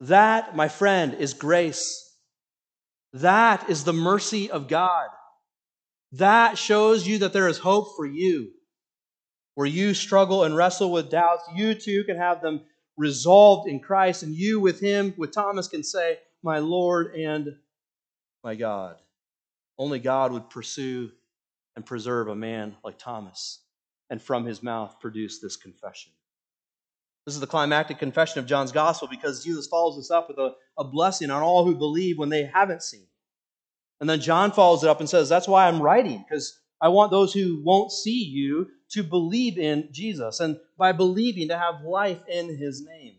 That, 0.00 0.56
my 0.56 0.66
friend, 0.66 1.14
is 1.14 1.34
grace. 1.34 2.16
That 3.12 3.70
is 3.70 3.84
the 3.84 3.92
mercy 3.92 4.50
of 4.50 4.66
God. 4.66 5.06
That 6.10 6.58
shows 6.58 7.06
you 7.06 7.18
that 7.18 7.32
there 7.32 7.46
is 7.46 7.58
hope 7.58 7.94
for 7.94 8.06
you. 8.06 8.50
Where 9.54 9.66
you 9.66 9.94
struggle 9.94 10.44
and 10.44 10.56
wrestle 10.56 10.90
with 10.90 11.10
doubts, 11.10 11.44
you 11.54 11.74
too 11.74 12.04
can 12.04 12.16
have 12.16 12.40
them 12.40 12.62
resolved 12.96 13.68
in 13.68 13.80
Christ, 13.80 14.22
and 14.22 14.34
you 14.34 14.60
with 14.60 14.80
Him, 14.80 15.14
with 15.16 15.32
Thomas, 15.32 15.68
can 15.68 15.82
say, 15.82 16.18
My 16.42 16.58
Lord 16.58 17.14
and 17.14 17.56
my 18.42 18.54
God. 18.54 18.96
Only 19.78 19.98
God 19.98 20.32
would 20.32 20.50
pursue 20.50 21.10
and 21.76 21.86
preserve 21.86 22.28
a 22.28 22.34
man 22.34 22.76
like 22.84 22.98
Thomas, 22.98 23.60
and 24.10 24.20
from 24.20 24.44
his 24.44 24.62
mouth 24.62 25.00
produce 25.00 25.40
this 25.40 25.56
confession. 25.56 26.12
This 27.24 27.34
is 27.34 27.40
the 27.40 27.46
climactic 27.46 27.98
confession 27.98 28.40
of 28.40 28.46
John's 28.46 28.72
gospel 28.72 29.08
because 29.08 29.44
Jesus 29.44 29.68
follows 29.68 29.96
this 29.96 30.10
up 30.10 30.28
with 30.28 30.38
a, 30.38 30.54
a 30.76 30.84
blessing 30.84 31.30
on 31.30 31.42
all 31.42 31.64
who 31.64 31.76
believe 31.76 32.18
when 32.18 32.28
they 32.28 32.44
haven't 32.44 32.82
seen. 32.82 33.06
And 34.00 34.10
then 34.10 34.20
John 34.20 34.50
follows 34.50 34.82
it 34.82 34.90
up 34.90 34.98
and 34.98 35.08
says, 35.08 35.28
That's 35.28 35.46
why 35.46 35.68
I'm 35.68 35.80
writing, 35.80 36.24
because 36.28 36.58
I 36.80 36.88
want 36.88 37.12
those 37.12 37.32
who 37.32 37.62
won't 37.62 37.92
see 37.92 38.24
you 38.24 38.68
to 38.92 39.02
believe 39.02 39.58
in 39.58 39.88
Jesus, 39.92 40.40
and 40.40 40.58
by 40.76 40.92
believing, 40.92 41.48
to 41.48 41.58
have 41.58 41.82
life 41.82 42.20
in 42.28 42.56
his 42.56 42.84
name. 42.86 43.16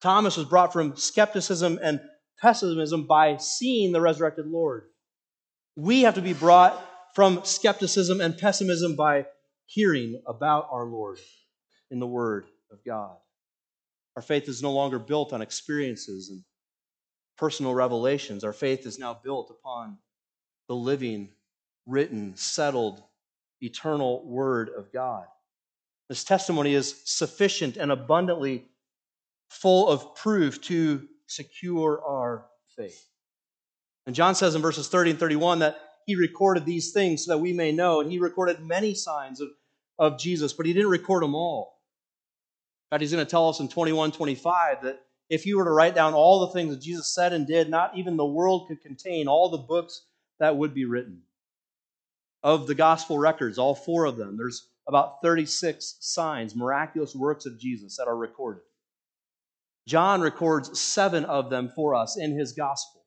Thomas 0.00 0.36
was 0.36 0.46
brought 0.46 0.72
from 0.72 0.96
skepticism 0.96 1.78
and 1.82 2.00
pessimism 2.40 3.06
by 3.06 3.38
seeing 3.38 3.92
the 3.92 4.00
resurrected 4.00 4.46
Lord. 4.46 4.84
We 5.74 6.02
have 6.02 6.14
to 6.14 6.22
be 6.22 6.32
brought 6.32 6.80
from 7.14 7.44
skepticism 7.44 8.20
and 8.20 8.38
pessimism 8.38 8.94
by 8.94 9.26
hearing 9.64 10.22
about 10.26 10.68
our 10.70 10.84
Lord 10.84 11.18
in 11.90 11.98
the 11.98 12.06
Word 12.06 12.46
of 12.70 12.84
God. 12.84 13.16
Our 14.14 14.22
faith 14.22 14.48
is 14.48 14.62
no 14.62 14.72
longer 14.72 14.98
built 14.98 15.32
on 15.32 15.42
experiences 15.42 16.30
and 16.30 16.42
personal 17.36 17.74
revelations. 17.74 18.44
Our 18.44 18.52
faith 18.52 18.86
is 18.86 18.98
now 18.98 19.18
built 19.22 19.50
upon 19.50 19.98
the 20.68 20.76
living, 20.76 21.30
written, 21.86 22.36
settled, 22.36 23.02
eternal 23.60 24.26
Word 24.26 24.70
of 24.76 24.92
God. 24.92 25.24
This 26.08 26.24
testimony 26.24 26.74
is 26.74 27.02
sufficient 27.04 27.76
and 27.76 27.90
abundantly 27.90 28.66
full 29.48 29.88
of 29.88 30.14
proof 30.14 30.60
to 30.62 31.06
secure 31.26 32.00
our 32.06 32.46
faith. 32.76 33.08
And 34.06 34.14
John 34.14 34.34
says 34.34 34.54
in 34.54 34.62
verses 34.62 34.88
30 34.88 35.12
and 35.12 35.20
31 35.20 35.60
that 35.60 35.78
he 36.06 36.14
recorded 36.14 36.64
these 36.64 36.92
things 36.92 37.24
so 37.24 37.32
that 37.32 37.38
we 37.38 37.52
may 37.52 37.72
know, 37.72 38.00
and 38.00 38.10
he 38.10 38.18
recorded 38.18 38.60
many 38.60 38.94
signs 38.94 39.40
of, 39.40 39.48
of 39.98 40.18
Jesus, 40.18 40.52
but 40.52 40.66
he 40.66 40.72
didn't 40.72 40.90
record 40.90 41.22
them 41.22 41.34
all. 41.34 41.80
In 42.86 42.94
fact, 42.94 43.00
he's 43.00 43.12
going 43.12 43.24
to 43.24 43.30
tell 43.30 43.48
us 43.48 43.58
in 43.58 43.68
21 43.68 44.12
25 44.12 44.82
that 44.82 45.00
if 45.28 45.44
you 45.44 45.58
were 45.58 45.64
to 45.64 45.70
write 45.70 45.96
down 45.96 46.14
all 46.14 46.46
the 46.46 46.52
things 46.52 46.70
that 46.70 46.80
Jesus 46.80 47.12
said 47.12 47.32
and 47.32 47.48
did, 47.48 47.68
not 47.68 47.98
even 47.98 48.16
the 48.16 48.24
world 48.24 48.68
could 48.68 48.80
contain 48.80 49.26
all 49.26 49.48
the 49.48 49.58
books 49.58 50.02
that 50.38 50.56
would 50.56 50.72
be 50.72 50.84
written. 50.84 51.22
Of 52.46 52.68
the 52.68 52.76
gospel 52.76 53.18
records, 53.18 53.58
all 53.58 53.74
four 53.74 54.04
of 54.04 54.16
them, 54.16 54.36
there's 54.36 54.68
about 54.86 55.20
36 55.20 55.96
signs, 55.98 56.54
miraculous 56.54 57.12
works 57.12 57.44
of 57.44 57.58
Jesus 57.58 57.96
that 57.96 58.06
are 58.06 58.16
recorded. 58.16 58.62
John 59.88 60.20
records 60.20 60.80
seven 60.80 61.24
of 61.24 61.50
them 61.50 61.72
for 61.74 61.96
us 61.96 62.16
in 62.16 62.38
his 62.38 62.52
gospel. 62.52 63.02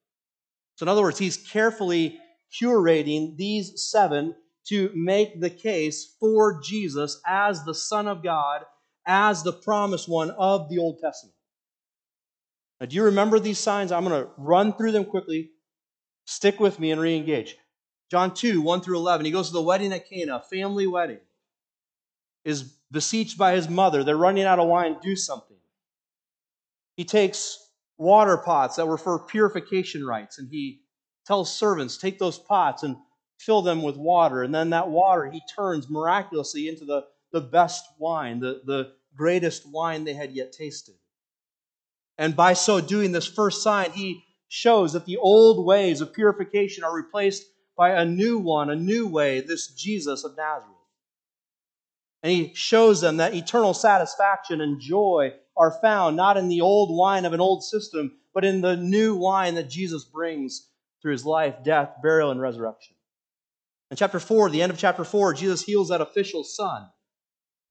So, 0.76 0.84
in 0.84 0.90
other 0.90 1.02
words, 1.04 1.20
he's 1.20 1.38
carefully 1.38 2.20
curating 2.62 3.38
these 3.38 3.90
seven 3.90 4.36
to 4.68 4.92
make 4.94 5.40
the 5.40 5.50
case 5.50 6.18
for 6.20 6.60
Jesus 6.62 7.22
as 7.26 7.64
the 7.64 7.74
Son 7.74 8.10
of 8.10 8.22
God 8.22 8.64
as 9.08 9.44
the 9.44 9.54
promised 9.54 10.10
one 10.10 10.32
of 10.32 10.70
the 10.70 10.80
Old 10.80 11.00
Testament. 11.02 11.36
Now, 12.82 12.88
do 12.88 12.96
you 12.98 13.04
remember 13.04 13.40
these 13.40 13.60
signs? 13.60 13.94
I'm 13.94 14.04
going 14.04 14.22
to 14.22 14.32
run 14.38 14.74
through 14.74 14.92
them 14.92 15.06
quickly. 15.06 15.52
Stick 16.26 16.60
with 16.60 16.78
me 16.78 16.92
and 16.92 17.00
re 17.00 17.16
engage. 17.16 17.56
John 18.10 18.34
2, 18.34 18.62
1 18.62 18.82
through 18.82 18.98
11. 18.98 19.26
He 19.26 19.32
goes 19.32 19.48
to 19.48 19.54
the 19.54 19.62
wedding 19.62 19.94
at 19.94 20.10
Cana, 20.10 20.42
family 20.50 20.88
wedding. 20.88 21.20
Is 22.44 22.64
beseeched 22.92 23.38
by 23.38 23.54
his 23.54 23.70
mother. 23.70 24.04
They're 24.04 24.18
running 24.18 24.46
out 24.46 24.60
of 24.60 24.68
wine. 24.68 24.98
Do 25.02 25.16
something. 25.16 25.58
He 26.96 27.06
takes 27.06 27.70
water 27.98 28.38
pots 28.38 28.78
that 28.78 28.88
were 28.88 28.98
for 28.98 29.20
purification 29.20 30.06
rites 30.06 30.40
and 30.40 30.50
he 30.50 30.82
tells 31.26 31.54
servants, 31.56 31.98
take 31.98 32.18
those 32.18 32.40
pots 32.40 32.84
and 32.84 32.96
fill 33.38 33.62
them 33.62 33.84
with 33.84 33.98
water. 33.98 34.42
And 34.44 34.56
then 34.56 34.72
that 34.72 34.90
water 34.90 35.30
he 35.30 35.42
turns 35.56 35.90
miraculously 35.90 36.68
into 36.68 36.86
the, 36.86 37.06
the 37.32 37.42
best 37.42 37.86
wine, 38.00 38.40
the, 38.40 38.62
the 38.66 38.94
greatest 39.16 39.70
wine 39.70 40.04
they 40.04 40.14
had 40.14 40.32
yet 40.32 40.52
tasted. 40.52 40.96
And 42.18 42.36
by 42.36 42.54
so 42.54 42.82
doing, 42.82 43.12
this 43.12 43.28
first 43.28 43.62
sign, 43.64 43.92
he 43.92 44.24
shows 44.48 44.94
that 44.94 45.06
the 45.06 45.18
old 45.18 45.66
ways 45.66 46.02
of 46.02 46.14
purification 46.14 46.84
are 46.84 46.94
replaced 46.94 47.46
by 47.80 47.92
a 47.92 48.04
new 48.04 48.38
one, 48.38 48.70
a 48.70 48.76
new 48.76 49.08
way, 49.08 49.40
this 49.40 49.68
Jesus 49.68 50.26
of 50.26 50.36
Nazareth. 50.36 50.76
And 52.22 52.30
he 52.34 52.54
shows 52.54 53.00
them 53.00 53.18
that 53.18 53.34
eternal 53.34 53.74
satisfaction 53.74 54.60
and 54.60 54.82
joy 54.82 55.32
are 55.56 55.80
found 55.82 56.18
not 56.18 56.36
in 56.36 56.50
the 56.50 56.60
old 56.60 56.94
wine 56.94 57.24
of 57.24 57.32
an 57.32 57.40
old 57.40 57.64
system, 57.64 58.20
but 58.34 58.44
in 58.44 58.60
the 58.60 58.76
new 58.76 59.16
wine 59.16 59.56
that 59.56 59.70
Jesus 59.70 60.04
brings 60.04 60.68
through 61.02 61.14
his 61.14 61.26
life, 61.26 61.64
death, 61.64 61.92
burial, 62.04 62.32
and 62.32 62.42
resurrection. 62.42 62.98
In 63.92 63.96
chapter 63.96 64.20
4, 64.20 64.50
the 64.50 64.62
end 64.62 64.74
of 64.74 64.78
chapter 64.78 65.06
4, 65.06 65.34
Jesus 65.34 65.64
heals 65.64 65.88
that 65.88 66.02
official's 66.02 66.54
son, 66.54 66.86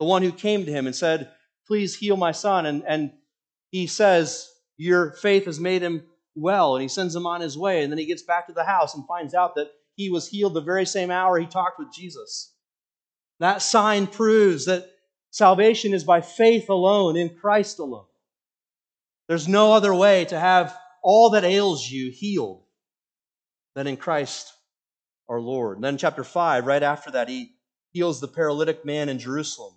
the 0.00 0.06
one 0.06 0.22
who 0.22 0.32
came 0.32 0.64
to 0.64 0.72
him 0.72 0.86
and 0.86 0.96
said, 0.96 1.30
Please 1.66 1.94
heal 1.94 2.16
my 2.16 2.32
son. 2.32 2.64
And, 2.64 2.82
and 2.88 3.12
he 3.70 3.86
says, 3.86 4.48
Your 4.78 5.12
faith 5.12 5.44
has 5.44 5.60
made 5.60 5.82
him 5.82 6.04
well. 6.34 6.76
And 6.76 6.82
he 6.82 6.88
sends 6.88 7.14
him 7.14 7.26
on 7.26 7.42
his 7.42 7.58
way. 7.58 7.82
And 7.82 7.92
then 7.92 7.98
he 7.98 8.06
gets 8.06 8.22
back 8.22 8.46
to 8.46 8.54
the 8.54 8.64
house 8.64 8.94
and 8.94 9.06
finds 9.06 9.34
out 9.34 9.54
that 9.56 9.68
he 9.98 10.10
was 10.10 10.28
healed 10.28 10.54
the 10.54 10.60
very 10.60 10.86
same 10.86 11.10
hour 11.10 11.40
he 11.40 11.46
talked 11.46 11.76
with 11.76 11.92
Jesus. 11.92 12.54
That 13.40 13.62
sign 13.62 14.06
proves 14.06 14.66
that 14.66 14.88
salvation 15.32 15.92
is 15.92 16.04
by 16.04 16.20
faith 16.20 16.70
alone, 16.70 17.16
in 17.16 17.30
Christ 17.30 17.80
alone. 17.80 18.06
There's 19.26 19.48
no 19.48 19.72
other 19.72 19.92
way 19.92 20.24
to 20.26 20.38
have 20.38 20.74
all 21.02 21.30
that 21.30 21.42
ails 21.42 21.84
you 21.90 22.12
healed 22.12 22.62
than 23.74 23.88
in 23.88 23.96
Christ 23.96 24.52
our 25.28 25.40
Lord. 25.40 25.78
And 25.78 25.84
then, 25.84 25.98
chapter 25.98 26.22
5, 26.22 26.64
right 26.64 26.82
after 26.82 27.10
that, 27.10 27.28
he 27.28 27.56
heals 27.90 28.20
the 28.20 28.28
paralytic 28.28 28.84
man 28.84 29.08
in 29.08 29.18
Jerusalem 29.18 29.74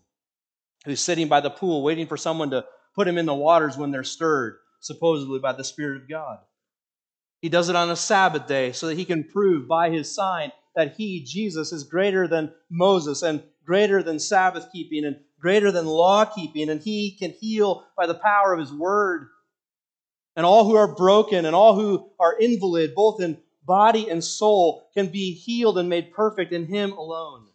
who's 0.86 1.02
sitting 1.02 1.30
by 1.30 1.42
the 1.42 1.50
pool 1.50 1.82
waiting 1.84 2.06
for 2.06 2.18
someone 2.18 2.52
to 2.52 2.64
put 2.94 3.08
him 3.08 3.18
in 3.18 3.26
the 3.26 3.34
waters 3.34 3.76
when 3.76 3.90
they're 3.90 4.04
stirred, 4.04 4.58
supposedly 4.82 5.40
by 5.40 5.54
the 5.54 5.64
Spirit 5.64 6.00
of 6.00 6.08
God. 6.08 6.38
He 7.42 7.50
does 7.50 7.70
it 7.70 7.76
on 7.76 7.90
a 7.90 7.96
Sabbath 7.96 8.48
day 8.48 8.72
so 8.72 8.88
that 8.88 8.98
he 8.98 9.06
can 9.06 9.24
prove 9.24 9.68
by 9.68 9.90
his 9.90 10.14
sign 10.14 10.52
that 10.76 10.96
he, 10.96 11.24
Jesus, 11.24 11.72
is 11.72 11.84
greater 11.84 12.28
than 12.28 12.54
Moses 12.70 13.24
and 13.24 13.44
greater 13.66 14.02
than 14.04 14.20
Sabbath 14.20 14.72
keeping 14.72 15.06
and 15.06 15.18
greater 15.40 15.72
than 15.72 15.86
law 15.86 16.24
keeping, 16.24 16.70
and 16.70 16.82
he 16.82 17.18
can 17.18 17.32
heal 17.32 17.84
by 17.98 18.06
the 18.06 18.14
power 18.14 18.54
of 18.54 18.60
his 18.60 18.72
word. 18.72 19.28
And 20.36 20.46
all 20.46 20.66
who 20.66 20.76
are 20.76 20.96
broken 20.96 21.46
and 21.46 21.56
all 21.56 21.76
who 21.76 22.12
are 22.20 22.38
invalid, 22.40 22.96
both 22.96 23.20
in 23.20 23.38
body 23.66 24.10
and 24.10 24.24
soul, 24.24 24.88
can 24.94 25.08
be 25.08 25.34
healed 25.34 25.78
and 25.78 25.90
made 25.90 26.14
perfect 26.14 26.54
in 26.54 26.68
him 26.68 26.92
alone. 26.94 27.48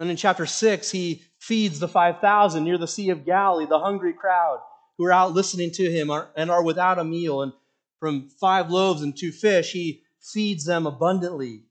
And 0.00 0.10
in 0.10 0.16
chapter 0.16 0.44
6, 0.44 0.90
he 0.90 1.22
feeds 1.38 1.78
the 1.78 1.88
5,000 1.88 2.64
near 2.64 2.76
the 2.76 2.86
Sea 2.86 3.10
of 3.10 3.24
Galilee, 3.24 3.66
the 3.66 3.78
hungry 3.78 4.12
crowd 4.12 4.58
who 4.98 5.06
are 5.06 5.12
out 5.12 5.32
listening 5.32 5.70
to 5.72 5.90
him 5.90 6.10
and 6.36 6.50
are 6.50 6.62
without 6.62 6.98
a 6.98 7.04
meal. 7.04 7.42
And 7.42 7.52
from 8.00 8.28
five 8.40 8.70
loaves 8.70 9.02
and 9.02 9.16
two 9.16 9.32
fish, 9.32 9.72
he 9.72 10.02
feeds 10.20 10.64
them 10.64 10.86
abundantly, 10.86 11.64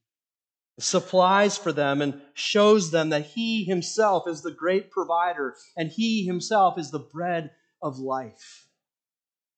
supplies 0.80 1.58
for 1.58 1.72
them, 1.72 2.02
and 2.02 2.22
shows 2.34 2.92
them 2.92 3.10
that 3.10 3.26
he 3.26 3.64
himself 3.64 4.28
is 4.28 4.42
the 4.42 4.52
great 4.52 4.92
provider 4.92 5.56
and 5.78 5.92
he 5.92 6.26
himself 6.26 6.78
is 6.78 6.92
the 6.92 7.00
bread 7.00 7.52
of 7.82 8.00
life. 8.00 8.68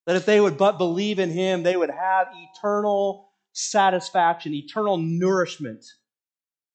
That 0.05 0.15
if 0.15 0.25
they 0.25 0.39
would 0.39 0.57
but 0.57 0.77
believe 0.77 1.19
in 1.19 1.29
him, 1.29 1.63
they 1.63 1.75
would 1.75 1.89
have 1.89 2.27
eternal 2.33 3.29
satisfaction, 3.53 4.53
eternal 4.53 4.97
nourishment 4.97 5.83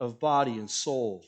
of 0.01 0.19
body 0.19 0.53
and 0.53 0.71
soul. 0.71 1.25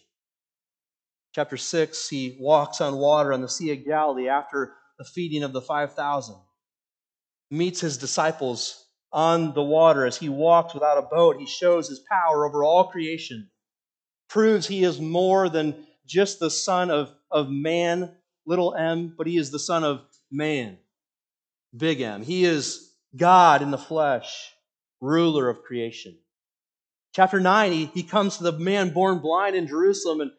Chapter 1.35 1.57
6, 1.57 2.09
he 2.09 2.37
walks 2.41 2.81
on 2.81 2.97
water 2.97 3.33
on 3.33 3.41
the 3.41 3.49
Sea 3.49 3.73
of 3.73 3.85
Galilee 3.85 4.29
after 4.29 4.75
the 4.99 5.05
feeding 5.05 5.43
of 5.43 5.53
the 5.53 5.61
5,000. 5.61 6.37
Meets 7.51 7.81
his 7.81 7.99
disciples 7.99 8.85
on 9.13 9.55
the 9.55 9.63
water 9.63 10.05
as 10.07 10.17
he 10.17 10.29
walks 10.29 10.75
without 10.75 10.99
a 10.99 11.03
boat. 11.03 11.37
He 11.39 11.47
shows 11.47 11.89
his 11.89 12.01
power 12.01 12.47
over 12.47 12.65
all 12.65 12.89
creation, 12.89 13.51
proves 14.29 14.67
he 14.67 14.83
is 14.83 15.01
more 15.01 15.49
than 15.49 15.87
just 16.07 16.41
the 16.41 16.51
son 16.51 16.91
of, 16.91 17.15
of 17.31 17.49
man, 17.51 18.15
little 18.47 18.75
m, 18.75 19.15
but 19.17 19.27
he 19.27 19.37
is 19.37 19.51
the 19.51 19.59
son 19.59 19.85
of 19.85 20.03
man, 20.31 20.79
big 21.77 22.01
M. 22.01 22.23
He 22.23 22.45
is 22.45 22.93
God 23.17 23.63
in 23.63 23.71
the 23.71 23.79
flesh, 23.79 24.51
ruler 25.01 25.49
of 25.49 25.63
creation. 25.63 26.19
Chapter 27.15 27.39
9, 27.39 27.73
he, 27.73 27.87
he 27.87 28.03
comes 28.03 28.39
to 28.39 28.43
the 28.43 28.53
man 28.53 28.93
born 28.93 29.21
blind 29.21 29.55
in 29.55 29.69
Jerusalem 29.69 30.21
and 30.21 30.33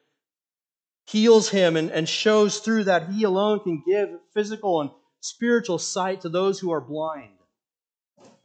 heals 1.07 1.49
him 1.49 1.77
and, 1.77 1.89
and 1.91 2.09
shows 2.09 2.59
through 2.59 2.83
that 2.85 3.09
he 3.09 3.23
alone 3.23 3.61
can 3.61 3.81
give 3.87 4.09
physical 4.33 4.81
and 4.81 4.89
spiritual 5.25 5.79
sight 5.79 6.21
to 6.21 6.29
those 6.29 6.59
who 6.59 6.71
are 6.71 6.81
blind. 6.81 7.31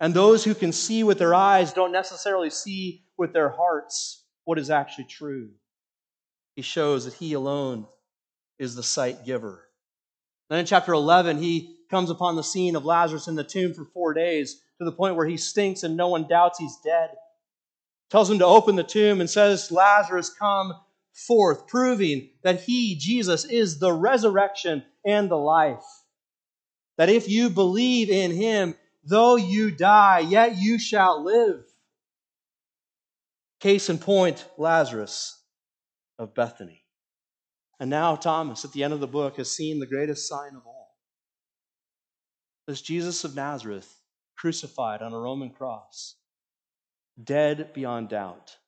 And 0.01 0.15
those 0.15 0.45
who 0.45 0.55
can 0.55 0.73
see 0.73 1.05
with 1.05 1.19
their 1.19 1.35
eyes 1.35 1.73
don't 1.73 1.93
necessarily 1.93 2.51
see 2.51 3.05
with 3.19 3.33
their 3.33 3.51
hearts 3.51 4.25
what 4.45 4.59
is 4.59 4.71
actually 4.71 5.05
true. 5.05 5.51
He 6.57 6.63
shows 6.63 7.05
that 7.05 7.15
he 7.15 7.35
alone 7.35 7.87
is 8.59 8.75
the 8.75 8.83
sight 8.83 9.25
giver. 9.25 9.67
Then 10.49 10.59
in 10.59 10.67
chapter 10.67 10.93
11, 10.93 11.39
he 11.39 11.77
comes 11.91 12.11
upon 12.11 12.37
the 12.37 12.43
scene 12.43 12.77
of 12.77 12.85
Lazarus 12.85 13.29
in 13.29 13.35
the 13.35 13.45
tomb 13.45 13.75
for 13.75 13.85
four 13.85 14.15
days 14.15 14.63
to 14.79 14.85
the 14.85 14.93
point 14.93 15.17
where 15.17 15.27
he 15.27 15.37
stinks 15.37 15.83
and 15.83 15.97
no 15.97 16.09
one 16.09 16.27
doubts 16.29 16.59
he's 16.59 16.79
dead. 16.83 17.11
Tells 18.09 18.31
him 18.31 18.39
to 18.39 18.47
open 18.47 18.77
the 18.77 18.83
tomb 18.83 19.21
and 19.21 19.29
says, 19.29 19.71
Lazarus, 19.71 20.31
come 20.31 20.75
forth, 21.13 21.67
proving 21.67 22.31
that 22.43 22.63
He, 22.63 22.97
Jesus, 22.97 23.45
is 23.45 23.79
the 23.79 23.93
resurrection 23.93 24.85
and 25.05 25.31
the 25.31 25.37
life. 25.37 25.85
That 27.01 27.09
if 27.09 27.31
you 27.31 27.49
believe 27.49 28.11
in 28.11 28.31
Him, 28.31 28.75
though 29.03 29.37
you 29.37 29.71
die, 29.71 30.19
yet 30.19 30.59
you 30.59 30.79
shall 30.79 31.25
live. 31.25 31.65
Case 33.61 33.89
in 33.89 33.97
point, 33.97 34.45
Lazarus 34.59 35.43
of 36.19 36.35
Bethany. 36.35 36.85
And 37.79 37.89
now 37.89 38.17
Thomas, 38.17 38.67
at 38.67 38.73
the 38.73 38.85
end 38.85 38.93
of 38.93 39.01
the 39.01 39.07
book, 39.07 39.39
has 39.39 39.51
seen 39.51 39.79
the 39.79 39.87
greatest 39.87 40.29
sign 40.29 40.55
of 40.55 40.67
all. 40.67 40.95
This 42.67 42.83
Jesus 42.83 43.25
of 43.25 43.35
Nazareth, 43.35 43.91
crucified 44.37 45.01
on 45.01 45.15
a 45.15 45.19
Roman 45.19 45.49
cross, 45.49 46.17
dead 47.25 47.73
beyond 47.73 48.11
doubt 48.11 48.59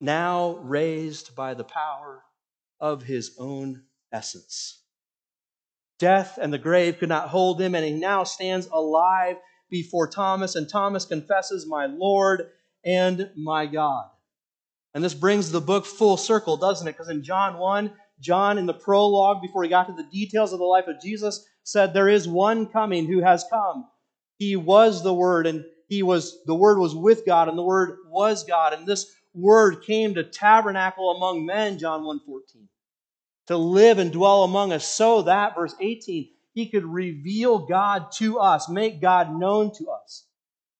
now 0.00 0.52
raised 0.62 1.34
by 1.34 1.54
the 1.54 1.64
power 1.64 2.22
of 2.78 3.02
his 3.02 3.34
own 3.36 3.82
essence. 4.12 4.79
Death 6.00 6.38
and 6.40 6.52
the 6.52 6.58
grave 6.58 6.98
could 6.98 7.08
not 7.08 7.28
hold 7.28 7.60
him, 7.60 7.76
and 7.76 7.84
he 7.84 7.92
now 7.92 8.24
stands 8.24 8.66
alive 8.72 9.36
before 9.70 10.08
Thomas, 10.08 10.56
and 10.56 10.68
Thomas 10.68 11.04
confesses, 11.04 11.66
My 11.66 11.86
Lord 11.86 12.50
and 12.84 13.30
my 13.36 13.66
God. 13.66 14.06
And 14.94 15.04
this 15.04 15.14
brings 15.14 15.52
the 15.52 15.60
book 15.60 15.86
full 15.86 16.16
circle, 16.16 16.56
doesn't 16.56 16.88
it? 16.88 16.92
Because 16.92 17.10
in 17.10 17.22
John 17.22 17.58
1, 17.58 17.92
John, 18.18 18.58
in 18.58 18.66
the 18.66 18.74
prologue, 18.74 19.40
before 19.40 19.62
he 19.62 19.68
got 19.68 19.86
to 19.86 19.92
the 19.92 20.08
details 20.10 20.52
of 20.52 20.58
the 20.58 20.64
life 20.64 20.88
of 20.88 21.00
Jesus, 21.00 21.46
said, 21.62 21.92
There 21.92 22.08
is 22.08 22.26
one 22.26 22.66
coming 22.66 23.06
who 23.06 23.20
has 23.20 23.44
come. 23.48 23.86
He 24.38 24.56
was 24.56 25.02
the 25.02 25.14
Word, 25.14 25.46
and 25.46 25.64
he 25.88 26.02
was 26.02 26.42
the 26.46 26.54
Word 26.54 26.78
was 26.78 26.94
with 26.94 27.24
God, 27.24 27.48
and 27.48 27.56
the 27.56 27.62
Word 27.62 27.98
was 28.08 28.42
God. 28.44 28.72
And 28.72 28.86
this 28.86 29.06
word 29.34 29.82
came 29.82 30.14
to 30.14 30.24
tabernacle 30.24 31.10
among 31.10 31.46
men, 31.46 31.78
John 31.78 32.02
1:14. 32.02 32.68
To 33.50 33.56
live 33.56 33.98
and 33.98 34.12
dwell 34.12 34.44
among 34.44 34.72
us 34.72 34.86
so 34.86 35.22
that 35.22 35.56
verse 35.56 35.74
18 35.80 36.30
he 36.52 36.68
could 36.68 36.84
reveal 36.84 37.66
God 37.66 38.12
to 38.18 38.38
us, 38.38 38.68
make 38.68 39.00
God 39.00 39.34
known 39.34 39.72
to 39.74 39.90
us, 39.90 40.24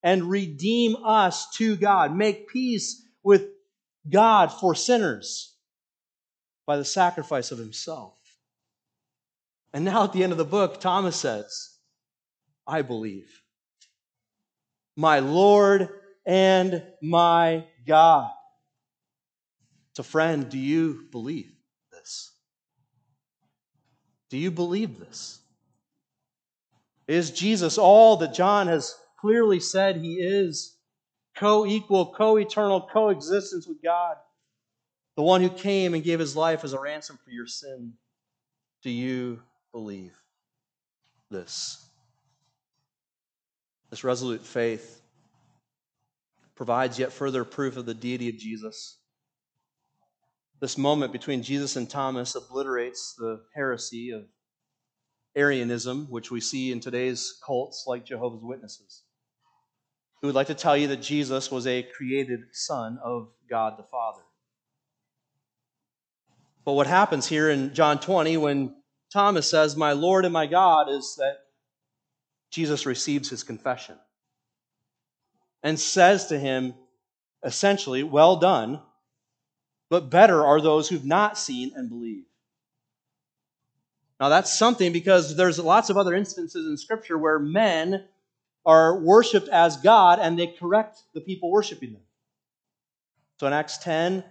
and 0.05 0.31
redeem 0.31 0.95
us 1.05 1.51
to 1.57 1.75
God, 1.75 2.15
make 2.15 2.49
peace 2.49 3.03
with 3.25 3.49
God 4.09 4.53
for 4.53 4.77
sinners 4.77 5.57
by 6.65 6.77
the 6.77 6.85
sacrifice 6.85 7.51
of 7.51 7.59
himself. 7.59 8.15
And 9.73 9.85
now 9.85 10.05
at 10.05 10.13
the 10.13 10.23
end 10.23 10.31
of 10.31 10.39
the 10.39 10.45
book, 10.45 10.81
Thomas 10.81 11.17
says, 11.17 11.77
I 12.69 12.83
believe. 12.83 13.43
My 14.97 15.19
Lord 15.19 15.89
and 16.25 16.85
my 17.03 17.65
God. 17.85 18.31
So, 19.97 20.05
friend, 20.05 20.49
do 20.49 20.57
you 20.57 21.09
believe? 21.11 21.60
Do 24.31 24.39
you 24.39 24.51
believe 24.51 24.99
this? 24.99 25.41
Is 27.09 27.33
Jesus 27.33 27.77
all 27.77 28.17
that 28.19 28.33
John 28.33 28.69
has 28.69 28.95
clearly 29.21 29.61
said 29.61 29.97
he 29.97 30.15
is? 30.15 30.77
Co 31.37 31.67
equal, 31.67 32.15
co 32.15 32.37
eternal 32.37 32.89
coexistence 32.93 33.67
with 33.67 33.83
God. 33.83 34.17
the 35.17 35.23
one 35.23 35.43
who 35.43 35.51
came 35.51 35.93
and 35.93 36.03
gave 36.03 36.19
his 36.19 36.35
life 36.37 36.65
as 36.65 36.73
a 36.73 36.81
ransom 36.81 37.19
for 37.23 37.31
your 37.31 37.47
sin. 37.47 37.93
Do 38.83 38.89
you 38.91 39.43
believe 39.73 40.17
this? 41.31 41.85
This 43.91 44.05
resolute 44.05 44.41
faith 44.41 45.03
provides 46.55 46.99
yet 46.99 47.13
further 47.13 47.45
proof 47.45 47.77
of 47.77 47.87
the 47.87 47.93
deity 47.93 48.29
of 48.29 48.39
Jesus. 48.39 48.97
This 50.61 50.77
moment 50.77 51.11
between 51.13 51.43
Jesus 51.43 51.77
and 51.77 51.89
Thomas 51.89 52.35
obliterates 52.35 53.15
the 53.17 53.41
heresy 53.55 54.11
of 54.11 54.25
Arianism, 55.35 56.07
which 56.11 56.31
we 56.31 56.41
see 56.41 56.71
in 56.71 56.81
today's 56.81 57.39
cults 57.45 57.85
like 57.87 58.05
Jehovah's 58.05 58.43
Witnesses, 58.43 59.05
who 60.21 60.29
would 60.29 60.35
like 60.35 60.49
to 60.49 60.55
tell 60.55 60.77
you 60.77 60.89
that 60.89 61.01
Jesus 61.01 61.51
was 61.51 61.67
a 61.67 61.83
created 61.83 62.41
son 62.53 62.99
of 63.03 63.29
God 63.49 63.79
the 63.79 63.85
Father. 63.85 64.21
But 66.67 66.75
what 66.75 66.87
happens 66.87 67.27
here 67.27 67.49
in 67.49 67.73
John 67.73 67.99
20 67.99 68.37
when 68.37 68.75
Thomas 69.11 69.49
says, 69.49 69.77
My 69.77 69.93
Lord 69.93 70.27
and 70.27 70.33
my 70.33 70.47
God, 70.47 70.91
is 70.91 71.15
that 71.17 71.39
Jesus 72.51 72.85
receives 72.85 73.31
his 73.31 73.45
confession 73.45 73.97
and 75.63 75.81
says 75.81 76.27
to 76.27 76.39
him, 76.39 76.75
essentially, 77.43 78.03
Well 78.03 78.37
done, 78.37 78.83
but 79.91 80.09
better 80.09 80.47
are 80.47 80.61
those 80.61 80.89
who've 80.89 81.05
not 81.05 81.37
seen 81.37 81.73
and 81.75 81.91
believe. 81.91 82.25
Now, 84.21 84.29
that's 84.29 84.57
something 84.57 84.93
because 84.93 85.37
there's 85.37 85.59
lots 85.59 85.91
of 85.91 85.97
other 85.97 86.15
instances 86.15 86.67
in 86.67 86.77
Scripture 86.77 87.19
where 87.19 87.39
men 87.39 88.05
are 88.65 88.99
worshiped 89.01 89.49
as 89.49 89.79
God 89.79 90.19
and 90.21 90.39
they 90.39 90.47
correct 90.47 91.03
the 91.15 91.21
people 91.21 91.51
worshiping 91.51 91.93
them. 91.93 92.03
So 93.39 93.47
in 93.47 93.53
Acts 93.53 93.79
10, 93.79 94.23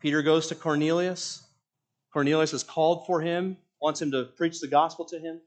Peter 0.00 0.22
goes 0.22 0.46
to 0.48 0.54
Cornelius. 0.54 1.42
Cornelius 2.12 2.52
is 2.52 2.62
called 2.62 3.06
for 3.06 3.20
him, 3.20 3.56
wants 3.80 4.00
him 4.00 4.12
to 4.12 4.24
preach 4.24 4.60
the 4.60 4.68
gospel 4.68 5.04
to 5.06 5.18
him. 5.18 5.40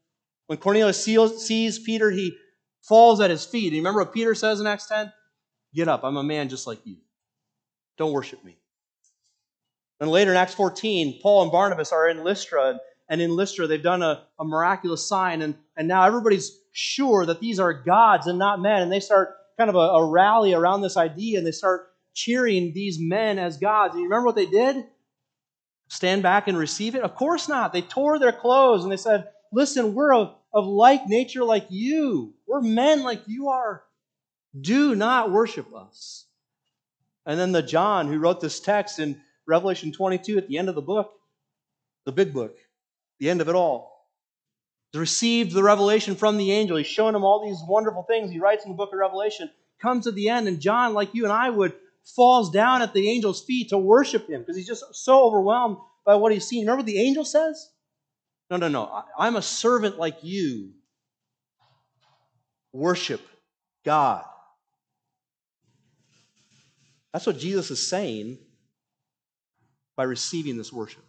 When 0.48 0.60
Cornelius 0.60 1.04
sees 1.04 1.80
Peter, 1.80 2.12
he 2.12 2.36
falls 2.84 3.22
at 3.22 3.30
his 3.30 3.46
feet. 3.46 3.72
You 3.72 3.80
remember 3.80 4.02
what 4.02 4.14
Peter 4.14 4.36
says 4.36 4.60
in 4.60 4.68
Acts 4.68 4.88
10? 4.88 5.12
Get 5.74 5.88
up, 5.88 6.04
I'm 6.04 6.18
a 6.18 6.24
man 6.24 6.50
just 6.50 6.68
like 6.68 6.80
you. 6.86 6.98
Don't 7.98 8.12
worship 8.12 8.44
me. 8.44 8.58
And 10.00 10.10
later 10.10 10.32
in 10.32 10.38
Acts 10.38 10.54
14, 10.54 11.20
Paul 11.22 11.44
and 11.44 11.52
Barnabas 11.52 11.92
are 11.92 12.08
in 12.08 12.24
Lystra, 12.24 12.80
and 13.10 13.22
in 13.22 13.36
Lystra 13.36 13.68
they've 13.68 13.82
done 13.82 14.04
a, 14.04 14.24
a 14.40 14.46
miraculous 14.46 15.08
sign, 15.08 15.42
and, 15.42 15.56
and 15.76 15.88
now 15.88 16.04
everybody's 16.04 16.58
sure 16.72 17.26
that 17.26 17.40
these 17.40 17.60
are 17.60 17.74
gods 17.74 18.28
and 18.28 18.38
not 18.38 18.62
men, 18.62 18.82
and 18.82 18.92
they 18.92 19.00
start 19.00 19.36
kind 19.58 19.70
of 19.70 19.76
a, 19.76 19.80
a 19.80 20.10
rally 20.10 20.54
around 20.54 20.82
this 20.82 20.98
idea, 20.98 21.38
and 21.38 21.48
they 21.48 21.52
start 21.52 21.88
cheering 22.18 22.74
these 22.74 23.00
men 23.00 23.40
as 23.40 23.58
gods. 23.58 23.94
And 23.94 24.02
you 24.02 24.10
remember 24.10 24.26
what 24.26 24.36
they 24.36 24.48
did? 24.48 24.86
Stand 25.88 26.24
back 26.24 26.48
and 26.48 26.58
receive 26.58 26.96
it? 26.96 27.04
Of 27.04 27.16
course 27.16 27.48
not. 27.48 27.72
They 27.72 27.82
tore 27.82 28.20
their 28.20 28.34
clothes 28.34 28.84
and 28.84 28.92
they 28.92 28.98
said, 28.98 29.30
Listen, 29.54 29.94
we're 29.94 30.14
of, 30.14 30.36
of 30.52 30.66
like 30.66 31.08
nature 31.08 31.44
like 31.44 31.68
you. 31.70 32.34
We're 32.46 32.62
men 32.62 33.04
like 33.04 33.22
you 33.28 33.50
are. 33.50 33.84
Do 34.60 34.96
not 34.96 35.32
worship 35.32 35.74
us. 35.74 36.26
And 37.26 37.40
then 37.40 37.52
the 37.52 37.62
John 37.62 38.08
who 38.08 38.20
wrote 38.20 38.42
this 38.42 38.60
text 38.60 39.00
in 39.00 39.22
Revelation 39.48 39.92
22 39.92 40.38
at 40.38 40.48
the 40.48 40.58
end 40.58 40.70
of 40.70 40.76
the 40.76 40.82
book, 40.82 41.12
the 42.06 42.12
big 42.12 42.34
book, 42.34 42.58
the 43.20 43.30
end 43.30 43.42
of 43.42 43.50
it 43.50 43.56
all, 43.56 43.98
He's 44.92 45.00
received 45.00 45.52
the 45.52 45.64
revelation 45.64 46.16
from 46.16 46.38
the 46.38 46.52
angel. 46.52 46.78
He's 46.78 46.88
shown 46.88 47.16
him 47.16 47.24
all 47.24 47.46
these 47.46 47.60
wonderful 47.68 48.04
things 48.04 48.32
he 48.32 48.40
writes 48.40 48.64
in 48.64 48.72
the 48.72 48.78
book 48.78 48.94
of 48.94 49.00
Revelation. 49.00 49.50
Comes 49.82 50.08
at 50.08 50.16
the 50.16 50.30
end, 50.30 50.48
and 50.48 50.60
John, 50.60 50.94
like 50.94 51.14
you 51.14 51.24
and 51.24 51.34
I 51.34 51.50
would, 51.50 51.74
falls 52.16 52.50
down 52.52 52.82
at 52.82 52.94
the 52.94 53.12
angel's 53.12 53.44
feet 53.44 53.70
to 53.70 53.78
worship 53.78 54.30
him 54.30 54.42
because 54.42 54.56
he's 54.56 54.68
just 54.68 54.84
so 54.94 55.26
overwhelmed 55.26 55.78
by 56.06 56.16
what 56.16 56.32
he's 56.32 56.48
seen. 56.48 56.62
Remember 56.62 56.80
what 56.80 56.86
the 56.86 57.02
angel 57.02 57.26
says? 57.26 57.70
No, 58.50 58.58
no, 58.58 58.70
no. 58.70 59.04
I'm 59.20 59.36
a 59.36 59.42
servant 59.42 60.00
like 60.00 60.24
you. 60.24 60.72
Worship 62.72 63.22
God. 63.84 64.24
That's 67.12 67.26
what 67.26 67.38
Jesus 67.38 67.72
is 67.72 67.88
saying 67.88 68.38
by 69.98 70.04
receiving 70.04 70.56
this 70.56 70.72
worship. 70.72 71.04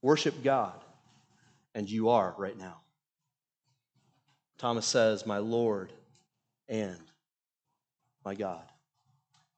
Worship 0.00 0.42
God, 0.42 0.80
and 1.74 1.90
you 1.90 2.08
are 2.08 2.34
right 2.38 2.56
now. 2.56 2.80
Thomas 4.56 4.86
says, 4.86 5.26
My 5.26 5.38
Lord 5.38 5.92
and 6.68 7.00
my 8.24 8.34
God. 8.34 8.64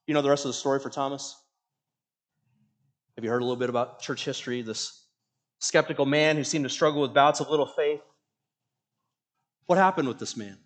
You 0.06 0.14
know 0.14 0.22
the 0.22 0.30
rest 0.30 0.44
of 0.44 0.48
the 0.48 0.54
story 0.54 0.80
for 0.80 0.90
Thomas? 0.90 1.36
Have 3.14 3.24
you 3.24 3.30
heard 3.30 3.42
a 3.42 3.44
little 3.44 3.56
bit 3.56 3.70
about 3.70 4.00
church 4.00 4.24
history? 4.24 4.62
This 4.62 5.04
skeptical 5.58 6.06
man 6.06 6.36
who 6.36 6.44
seemed 6.44 6.64
to 6.64 6.70
struggle 6.70 7.02
with 7.02 7.14
bouts 7.14 7.40
of 7.40 7.50
little 7.50 7.66
faith. 7.66 8.00
What 9.66 9.78
happened 9.78 10.08
with 10.08 10.18
this 10.18 10.36
man? 10.36 10.56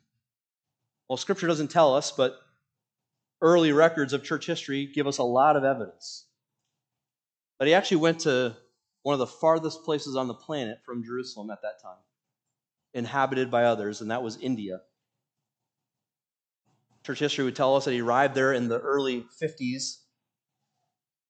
Well, 1.08 1.16
Scripture 1.16 1.46
doesn't 1.46 1.70
tell 1.70 1.94
us, 1.94 2.12
but 2.12 2.36
early 3.40 3.72
records 3.72 4.12
of 4.12 4.22
church 4.22 4.46
history 4.46 4.86
give 4.86 5.06
us 5.06 5.18
a 5.18 5.24
lot 5.24 5.56
of 5.56 5.64
evidence. 5.64 6.26
But 7.60 7.68
he 7.68 7.74
actually 7.74 7.98
went 7.98 8.20
to 8.20 8.56
one 9.02 9.12
of 9.12 9.18
the 9.18 9.26
farthest 9.26 9.84
places 9.84 10.16
on 10.16 10.28
the 10.28 10.34
planet 10.34 10.78
from 10.82 11.04
Jerusalem 11.04 11.50
at 11.50 11.60
that 11.60 11.82
time, 11.82 12.00
inhabited 12.94 13.50
by 13.50 13.64
others, 13.64 14.00
and 14.00 14.10
that 14.10 14.22
was 14.22 14.38
India. 14.38 14.80
Church 17.04 17.18
history 17.18 17.44
would 17.44 17.54
tell 17.54 17.76
us 17.76 17.84
that 17.84 17.92
he 17.92 18.00
arrived 18.00 18.34
there 18.34 18.54
in 18.54 18.68
the 18.68 18.80
early 18.80 19.26
50s 19.42 19.98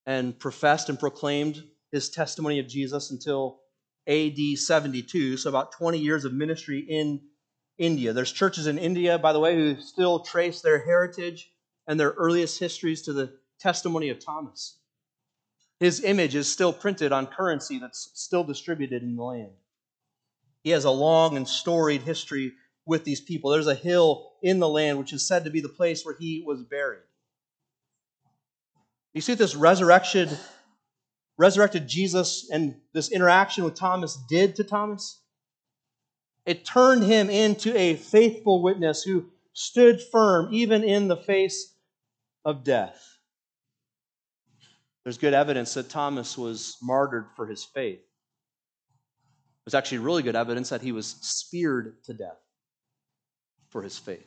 and 0.07 0.39
professed 0.39 0.89
and 0.89 1.01
proclaimed 1.01 1.65
his 1.91 2.11
testimony 2.11 2.61
of 2.61 2.69
Jesus 2.69 3.11
until 3.11 3.63
AD 4.07 4.39
72, 4.55 5.37
so 5.37 5.49
about 5.49 5.73
20 5.73 5.99
years 5.99 6.25
of 6.25 6.33
ministry 6.33 6.87
in 6.89 7.23
India. 7.77 8.13
There's 8.13 8.31
churches 8.31 8.69
in 8.69 8.79
India, 8.79 9.19
by 9.19 9.33
the 9.33 9.41
way, 9.41 9.57
who 9.57 9.81
still 9.81 10.21
trace 10.21 10.61
their 10.61 10.85
heritage 10.85 11.51
and 11.89 11.99
their 11.99 12.11
earliest 12.11 12.61
histories 12.61 13.03
to 13.03 13.13
the 13.13 13.37
testimony 13.59 14.11
of 14.11 14.25
Thomas. 14.25 14.80
His 15.81 16.05
image 16.05 16.35
is 16.35 16.51
still 16.51 16.75
printed 16.75 17.11
on 17.11 17.27
currency 17.27 17.79
that's 17.79 18.11
still 18.15 18.45
distributed 18.45 19.03
in 19.03 19.17
the 19.17 19.23
land. 19.23 19.53
He 20.63 20.71
has 20.71 20.85
a 20.85 20.91
long 20.91 21.39
and 21.39 21.49
storied 21.49 22.03
history 22.03 22.53
with 22.85 23.05
these 23.05 23.23
people. 23.23 23.51
There's 23.51 23.67
a 23.67 23.75
hill 23.75 24.33
in 24.43 24.59
the 24.59 24.69
land 24.69 24.99
which 24.99 25.15
is 25.15 25.27
said 25.27 25.45
to 25.45 25.51
be 25.51 25.63
the 25.63 25.71
place 25.71 26.05
where 26.05 26.17
he 26.19 26.45
was 26.47 26.63
buried. 26.63 27.01
You 29.15 29.23
see 29.23 29.33
what 29.33 29.39
this 29.39 29.57
resurrection 29.57 30.29
resurrected 31.39 31.89
Jesus 31.89 32.51
and 32.51 32.77
this 32.93 33.11
interaction 33.11 33.65
with 33.65 33.75
Thomas 33.75 34.19
did 34.29 34.57
to 34.57 34.65
Thomas? 34.65 35.19
It 36.45 36.67
turned 36.67 37.05
him 37.05 37.31
into 37.31 37.75
a 37.75 37.97
faithful 37.97 38.63
witness 38.63 39.03
who 39.03 39.31
stood 39.55 40.03
firm 40.03 40.51
even 40.53 40.85
in 40.85 41.09
the 41.09 41.17
face 41.17 41.73
of 42.45 42.65
death. 42.65 43.10
There's 45.05 45.19
good 45.19 45.35
evidence 45.35 45.75
that 45.75 45.89
Thomas 45.89 46.37
was 46.37 46.77
martyred 46.83 47.27
for 47.37 47.47
his 47.47 47.65
faith. 47.65 48.01
There's 49.65 49.75
actually 49.75 49.99
really 49.99 50.23
good 50.23 50.37
evidence 50.37 50.69
that 50.71 50.83
he 50.83 50.93
was 50.93 51.07
speared 51.21 52.03
to 52.05 52.15
death 52.15 52.39
for 53.71 53.83
his 53.83 53.97
faith. 53.97 54.27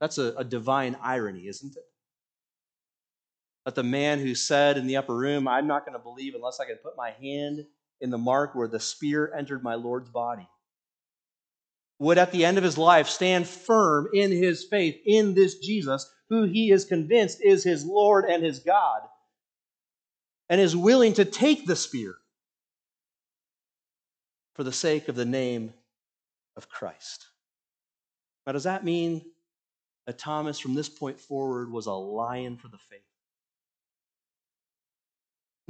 That's 0.00 0.18
a, 0.18 0.34
a 0.36 0.44
divine 0.44 0.96
irony, 1.02 1.46
isn't 1.46 1.76
it? 1.76 1.84
But 3.64 3.74
the 3.74 3.82
man 3.82 4.18
who 4.18 4.34
said 4.34 4.78
in 4.78 4.86
the 4.86 4.96
upper 4.96 5.14
room, 5.14 5.46
I'm 5.46 5.66
not 5.66 5.84
going 5.84 5.96
to 5.96 6.02
believe 6.02 6.34
unless 6.34 6.58
I 6.60 6.64
can 6.64 6.76
put 6.76 6.96
my 6.96 7.10
hand 7.20 7.66
in 8.00 8.10
the 8.10 8.18
mark 8.18 8.54
where 8.54 8.68
the 8.68 8.80
spear 8.80 9.32
entered 9.36 9.62
my 9.62 9.74
Lord's 9.74 10.08
body, 10.08 10.48
would 11.98 12.16
at 12.16 12.32
the 12.32 12.46
end 12.46 12.56
of 12.56 12.64
his 12.64 12.78
life 12.78 13.08
stand 13.08 13.46
firm 13.46 14.08
in 14.14 14.30
his 14.30 14.64
faith 14.64 14.96
in 15.04 15.34
this 15.34 15.58
Jesus, 15.58 16.10
who 16.30 16.44
he 16.44 16.70
is 16.70 16.86
convinced 16.86 17.38
is 17.42 17.62
his 17.62 17.84
Lord 17.84 18.24
and 18.24 18.42
his 18.42 18.60
God, 18.60 19.02
and 20.50 20.60
is 20.60 20.76
willing 20.76 21.14
to 21.14 21.24
take 21.24 21.66
the 21.66 21.76
spear 21.76 22.14
for 24.54 24.64
the 24.64 24.72
sake 24.72 25.08
of 25.08 25.14
the 25.16 25.24
name 25.24 25.72
of 26.56 26.68
Christ. 26.68 27.28
Now, 28.46 28.52
does 28.52 28.64
that 28.64 28.84
mean 28.84 29.22
that 30.06 30.18
Thomas, 30.18 30.58
from 30.58 30.74
this 30.74 30.90
point 30.90 31.18
forward, 31.18 31.72
was 31.72 31.86
a 31.86 31.92
lion 31.92 32.58
for 32.58 32.68
the 32.68 32.76
faith? 32.76 33.00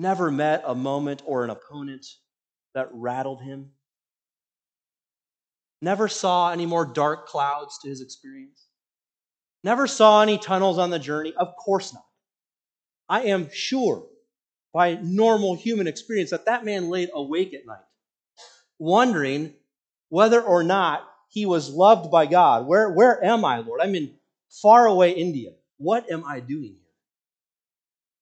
never 0.00 0.30
met 0.30 0.62
a 0.66 0.74
moment 0.74 1.22
or 1.26 1.44
an 1.44 1.50
opponent 1.50 2.06
that 2.74 2.88
rattled 2.92 3.42
him, 3.42 3.70
never 5.82 6.08
saw 6.08 6.50
any 6.50 6.64
more 6.64 6.86
dark 6.86 7.26
clouds 7.26 7.78
to 7.78 7.88
his 7.88 8.00
experience, 8.00 8.66
never 9.62 9.86
saw 9.86 10.22
any 10.22 10.38
tunnels 10.38 10.78
on 10.78 10.90
the 10.90 10.98
journey. 10.98 11.34
Of 11.36 11.54
course 11.56 11.92
not. 11.92 12.04
I 13.08 13.24
am 13.24 13.50
sure 13.52 14.06
by 14.72 14.98
normal 15.02 15.54
human 15.54 15.86
experience 15.86 16.30
that 16.30 16.46
that 16.46 16.64
man 16.64 16.90
laid 16.90 17.10
awake 17.12 17.54
at 17.54 17.66
night, 17.66 17.84
wondering 18.78 19.54
whether 20.08 20.40
or 20.40 20.62
not 20.62 21.08
he 21.28 21.46
was 21.46 21.70
loved 21.70 22.10
by 22.10 22.26
God. 22.26 22.66
Where, 22.66 22.90
where 22.90 23.22
am 23.24 23.44
I, 23.44 23.58
Lord? 23.58 23.80
I'm 23.80 23.94
in 23.94 24.14
far 24.62 24.86
away 24.86 25.12
India. 25.12 25.50
What 25.78 26.10
am 26.10 26.24
I 26.24 26.40
doing 26.40 26.74
here? 26.74 26.90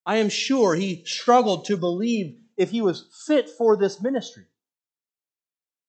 I 0.07 0.17
am 0.17 0.29
sure 0.29 0.75
he 0.75 1.05
struggled 1.05 1.67
to 1.67 1.77
believe 1.77 2.39
if 2.57 2.71
he 2.71 2.83
was 2.83 3.07
fit 3.27 3.49
for 3.51 3.77
this 3.77 4.01
ministry. 4.01 4.45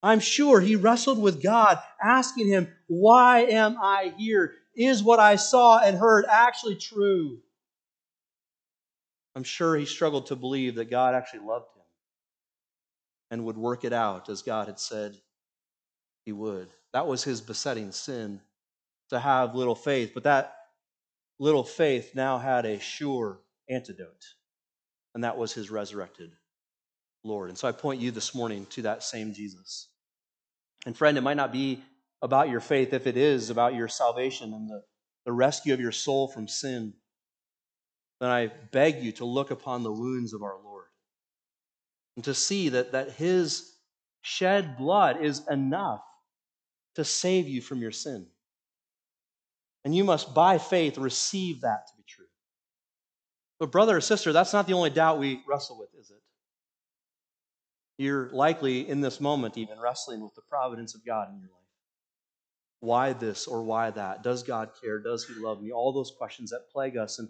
I'm 0.01 0.19
sure 0.19 0.61
he 0.61 0.75
wrestled 0.75 1.21
with 1.21 1.43
God, 1.43 1.79
asking 2.01 2.47
him, 2.47 2.73
Why 2.87 3.41
am 3.41 3.77
I 3.81 4.13
here? 4.17 4.53
Is 4.75 5.03
what 5.03 5.19
I 5.19 5.35
saw 5.35 5.79
and 5.79 5.97
heard 5.97 6.25
actually 6.29 6.75
true? 6.75 7.39
I'm 9.39 9.45
sure 9.45 9.77
he 9.77 9.85
struggled 9.85 10.25
to 10.25 10.35
believe 10.35 10.75
that 10.75 10.89
God 10.89 11.15
actually 11.15 11.45
loved 11.47 11.67
him 11.73 11.83
and 13.31 13.45
would 13.45 13.55
work 13.55 13.85
it 13.85 13.93
out 13.93 14.27
as 14.27 14.41
God 14.41 14.67
had 14.67 14.77
said 14.77 15.15
he 16.25 16.33
would. 16.33 16.67
That 16.91 17.07
was 17.07 17.23
his 17.23 17.39
besetting 17.39 17.93
sin 17.93 18.41
to 19.11 19.17
have 19.17 19.55
little 19.55 19.75
faith, 19.75 20.11
but 20.13 20.25
that 20.25 20.57
little 21.39 21.63
faith 21.63 22.15
now 22.15 22.37
had 22.37 22.65
a 22.65 22.81
sure 22.81 23.39
antidote, 23.69 24.25
and 25.15 25.23
that 25.23 25.37
was 25.37 25.53
his 25.53 25.71
resurrected 25.71 26.33
Lord. 27.23 27.47
And 27.47 27.57
so 27.57 27.69
I 27.69 27.71
point 27.71 28.01
you 28.01 28.11
this 28.11 28.35
morning 28.35 28.65
to 28.71 28.81
that 28.81 29.03
same 29.03 29.33
Jesus. 29.33 29.87
And 30.85 30.97
friend, 30.97 31.17
it 31.17 31.21
might 31.21 31.37
not 31.37 31.53
be 31.53 31.81
about 32.21 32.49
your 32.49 32.59
faith 32.59 32.91
if 32.91 33.07
it 33.07 33.15
is 33.15 33.49
about 33.49 33.73
your 33.73 33.87
salvation 33.87 34.53
and 34.53 34.69
the, 34.69 34.83
the 35.25 35.31
rescue 35.31 35.73
of 35.73 35.79
your 35.79 35.93
soul 35.93 36.27
from 36.27 36.49
sin. 36.49 36.93
Then 38.19 38.29
I 38.29 38.51
beg 38.71 39.01
you 39.01 39.11
to 39.13 39.25
look 39.25 39.51
upon 39.51 39.83
the 39.83 39.91
wounds 39.91 40.33
of 40.33 40.43
our 40.43 40.57
Lord 40.63 40.85
and 42.15 42.25
to 42.25 42.33
see 42.33 42.69
that, 42.69 42.91
that 42.91 43.11
his 43.11 43.71
shed 44.21 44.77
blood 44.77 45.21
is 45.21 45.47
enough 45.49 46.01
to 46.95 47.05
save 47.05 47.47
you 47.47 47.61
from 47.61 47.81
your 47.81 47.91
sin. 47.91 48.27
And 49.85 49.95
you 49.95 50.03
must, 50.03 50.33
by 50.33 50.57
faith, 50.57 50.97
receive 50.97 51.61
that 51.61 51.87
to 51.87 51.93
be 51.95 52.03
true. 52.05 52.25
But, 53.59 53.71
brother 53.71 53.95
or 53.95 54.01
sister, 54.01 54.33
that's 54.33 54.51
not 54.51 54.67
the 54.67 54.73
only 54.73 54.89
doubt 54.89 55.19
we 55.19 55.41
wrestle 55.47 55.79
with, 55.79 55.89
is 55.97 56.11
it? 56.11 56.21
You're 57.97 58.29
likely 58.31 58.89
in 58.89 58.99
this 59.01 59.21
moment 59.21 59.57
even 59.57 59.79
wrestling 59.79 60.21
with 60.21 60.35
the 60.35 60.41
providence 60.41 60.95
of 60.95 61.05
God 61.05 61.29
in 61.29 61.39
your 61.39 61.49
life. 61.49 61.55
Why 62.81 63.13
this 63.13 63.47
or 63.47 63.61
why 63.63 63.91
that? 63.91 64.23
Does 64.23 64.43
God 64.43 64.71
care? 64.81 64.99
Does 64.99 65.25
He 65.25 65.33
love 65.35 65.61
me? 65.61 65.71
All 65.71 65.91
those 65.93 66.11
questions 66.17 66.49
that 66.51 66.69
plague 66.71 66.97
us 66.97 67.19
and 67.19 67.29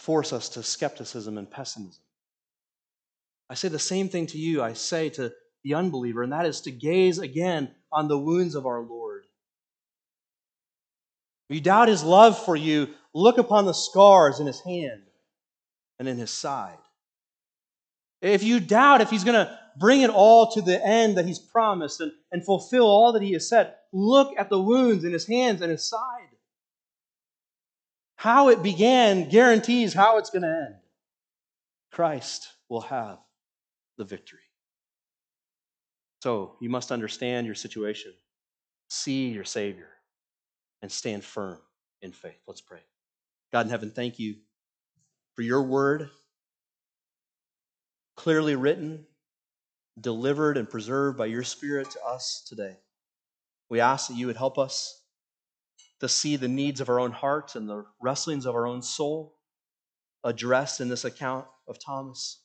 force 0.00 0.32
us 0.32 0.48
to 0.50 0.62
skepticism 0.62 1.36
and 1.38 1.50
pessimism. 1.50 2.02
I 3.48 3.54
say 3.54 3.68
the 3.68 3.78
same 3.78 4.08
thing 4.08 4.26
to 4.28 4.38
you, 4.38 4.62
I 4.62 4.72
say 4.72 5.10
to 5.10 5.32
the 5.62 5.74
unbeliever, 5.74 6.22
and 6.22 6.32
that 6.32 6.46
is 6.46 6.62
to 6.62 6.70
gaze 6.70 7.18
again 7.18 7.70
on 7.92 8.08
the 8.08 8.18
wounds 8.18 8.54
of 8.54 8.64
our 8.66 8.80
Lord. 8.80 9.24
If 11.48 11.56
you 11.56 11.60
doubt 11.60 11.88
His 11.88 12.02
love 12.02 12.42
for 12.42 12.56
you, 12.56 12.88
look 13.12 13.38
upon 13.38 13.66
the 13.66 13.74
scars 13.74 14.40
in 14.40 14.46
His 14.46 14.60
hand 14.60 15.02
and 15.98 16.08
in 16.08 16.16
His 16.16 16.30
side. 16.30 16.78
If 18.22 18.42
you 18.42 18.60
doubt 18.60 19.00
if 19.00 19.10
he's 19.10 19.24
going 19.24 19.46
to 19.46 19.58
bring 19.78 20.02
it 20.02 20.10
all 20.10 20.52
to 20.52 20.62
the 20.62 20.84
end 20.84 21.16
that 21.16 21.26
he's 21.26 21.38
promised 21.38 22.00
and, 22.00 22.12
and 22.32 22.44
fulfill 22.44 22.84
all 22.84 23.12
that 23.12 23.22
he 23.22 23.32
has 23.32 23.48
said, 23.48 23.74
look 23.92 24.34
at 24.38 24.50
the 24.50 24.60
wounds 24.60 25.04
in 25.04 25.12
his 25.12 25.26
hands 25.26 25.62
and 25.62 25.70
his 25.70 25.88
side. 25.88 26.29
How 28.20 28.50
it 28.50 28.62
began 28.62 29.30
guarantees 29.30 29.94
how 29.94 30.18
it's 30.18 30.28
going 30.28 30.42
to 30.42 30.48
end. 30.48 30.74
Christ 31.90 32.52
will 32.68 32.82
have 32.82 33.16
the 33.96 34.04
victory. 34.04 34.40
So 36.22 36.56
you 36.60 36.68
must 36.68 36.92
understand 36.92 37.46
your 37.46 37.54
situation, 37.54 38.12
see 38.90 39.28
your 39.28 39.44
Savior, 39.44 39.88
and 40.82 40.92
stand 40.92 41.24
firm 41.24 41.60
in 42.02 42.12
faith. 42.12 42.42
Let's 42.46 42.60
pray. 42.60 42.80
God 43.54 43.64
in 43.64 43.70
heaven, 43.70 43.90
thank 43.90 44.18
you 44.18 44.34
for 45.34 45.40
your 45.40 45.62
word 45.62 46.10
clearly 48.16 48.54
written, 48.54 49.06
delivered, 49.98 50.58
and 50.58 50.68
preserved 50.68 51.16
by 51.16 51.24
your 51.24 51.42
Spirit 51.42 51.90
to 51.92 52.04
us 52.04 52.44
today. 52.46 52.76
We 53.70 53.80
ask 53.80 54.08
that 54.08 54.18
you 54.18 54.26
would 54.26 54.36
help 54.36 54.58
us 54.58 54.99
to 56.00 56.08
see 56.08 56.36
the 56.36 56.48
needs 56.48 56.80
of 56.80 56.88
our 56.88 56.98
own 56.98 57.12
heart 57.12 57.54
and 57.54 57.68
the 57.68 57.84
wrestlings 58.00 58.46
of 58.46 58.54
our 58.54 58.66
own 58.66 58.82
soul 58.82 59.36
addressed 60.24 60.80
in 60.80 60.88
this 60.88 61.04
account 61.04 61.46
of 61.68 61.78
Thomas. 61.78 62.40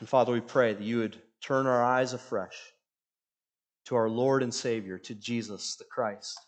And 0.00 0.08
Father, 0.08 0.32
we 0.32 0.40
pray 0.40 0.72
that 0.72 0.82
you 0.82 0.98
would 0.98 1.16
turn 1.40 1.66
our 1.66 1.84
eyes 1.84 2.12
afresh 2.12 2.56
to 3.86 3.96
our 3.96 4.08
Lord 4.08 4.42
and 4.42 4.52
Savior, 4.52 4.98
to 4.98 5.14
Jesus 5.14 5.76
the 5.76 5.84
Christ. 5.84 6.38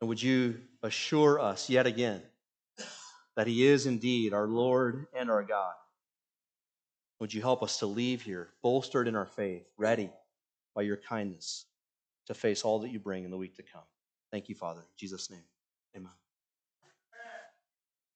And 0.00 0.08
would 0.08 0.22
you 0.22 0.58
assure 0.82 1.38
us 1.38 1.68
yet 1.68 1.86
again 1.86 2.22
that 3.36 3.46
He 3.46 3.66
is 3.66 3.86
indeed 3.86 4.32
our 4.32 4.46
Lord 4.46 5.06
and 5.14 5.30
our 5.30 5.42
God? 5.42 5.74
Would 7.20 7.34
you 7.34 7.42
help 7.42 7.62
us 7.62 7.78
to 7.80 7.86
leave 7.86 8.22
here 8.22 8.48
bolstered 8.62 9.06
in 9.06 9.14
our 9.14 9.26
faith, 9.26 9.66
ready 9.76 10.10
by 10.74 10.82
your 10.82 10.96
kindness 10.96 11.66
to 12.26 12.34
face 12.34 12.64
all 12.64 12.78
that 12.80 12.90
you 12.90 12.98
bring 12.98 13.24
in 13.24 13.30
the 13.30 13.36
week 13.36 13.56
to 13.56 13.62
come? 13.62 13.82
Thank 14.32 14.48
you, 14.48 14.54
Father. 14.54 14.80
In 14.82 14.96
Jesus' 14.96 15.30
name, 15.30 15.44
amen. 15.96 16.19